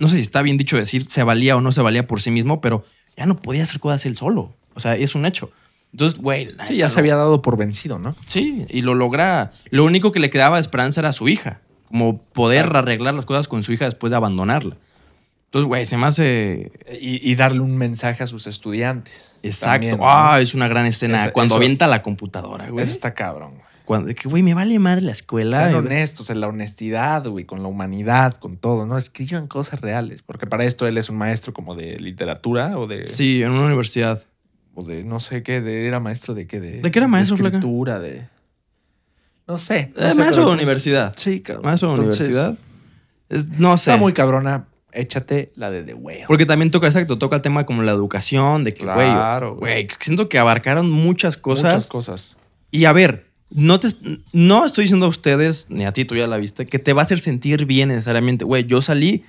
[0.00, 2.32] no sé si está bien dicho decir se valía o no se valía por sí
[2.32, 2.84] mismo, pero
[3.16, 4.52] ya no podía hacer cosas él solo.
[4.74, 5.52] O sea, es un hecho.
[5.92, 6.48] Entonces, güey.
[6.66, 8.16] Sí, ya se había dado por vencido, ¿no?
[8.26, 9.52] Sí, y lo logra.
[9.70, 11.60] Lo único que le quedaba de esperanza era su hija.
[11.86, 14.76] Como poder arreglar las cosas con su hija después de abandonarla.
[15.44, 16.72] Entonces, güey, se me hace.
[17.00, 19.33] Y, y darle un mensaje a sus estudiantes.
[19.46, 19.98] Exacto.
[20.02, 21.24] Ah, es una gran escena.
[21.24, 22.82] Eso- cuando eso- avienta la computadora, güey.
[22.82, 23.64] Eso está cabrón, güey.
[23.84, 25.58] Cuando, de que, güey, me vale madre la escuela.
[25.58, 25.86] Sean güey.
[25.86, 28.96] honestos en la honestidad, güey, con la humanidad, con todo, ¿no?
[28.96, 33.06] Escriban cosas reales, porque para esto él es un maestro como de literatura o de...
[33.06, 34.22] Sí, en una universidad.
[34.74, 36.80] O de no sé qué, de, era maestro de qué, de...
[36.80, 37.58] ¿De qué era maestro, flaca?
[37.58, 38.26] escritura, de...
[39.46, 39.92] No sé.
[39.94, 41.12] no Eh, sé, maestro de universidad.
[41.16, 41.66] Sí, cabrón.
[41.66, 42.58] Maestro de Entonces, universidad.
[43.28, 43.90] Es- no sé.
[43.90, 44.64] Está muy cabrona.
[44.94, 46.24] Échate la de The Whale.
[46.26, 49.88] Porque también toca, exacto, toca el tema como la educación, de que, güey, Claro, güey,
[50.00, 51.64] siento que abarcaron muchas cosas.
[51.74, 52.36] Muchas cosas.
[52.70, 53.88] Y a ver, no, te,
[54.32, 57.02] no estoy diciendo a ustedes, ni a ti, tú ya la viste, que te va
[57.02, 58.44] a hacer sentir bien necesariamente.
[58.44, 59.24] Güey, yo salí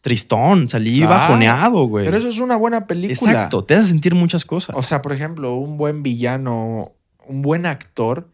[0.00, 1.14] tristón, salí Claro.
[1.14, 2.04] bajoneado, güey.
[2.06, 3.30] Pero eso es una buena película.
[3.32, 4.74] Exacto, te hace sentir muchas cosas.
[4.76, 6.92] O sea, por ejemplo, un buen villano,
[7.26, 8.28] un buen actor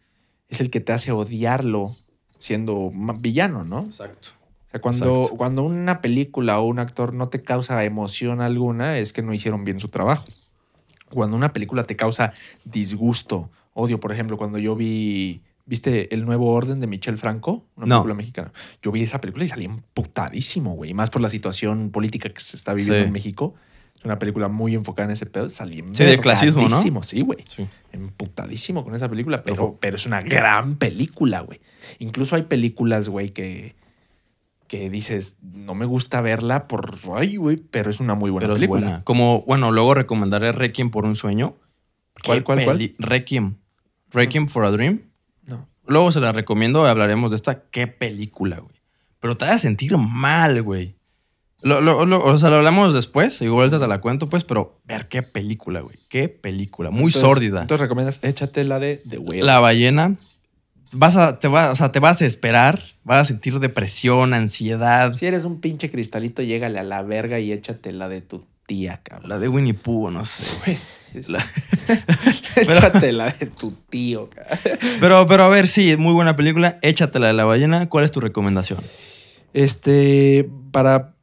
[0.49, 1.95] es el que te hace odiarlo
[2.39, 3.81] siendo villano, ¿no?
[3.85, 4.29] Exacto.
[4.77, 5.37] Sea, cuando, Exacto.
[5.37, 9.63] cuando una película o un actor no te causa emoción alguna, es que no hicieron
[9.65, 10.25] bien su trabajo.
[11.09, 12.33] Cuando una película te causa
[12.65, 17.63] disgusto, odio, por ejemplo, cuando yo vi, ¿viste El Nuevo Orden de Michel Franco?
[17.75, 17.95] Una No.
[17.97, 18.51] película mexicana.
[18.81, 20.93] Yo vi esa película y salí emputadísimo, güey.
[20.93, 23.07] Más por la situación política que se está viviendo Sí.
[23.07, 23.55] en México.
[23.97, 25.49] Es una película muy enfocada en ese pedo.
[25.49, 27.03] Salí Sí, de clasismo, ¿no?
[27.03, 27.67] Sí, güey Sí.
[27.93, 29.77] emputadísimo con esa película, pero, Ojo.
[29.79, 31.59] pero es una gran película, güey.
[31.99, 33.75] Incluso hay películas, güey, que,
[34.67, 38.53] que dices, no me gusta verla por, ay, güey, pero es una muy buena Pero
[38.53, 38.81] es película.
[38.81, 39.03] buena.
[39.03, 41.55] Como, bueno, luego recomendaré Requiem por un sueño.
[42.25, 43.55] ¿Cuál, Qué cuál, Requiem.
[44.11, 45.01] Requiem for a Dream.
[45.45, 45.67] No.
[45.85, 47.61] Luego se la recomiendo y hablaremos de esta.
[47.69, 48.75] Qué película, güey.
[49.19, 50.95] Pero te va a sentir mal, güey.
[51.61, 53.41] Lo, lo- lo- o sea, lo hablamos después.
[53.41, 54.43] Igual te la cuento, pues.
[54.43, 55.97] Pero ver qué película, güey.
[56.07, 56.91] Qué película.
[56.91, 57.61] Muy Entonces- sórdida.
[57.61, 59.41] Entonces recomiendas, échate la de The Whale.
[59.43, 60.15] La ballena.
[60.97, 62.79] Vas a, te va, o sea, te vas a esperar.
[63.03, 65.13] Vas a sentir depresión, ansiedad.
[65.13, 68.99] Si eres un pinche cristalito, llégale a la verga y échate la de tu tía,
[69.03, 69.29] cabrón.
[69.29, 70.45] La de Winnie Pooh, no sé.
[71.27, 71.45] La-
[72.57, 74.77] échate la de tu tío, cabrón.
[74.99, 76.77] Pero, pero a ver, sí, muy buena película.
[76.81, 77.87] Échatela de la ballena.
[77.89, 78.79] ¿Cuál es tu recomendación?
[79.53, 81.13] Este, para.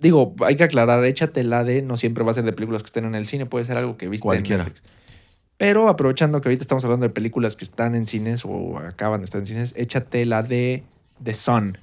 [0.00, 1.82] Digo, hay que aclarar, échate la de.
[1.82, 3.96] No siempre va a ser de películas que estén en el cine, puede ser algo
[3.96, 4.64] que viste Cualquiera.
[4.64, 4.90] en Netflix.
[5.60, 9.26] Pero aprovechando que ahorita estamos hablando de películas que están en cines o acaban de
[9.26, 10.84] estar en cines, échate la de
[11.22, 11.76] The Son,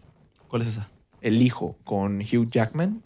[0.47, 0.89] ¿Cuál es esa?
[1.21, 3.03] El Hijo, con Hugh Jackman.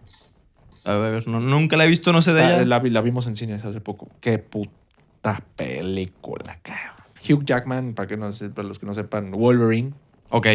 [0.86, 2.66] A ver, no- nunca la he visto, no sé de ella.
[2.66, 4.08] la, vi- la vimos en cines hace poco.
[4.22, 6.96] Qué puta película, cabrón.
[7.30, 9.92] Hugh Jackman, para, que no, para los que no sepan, Wolverine.
[10.30, 10.48] Ok,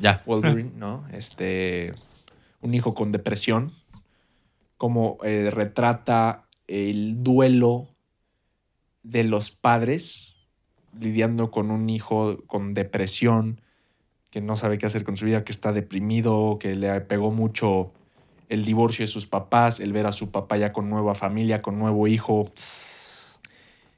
[0.00, 0.22] ya.
[0.26, 1.04] Wolverine, ¿no?
[1.12, 1.94] Este,
[2.60, 3.72] un hijo con depresión,
[4.76, 7.88] como eh, retrata el duelo
[9.02, 10.34] de los padres
[10.98, 13.60] lidiando con un hijo con depresión,
[14.30, 17.92] que no sabe qué hacer con su vida, que está deprimido, que le pegó mucho
[18.48, 21.78] el divorcio de sus papás, el ver a su papá ya con nueva familia, con
[21.78, 22.50] nuevo hijo,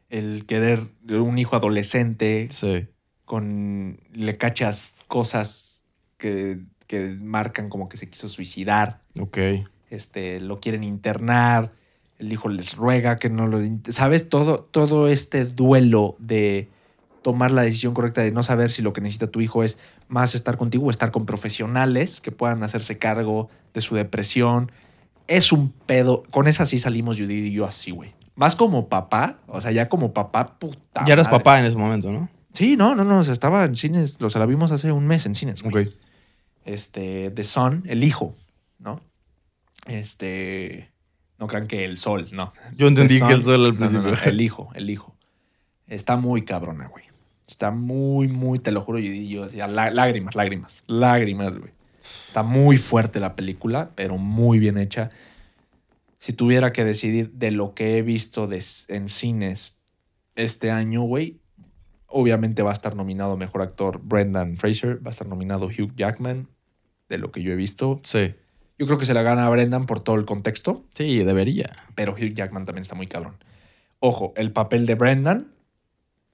[0.09, 2.87] el querer un hijo adolescente, Sí.
[3.25, 5.83] con le cachas cosas
[6.19, 9.39] que, que marcan como que se quiso suicidar, Ok.
[9.91, 11.73] este, lo quieren internar,
[12.19, 13.61] el hijo les ruega que no lo...
[13.89, 14.29] ¿Sabes?
[14.29, 16.69] Todo, todo este duelo de
[17.23, 19.79] tomar la decisión correcta de no saber si lo que necesita tu hijo es
[20.09, 24.71] más estar contigo o estar con profesionales que puedan hacerse cargo de su depresión.
[25.27, 26.23] Es un pedo.
[26.31, 28.15] Con esa sí salimos Judith y yo así, güey.
[28.37, 31.05] Más como papá, o sea, ya como papá, puta.
[31.07, 31.39] ya eras madre.
[31.39, 32.29] papá en ese momento, ¿no?
[32.53, 35.07] Sí, no, no, no, o sea, estaba en cines, o sea, la vimos hace un
[35.07, 35.87] mes en cines, güey.
[35.87, 35.95] Ok.
[36.65, 38.35] Este, The Son, el hijo,
[38.79, 39.01] ¿no?
[39.87, 40.91] Este,
[41.45, 42.53] no crean que el sol, no.
[42.77, 44.31] Yo entendí que el sol al no, no, no, principio.
[44.31, 45.15] el hijo, el hijo.
[45.87, 47.05] Está muy cabrona, güey.
[47.47, 51.73] Está muy, muy, te lo juro, yo, yo decía, lá- lágrimas, lágrimas, lágrimas, güey.
[52.01, 55.11] Está muy fuerte la película, pero muy bien hecha.
[56.19, 59.83] Si tuviera que decidir de lo que he visto de, en cines
[60.37, 61.39] este año, güey,
[62.07, 66.49] obviamente va a estar nominado Mejor Actor Brendan Fraser, va a estar nominado Hugh Jackman,
[67.11, 68.01] de lo que yo he visto.
[68.05, 68.35] Sí.
[68.79, 71.71] Yo creo que se la gana a Brendan por todo el contexto, Sí, debería.
[71.95, 73.37] pero Hugh Jackman también está muy cabrón.
[74.01, 75.49] Ojo, el papel de Brendan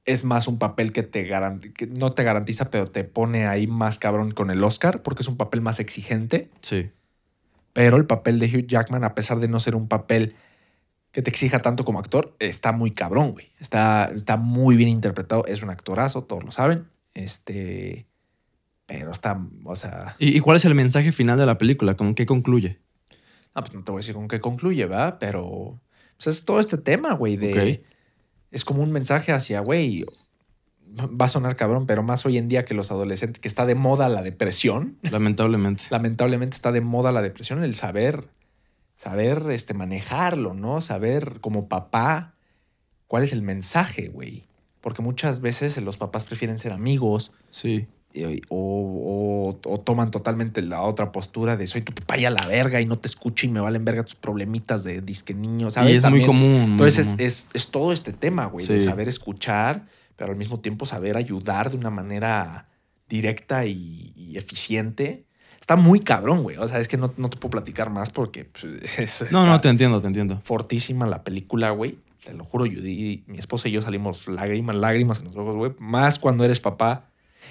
[0.06, 3.66] es más un papel que, te garanti- que no te garantiza, pero te pone ahí
[3.66, 6.48] más cabrón con el Oscar, porque es un papel más exigente.
[6.62, 6.90] Sí.
[7.74, 10.34] Pero el papel de Hugh Jackman, a pesar de no ser un papel
[11.12, 13.50] que te exija tanto como actor, está muy cabrón, güey.
[13.60, 15.44] Está, está muy bien interpretado.
[15.46, 16.86] Es un actorazo, todos lo saben.
[17.14, 18.06] Este.
[18.90, 20.16] Pero está, o sea.
[20.18, 21.96] ¿Y, y cuál es el mensaje final de la película?
[21.96, 22.80] ¿Con qué concluye?
[23.54, 25.18] No, pues no te voy a decir con qué concluye, ¿verdad?
[25.20, 25.80] Pero.
[26.16, 27.84] Pues es todo este tema, güey, de.
[28.50, 30.04] Es como un mensaje hacia, güey.
[30.98, 33.76] Va a sonar cabrón, pero más hoy en día que los adolescentes, que está de
[33.76, 34.98] moda la depresión.
[35.08, 35.84] Lamentablemente.
[35.90, 38.26] lamentablemente está de moda la depresión, el saber,
[38.96, 40.80] saber este, manejarlo, ¿no?
[40.80, 42.34] Saber como papá
[43.06, 44.42] cuál es el mensaje, güey.
[44.80, 47.86] Porque muchas veces los papás prefieren ser amigos Sí.
[48.48, 52.46] O, o- o toman totalmente la otra postura de soy tu papá y a la
[52.46, 55.92] verga y no te escucho y me valen verga tus problemitas de disque niño, ¿sabes?
[55.92, 56.70] Y es También- muy común.
[56.72, 57.20] entonces es, común.
[57.20, 61.70] es- es todo este tema, güey, de saber escuchar, pero al mismo tiempo saber ayudar
[61.70, 62.68] de una manera
[63.08, 65.24] directa y, y eficiente.
[65.60, 66.56] Está muy cabrón, güey.
[66.56, 68.64] O sea, es que no, no te puedo platicar más porque pues,
[68.98, 70.40] es- No, no, te entiendo, te entiendo.
[70.44, 71.98] fortísima la película, güey.
[72.18, 75.72] Se lo juro, Judy, mi esposa y yo salimos lágrimas, lágrimas en los ojos, güey.
[75.78, 77.06] Más cuando eres papá.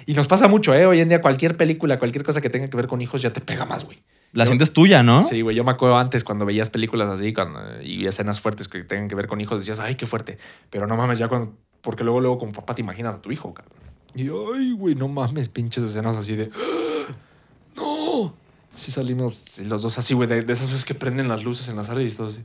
[0.06, 0.86] Y nos pasa mucho, ¿eh?
[0.86, 3.40] Hoy en día cualquier película, cualquier cosa que tenga que ver con hijos ya te
[3.40, 3.98] pega más, güey.
[4.32, 5.22] La Yo- sientes tuya, ¿no?
[5.22, 5.56] Sí, güey.
[5.56, 9.14] Yo me acuerdo antes cuando veías películas así cuando, y escenas fuertes que tengan que
[9.14, 10.38] ver con hijos, decías, ay, qué fuerte.
[10.70, 11.52] Pero no mames, ya cuando.
[11.82, 13.74] Porque luego, luego, como papá, te imaginas a tu hijo, cabrón.
[14.14, 16.50] Y ay, güey, no mames, pinches escenas así de.
[17.76, 18.34] ¡No!
[18.76, 21.76] Sí, salimos los dos así, güey, de, de esas veces que prenden las luces en
[21.76, 22.42] la sala y todo así.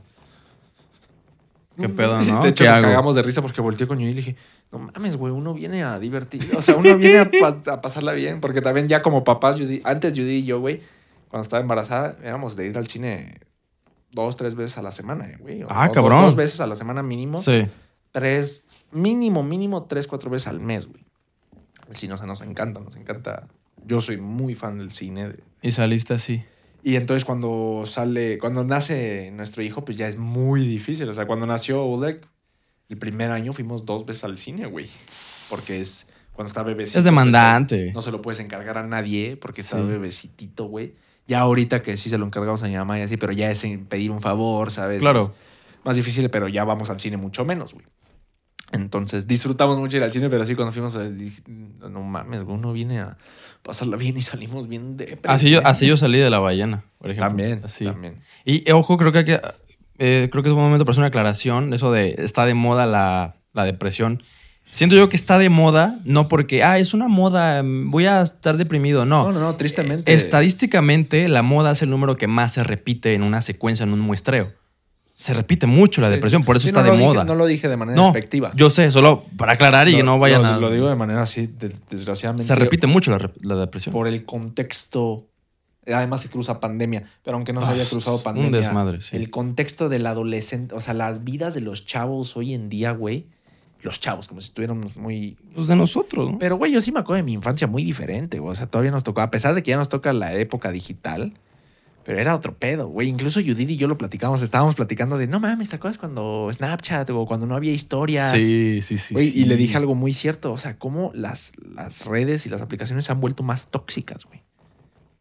[1.80, 2.42] Qué pedo, ¿no?
[2.42, 2.88] De hecho, ¿Qué nos hago?
[2.88, 4.36] cagamos de risa porque volteé con yo y le dije,
[4.72, 6.48] no mames, güey, uno viene a divertir.
[6.56, 7.30] O sea, uno viene a,
[7.72, 8.40] a pasarla bien.
[8.40, 10.80] Porque también ya como papás, Judy- antes Judy y yo, güey,
[11.28, 13.40] cuando estaba embarazada, éramos de ir al cine
[14.12, 15.62] dos, tres veces a la semana, güey.
[15.68, 16.22] Ah, o cabrón.
[16.22, 17.38] Dos veces a la semana mínimo.
[17.38, 17.64] Sí.
[18.12, 21.04] Tres, mínimo, mínimo, tres, cuatro veces al mes, güey.
[21.88, 23.46] El cine, o sea, nos encanta, nos encanta.
[23.84, 25.28] Yo soy muy fan del cine.
[25.28, 26.42] de- Y saliste así.
[26.82, 31.08] y entonces cuando sale, cuando nace nuestro hijo, pues ya es muy difícil.
[31.08, 32.22] O sea, cuando nació Oleg,
[32.88, 34.88] el primer año fuimos dos veces al cine, güey.
[35.50, 36.98] Porque es cuando está bebecito.
[36.98, 37.84] Es demandante.
[37.84, 40.94] pues, no se lo puedes encargar a nadie porque está bebecitito, güey.
[41.26, 43.64] Ya ahorita que sí se lo encargamos a mi mamá y así, pero ya es
[43.88, 45.00] pedir un favor, ¿sabes?
[45.00, 45.34] Claro.
[45.68, 47.84] Es más difícil, pero ya vamos al cine mucho menos, güey.
[48.72, 52.72] Entonces disfrutamos mucho ir al cine, pero así cuando fuimos, a- dije, no mames, uno
[52.72, 53.16] viene a
[53.62, 55.18] pasarla bien y salimos bien de...
[55.24, 57.28] Así yo, así yo salí de la ballena, por ejemplo.
[57.28, 57.84] También, Así.
[57.84, 58.18] también.
[58.44, 59.40] Y eh, ojo, creo que hay que,
[59.98, 61.72] eh, creo que es un momento para hacer una aclaración.
[61.72, 64.22] Eso de está de moda la, la depresión.
[64.70, 68.22] Siento yo que está de moda, no porque, ah, es una moda, mm, voy a
[68.22, 69.06] estar deprimido.
[69.06, 69.24] No.
[69.24, 70.12] No, no, no, tristemente.
[70.12, 74.00] Estadísticamente, la moda es el número que más se repite en una secuencia, en un
[74.00, 74.52] muestreo.
[75.14, 77.24] Se repite mucho la depresión, por eso Sí, está no de dije- moda.
[77.24, 78.52] no lo dije de manera No, despectiva.
[78.54, 80.56] yo sé, solo para aclarar y que no vayan lo, a.
[80.58, 82.46] Lo digo de manera así, de- desgraciadamente.
[82.46, 83.92] se repite mucho la, la depresión.
[83.94, 85.26] Por el contexto.
[85.86, 88.50] Además se cruza pandemia, pero aunque no se Ah, haya cruzado un pandemia.
[88.60, 89.16] desmadre, sí.
[89.16, 93.26] El contexto del adolescente, o sea, las vidas de los chavos hoy en día, güey.
[93.82, 95.36] Los chavos, como si estuviéramos muy...
[95.54, 96.38] Pues de nosotros, ¿no?
[96.38, 98.50] Pero, güey, yo sí me acuerdo de mi infancia muy diferente, güey.
[98.50, 101.34] O sea, todavía nos tocó, a pesar de que ya nos toca la época digital,
[102.02, 103.08] pero era otro pedo, güey.
[103.08, 107.10] Incluso Judith y yo lo platicamos, estábamos platicando de, no mames, ¿te acuerdas cuando Snapchat
[107.10, 108.32] o cuando no había historias?
[108.32, 109.14] Sí, sí, sí.
[109.14, 109.40] Güey, sí.
[109.40, 113.04] Y le dije algo muy cierto, o sea, cómo las, las redes y las aplicaciones
[113.04, 114.42] se han vuelto más tóxicas, güey.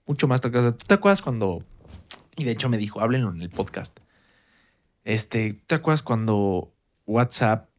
[0.06, 0.66] Mucho más tóxicas.
[0.66, 1.64] O sea, ¿Tú te acuerdas cuando...
[2.38, 4.00] Y de hecho me dijo, háblenlo en el podcast.
[5.04, 6.74] Este, ¿tú ¿te acuerdas cuando
[7.06, 7.70] WhatsApp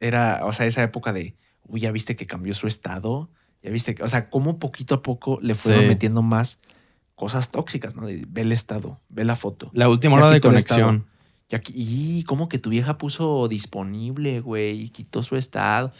[0.00, 1.36] era, o sea, esa época de,
[1.68, 3.30] uy, ya viste que cambió su estado?
[3.62, 5.88] Ya viste que, o sea, cómo poquito a poco le fueron Sí.
[5.88, 6.58] metiendo más
[7.14, 8.06] cosas tóxicas, ¿no?
[8.06, 9.70] De, ve el estado, ve la foto.
[9.72, 11.06] La última hora de conexión.
[11.48, 15.92] Y, aquí, y como que tu vieja puso disponible, güey, y quitó su estado.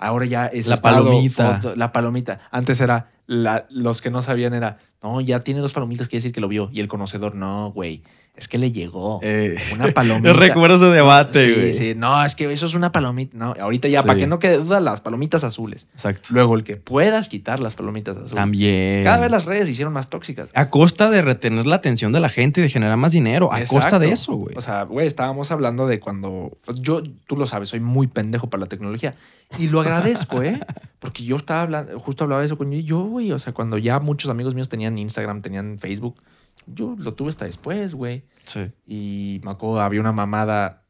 [0.00, 1.56] Ahora ya es La estado, palomita.
[1.56, 2.40] foto, la palomita.
[2.50, 6.32] Antes era, la- los que no sabían era, no, ya tiene dos palomitas, quiere decir
[6.32, 6.70] que lo vio.
[6.72, 8.02] Y el conocedor, no, güey,
[8.40, 9.20] es que le llegó.
[9.22, 10.28] Eh, Una palomita.
[10.28, 11.72] yo recuerdo ese debate, Sí, güey.
[11.72, 13.36] sí, no, es que eso es una palomita.
[13.36, 14.06] No, ahorita ya, Sí.
[14.08, 15.86] para que no quede duda, las palomitas azules.
[15.94, 16.28] Exacto.
[16.32, 18.34] Luego, el que puedas quitar las palomitas azules.
[18.34, 19.04] También.
[19.04, 20.48] Cada vez las redes se hicieron más tóxicas.
[20.54, 23.52] A costa de retener la atención de la gente y de generar más dinero.
[23.52, 23.80] A Exacto.
[23.82, 24.56] costa de eso, güey.
[24.56, 26.56] O sea, güey, estábamos hablando de cuando.
[26.76, 29.14] Yo, tú lo sabes, soy muy pendejo para la tecnología.
[29.58, 30.60] Y lo agradezco, ¿eh?
[31.00, 33.32] Porque yo estaba hablando, justo hablaba de eso con yo, güey.
[33.32, 36.14] O sea, cuando ya muchos amigos míos tenían Instagram, tenían Facebook,
[36.66, 38.24] yo lo tuve hasta después, güey.
[38.44, 38.70] sí.
[38.86, 40.82] Y me acuerdo, había una mamada.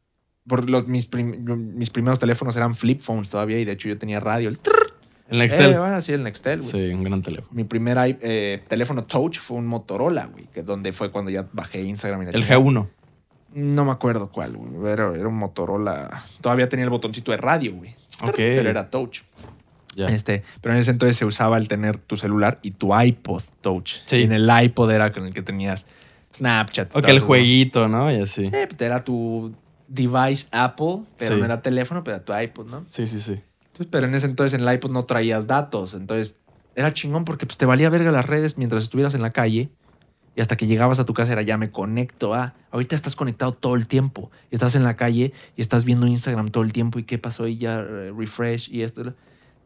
[0.47, 1.43] Por los, mis, prim-
[1.75, 4.49] mis primeros teléfonos eran flip phones todavía, y de hecho yo tenía radio.
[4.49, 4.93] El trrr,
[5.29, 5.73] El Nextel.
[5.73, 6.69] Eh, bueno, sí, el Nextel, güey.
[6.71, 7.47] sí, un gran teléfono.
[7.51, 11.81] Mi primer eh, teléfono touch fue un Motorola, güey, que donde fue cuando ya bajé
[11.83, 12.23] Instagram.
[12.23, 12.59] y El chingada.
[12.59, 12.87] G1.
[13.53, 14.91] No me acuerdo cuál, güey.
[14.93, 16.23] Era, era un Motorola.
[16.41, 17.95] Todavía tenía el botoncito de radio, güey.
[18.23, 18.35] Ok.
[18.37, 19.19] Pero era touch.
[19.97, 23.95] Este, pero en ese entonces se usaba el tener tu celular y tu iPod touch.
[24.05, 24.17] Sí.
[24.17, 25.85] Y en el iPod era con el que tenías
[26.35, 26.95] Snapchat.
[26.95, 28.11] O que el jueguito, ¿no?
[28.11, 28.45] Y así.
[28.45, 29.53] Eh, pues era tu
[29.87, 31.39] device Apple, pero Sí.
[31.39, 32.85] no era teléfono, pero era tu iPod, ¿no?
[32.89, 33.41] Sí, sí, sí.
[33.65, 35.93] Entonces, pero en ese entonces en el iPod no traías datos.
[35.93, 36.37] Entonces
[36.75, 39.69] era chingón porque pues, te valía verga las redes mientras estuvieras en la calle.
[40.33, 42.53] Y hasta que llegabas a tu casa era ya me conecto a.
[42.71, 44.31] Ahorita estás conectado todo el tiempo.
[44.49, 46.99] Estás en la calle y estás viendo Instagram todo el tiempo.
[46.99, 47.47] ¿Y qué pasó?
[47.47, 49.13] Y ya eh, refresh y esto.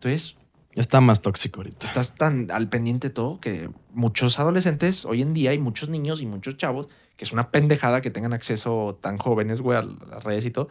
[0.06, 0.38] Entonces
[0.76, 1.88] Está más tóxico ahorita.
[1.88, 6.22] estás tan al pendiente de todo que muchos adolescentes hoy en día y muchos niños
[6.22, 10.22] y muchos chavos, que es una pendejada que tengan acceso tan jóvenes, güey, a las
[10.26, 10.68] redes y todo,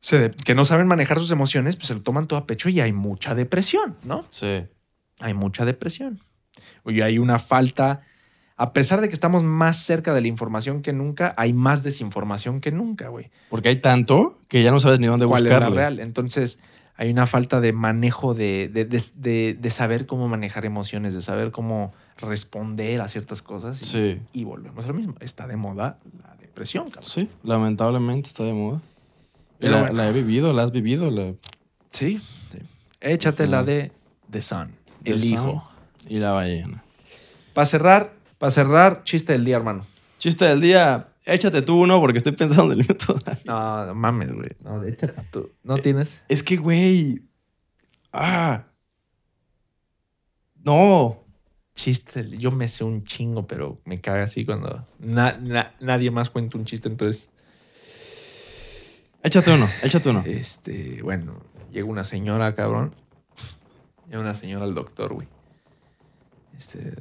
[0.00, 2.80] se- que no saben manejar sus emociones, pues se lo toman todo a pecho y
[2.80, 4.24] hay mucha depresión, ¿no?
[4.30, 4.64] Sí.
[5.20, 6.20] Hay mucha depresión.
[6.84, 8.00] Oye, hay una falta,
[8.56, 12.62] a pesar de que estamos más cerca de la información que nunca, hay más desinformación
[12.62, 13.30] que nunca, güey.
[13.50, 16.00] Porque hay tanto que ya no sabes ni dónde ¿Cuál es la real?
[16.00, 16.60] Entonces,
[16.98, 18.84] hay una falta de manejo de, de,
[19.54, 23.80] de- saber cómo manejar emociones, de saber cómo responder a ciertas cosas.
[23.80, 24.20] Y, Sí.
[24.32, 25.14] y volvemos a lo mismo.
[25.20, 27.08] Está de moda la depresión, cabrón.
[27.10, 28.80] Sí, lamentablemente está de moda.
[29.60, 29.94] La, bueno.
[29.94, 31.10] la he vivido, la has vivido.
[31.10, 31.32] La,
[31.90, 32.18] Sí.
[32.52, 32.58] sí.
[33.00, 33.92] Échate la de
[34.30, 34.72] The Sun,
[35.04, 35.28] The el Sun.
[35.32, 35.68] hijo.
[36.08, 36.82] y la ballena.
[37.54, 39.84] Para cerrar, para cerrar, chiste del día, hermano.
[40.18, 41.08] Chiste del día.
[41.28, 43.38] Échate tú uno porque estoy pensando en el mío todavía.
[43.44, 44.50] No, no mames, güey.
[44.60, 45.52] No, échate tú.
[45.62, 46.22] ¿No tienes?
[46.28, 47.22] Es que, güey.
[48.12, 48.66] Ah.
[50.64, 51.24] No.
[51.74, 52.28] Chiste.
[52.38, 56.58] Yo me sé un chingo, pero me caga así cuando na- na- nadie más cuenta
[56.58, 56.88] un chiste.
[56.88, 57.30] Entonces,
[59.22, 60.22] Échate uno, échate uno.
[60.26, 61.40] este, bueno,
[61.72, 62.94] llega una señora, cabrón.
[64.08, 65.28] Llega una señora al doctor, güey.
[66.56, 66.94] Este,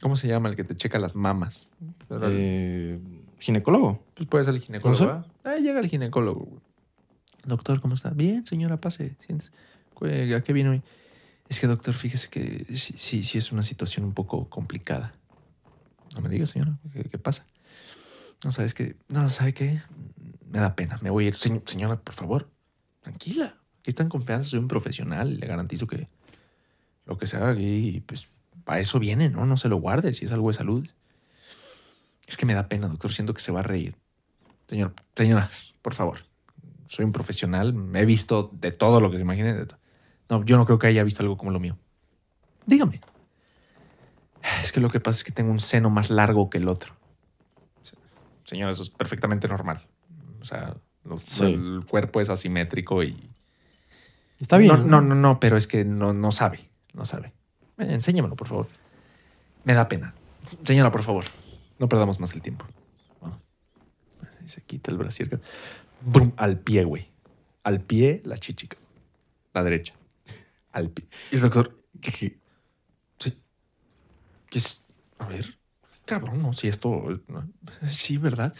[0.00, 1.70] ¿cómo se llama el que te checa las mamas?
[2.10, 2.98] Eh,
[3.44, 4.02] ginecólogo.
[4.14, 4.98] Pues puede ser el ginecólogo.
[4.98, 5.06] sé.
[5.06, 5.26] ¿verdad?
[5.44, 6.44] Ah, llega el ginecólogo.
[6.44, 6.60] güey.
[7.44, 8.10] Doctor, ¿cómo está?
[8.10, 9.16] Bien, señora, pase.
[9.26, 9.50] siéntese.
[10.34, 10.82] ¿A qué vino hoy?
[11.48, 15.14] Es que, doctor, fíjese que sí, sí, sí es una situación un poco complicada.
[16.14, 17.46] No me diga, señora, ¿qué, qué pasa?
[18.42, 18.96] No, ¿sabes qué?
[19.08, 19.80] No, ¿sabe qué?
[20.50, 21.34] Me da pena, me voy a ir.
[21.34, 22.48] Señ- señora, por favor,
[23.02, 23.54] tranquila.
[23.80, 25.38] Aquí está en confianza, soy un profesional.
[25.38, 26.08] Le garantizo que
[27.06, 28.28] lo que se haga aquí, pues,
[28.64, 29.44] para eso viene, ¿no?
[29.44, 30.88] No se lo guarde si es algo de salud.
[32.26, 33.12] Es que me da pena, doctor.
[33.12, 33.96] Siento que se va a reír.
[34.68, 35.50] Señor, señora,
[35.82, 36.20] por favor.
[36.86, 37.72] Soy un profesional.
[37.74, 39.52] Me he visto de todo lo que se imagine.
[39.54, 39.78] de to-
[40.30, 41.76] No, yo no creo que haya visto algo como lo mío.
[42.66, 43.00] Dígame.
[44.62, 46.94] Es que lo que pasa es que tengo un seno más largo que el otro.
[48.44, 49.86] Señora, eso es perfectamente normal.
[50.40, 51.44] O sea, los- Sí.
[51.44, 53.30] el cuerpo es asimétrico y.
[54.38, 54.68] Está bien.
[54.72, 56.68] No, no, no, no, pero es que no, no sabe.
[56.92, 57.32] No sabe.
[57.78, 58.68] Eh, enséñamelo, por favor.
[59.64, 60.14] Me da pena.
[60.64, 61.24] Señora, por favor.
[61.78, 62.66] No perdamos más el tiempo.
[64.46, 65.40] Se quita el brasier.
[66.36, 67.08] Al pie, güey.
[67.62, 68.76] Al pie, la chichica.
[69.54, 69.94] La derecha.
[70.72, 71.06] Al pie.
[71.32, 72.38] Y el doctor, ¿Qué-
[74.50, 74.86] es?
[75.18, 75.58] A ver.
[76.04, 77.20] Cabrón, no, si esto.
[77.88, 78.54] Sí, ¿verdad?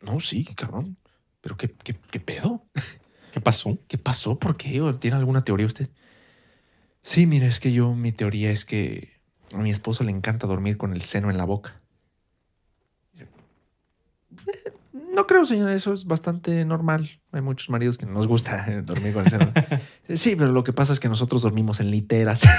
[0.00, 0.96] No, sí, cabrón.
[1.40, 2.66] Pero ¿qué, qué, qué pedo?
[3.32, 3.78] ¿Qué pasó?
[3.86, 4.38] ¿Qué pasó?
[4.38, 4.80] ¿Por qué?
[4.80, 5.90] ¿O ¿Tiene alguna teoría usted?
[7.02, 9.20] Sí, mira, es que yo, mi teoría es que
[9.52, 11.80] a mi esposo le encanta dormir con el seno en la boca.
[13.14, 13.28] Eh,
[15.16, 17.08] No creo, señora, eso es bastante normal.
[17.32, 19.50] Hay muchos maridos que nos gusta dormir con el seno.
[20.14, 22.42] Sí, pero lo que pasa es que nosotros dormimos en literas.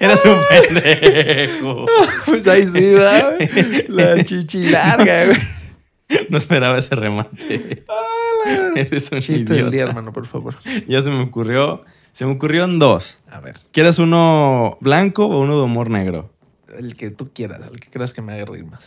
[0.00, 1.86] Eres un pendejo.
[2.26, 3.48] pues ahí sí, ¿verdad, güey?
[3.88, 5.38] La chichi larga, güey.
[6.28, 7.84] No esperaba ese remate.
[8.74, 9.90] Eres un Chiste del día, idiota.
[9.90, 10.56] hermano, por favor.
[10.88, 11.84] Ya se me ocurrió.
[12.12, 13.20] Se me ocurrieron dos.
[13.30, 16.32] A ver, ¿Quieres uno blanco o uno de humor negro?
[16.78, 18.80] El que tú quieras, el que creas que me haga reír más.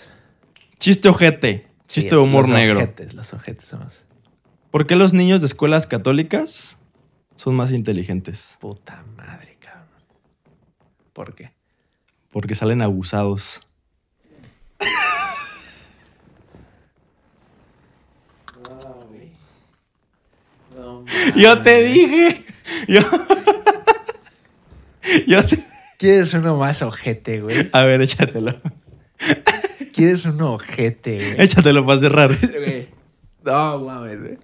[0.80, 1.68] Chiste ojete.
[1.88, 2.78] Chiste Sí, de humor los negro.
[2.78, 4.04] Ojetes, los ojetes, además.
[4.72, 6.78] ¿Por qué los niños de escuelas católicas
[7.36, 8.58] son más inteligentes?
[8.60, 9.88] Puta madre, cabrón.
[11.14, 11.52] ¿Por qué?
[12.32, 13.66] Porque salen abusados.
[20.76, 21.04] No,
[21.36, 22.44] Yo te dije.
[22.88, 23.02] Yo,
[25.28, 25.64] yo te...
[26.00, 27.70] ¿Quieres uno más ojete, güey?
[27.74, 28.56] A ver, échatelo.
[29.94, 31.42] ¿Quieres uno ojete, güey?
[31.42, 32.32] Échatelo para cerrar.
[32.40, 32.88] Güey.
[33.44, 34.38] No, mames, güey.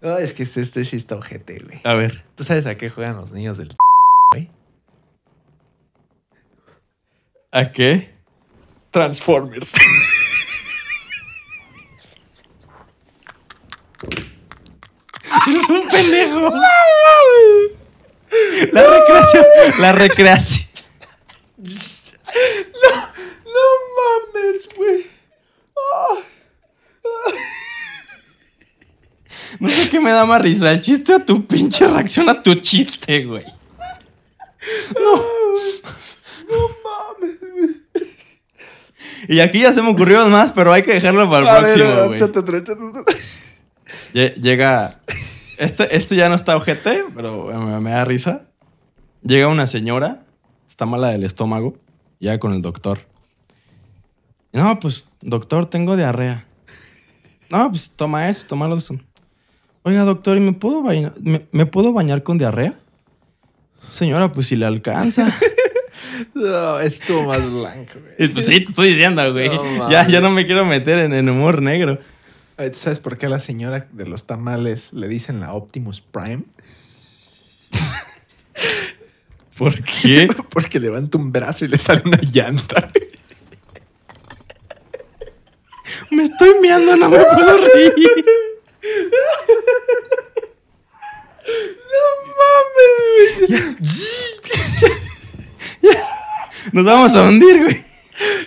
[0.00, 1.82] No, es que este, este sí está ojete, güey.
[1.84, 2.24] A ver.
[2.34, 3.76] ¿Tú sabes a qué juegan los niños del
[4.32, 4.50] güey?
[7.52, 8.14] ¿A qué?
[8.90, 9.74] Transformers.
[15.46, 16.50] Eres un pendejo.
[18.72, 19.44] La recreación.
[19.78, 20.69] La recreación.
[22.82, 23.60] No
[23.96, 25.06] mames, güey.
[29.58, 32.54] No sé qué me da más risa, el chiste o tu pinche reacción a tu
[32.54, 33.44] chiste, güey.
[36.48, 37.36] No mames.
[39.28, 42.18] Y aquí ya se me ocurrió más, pero hay que dejarlo para el próximo, güey.
[44.40, 44.98] Llega.
[45.58, 48.46] Este, este ya no está ojete, pero me, me da risa.
[49.22, 50.22] Llega una señora,
[50.70, 51.76] está mala del estómago,
[52.20, 53.00] llega con el doctor.
[54.52, 56.46] No, pues, doctor, tengo diarrea.
[57.50, 59.00] No, pues toma eso, toma lo otro.
[59.82, 62.74] Oiga, doctor, ¿y me puedo, bañar, me, me puedo bañar con diarrea?
[63.90, 65.32] Señora, pues si le alcanza.
[66.34, 68.28] No, estuvo más blanco, güey.
[68.28, 69.48] Pues, sí, te estoy diciendo, güey.
[69.48, 71.98] No ya, ya no me quiero meter en, en humor negro.
[72.56, 76.00] Ay, ¿tú ¿Sabes por qué a la señora de los tamales le dicen la Optimus
[76.00, 76.44] Prime?
[79.60, 80.26] ¿Por qué?
[80.50, 82.90] Porque levanta un brazo y le sale una llanta.
[86.10, 88.24] Me estoy miando, no me puedo reír.
[91.90, 92.06] ¡No
[92.40, 93.50] mames,
[95.82, 95.96] güey!
[96.72, 97.84] Nos vamos a hundir, güey.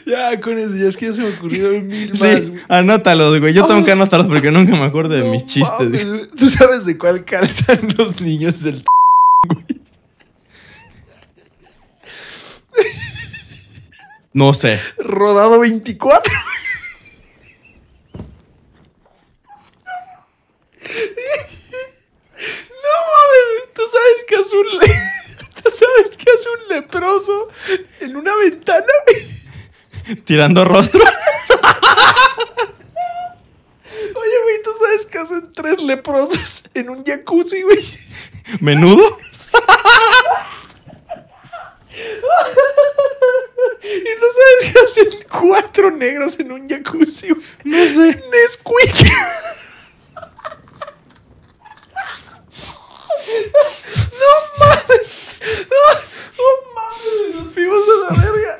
[0.06, 2.62] Ya, con eso, ya es que ya se me ocurrieron mil más, Sí, güey.
[2.70, 3.54] anótalos, güey.
[3.54, 5.80] Yo tengo que anotarlos porque nunca me acuerdo de No mis chistes.
[5.80, 6.18] mames, güey.
[6.20, 6.28] güey.
[6.36, 8.84] ¿Tú sabes de cuál calzan los niños del
[14.34, 14.80] No sé.
[14.98, 16.34] rodado 24?
[21.64, 23.74] No mames.
[23.74, 25.02] ¿Tú sabes qué hace un le-
[25.64, 27.48] ¿Tú sabes qué hace un leproso
[28.02, 28.86] en una ventana?
[30.26, 31.00] Tirando rostro.
[34.16, 37.80] Oye, güey, ¿tú sabes qué hacen tres leprosos en un jacuzzi, güey?
[38.60, 39.18] Menudo.
[43.84, 47.30] ¿Y tú sabes qué hacen cuatro negros en un jacuzzi?
[47.64, 48.24] No sé.
[48.32, 49.12] Nesquik.
[54.14, 55.40] No mames.
[55.70, 57.36] No mames.
[57.36, 57.80] Nos fuimos
[58.10, 58.60] a la verga.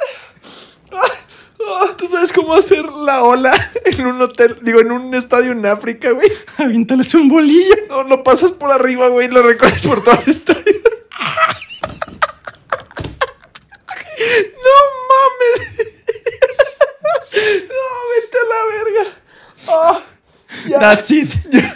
[1.66, 3.54] Ah, ¿Tú sabes cómo hacer la ola
[3.86, 4.58] en un hotel?
[4.62, 6.30] Digo, en un estadio en África, güey.
[6.58, 7.74] Aviéntales un bolillo.
[7.88, 10.62] No, lo pasas por arriba, güey, y lo recorres por todo el estadio.
[14.20, 15.80] No mames.
[17.34, 17.84] No,
[18.14, 20.04] vete a la verga.
[20.68, 20.80] Ya.
[20.80, 21.30] That's it.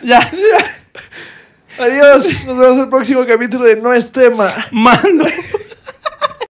[0.03, 0.19] Ya.
[1.80, 2.45] Adiós.
[2.45, 4.48] Nos vemos en el próximo capítulo de No es tema.
[4.72, 5.26] Mando.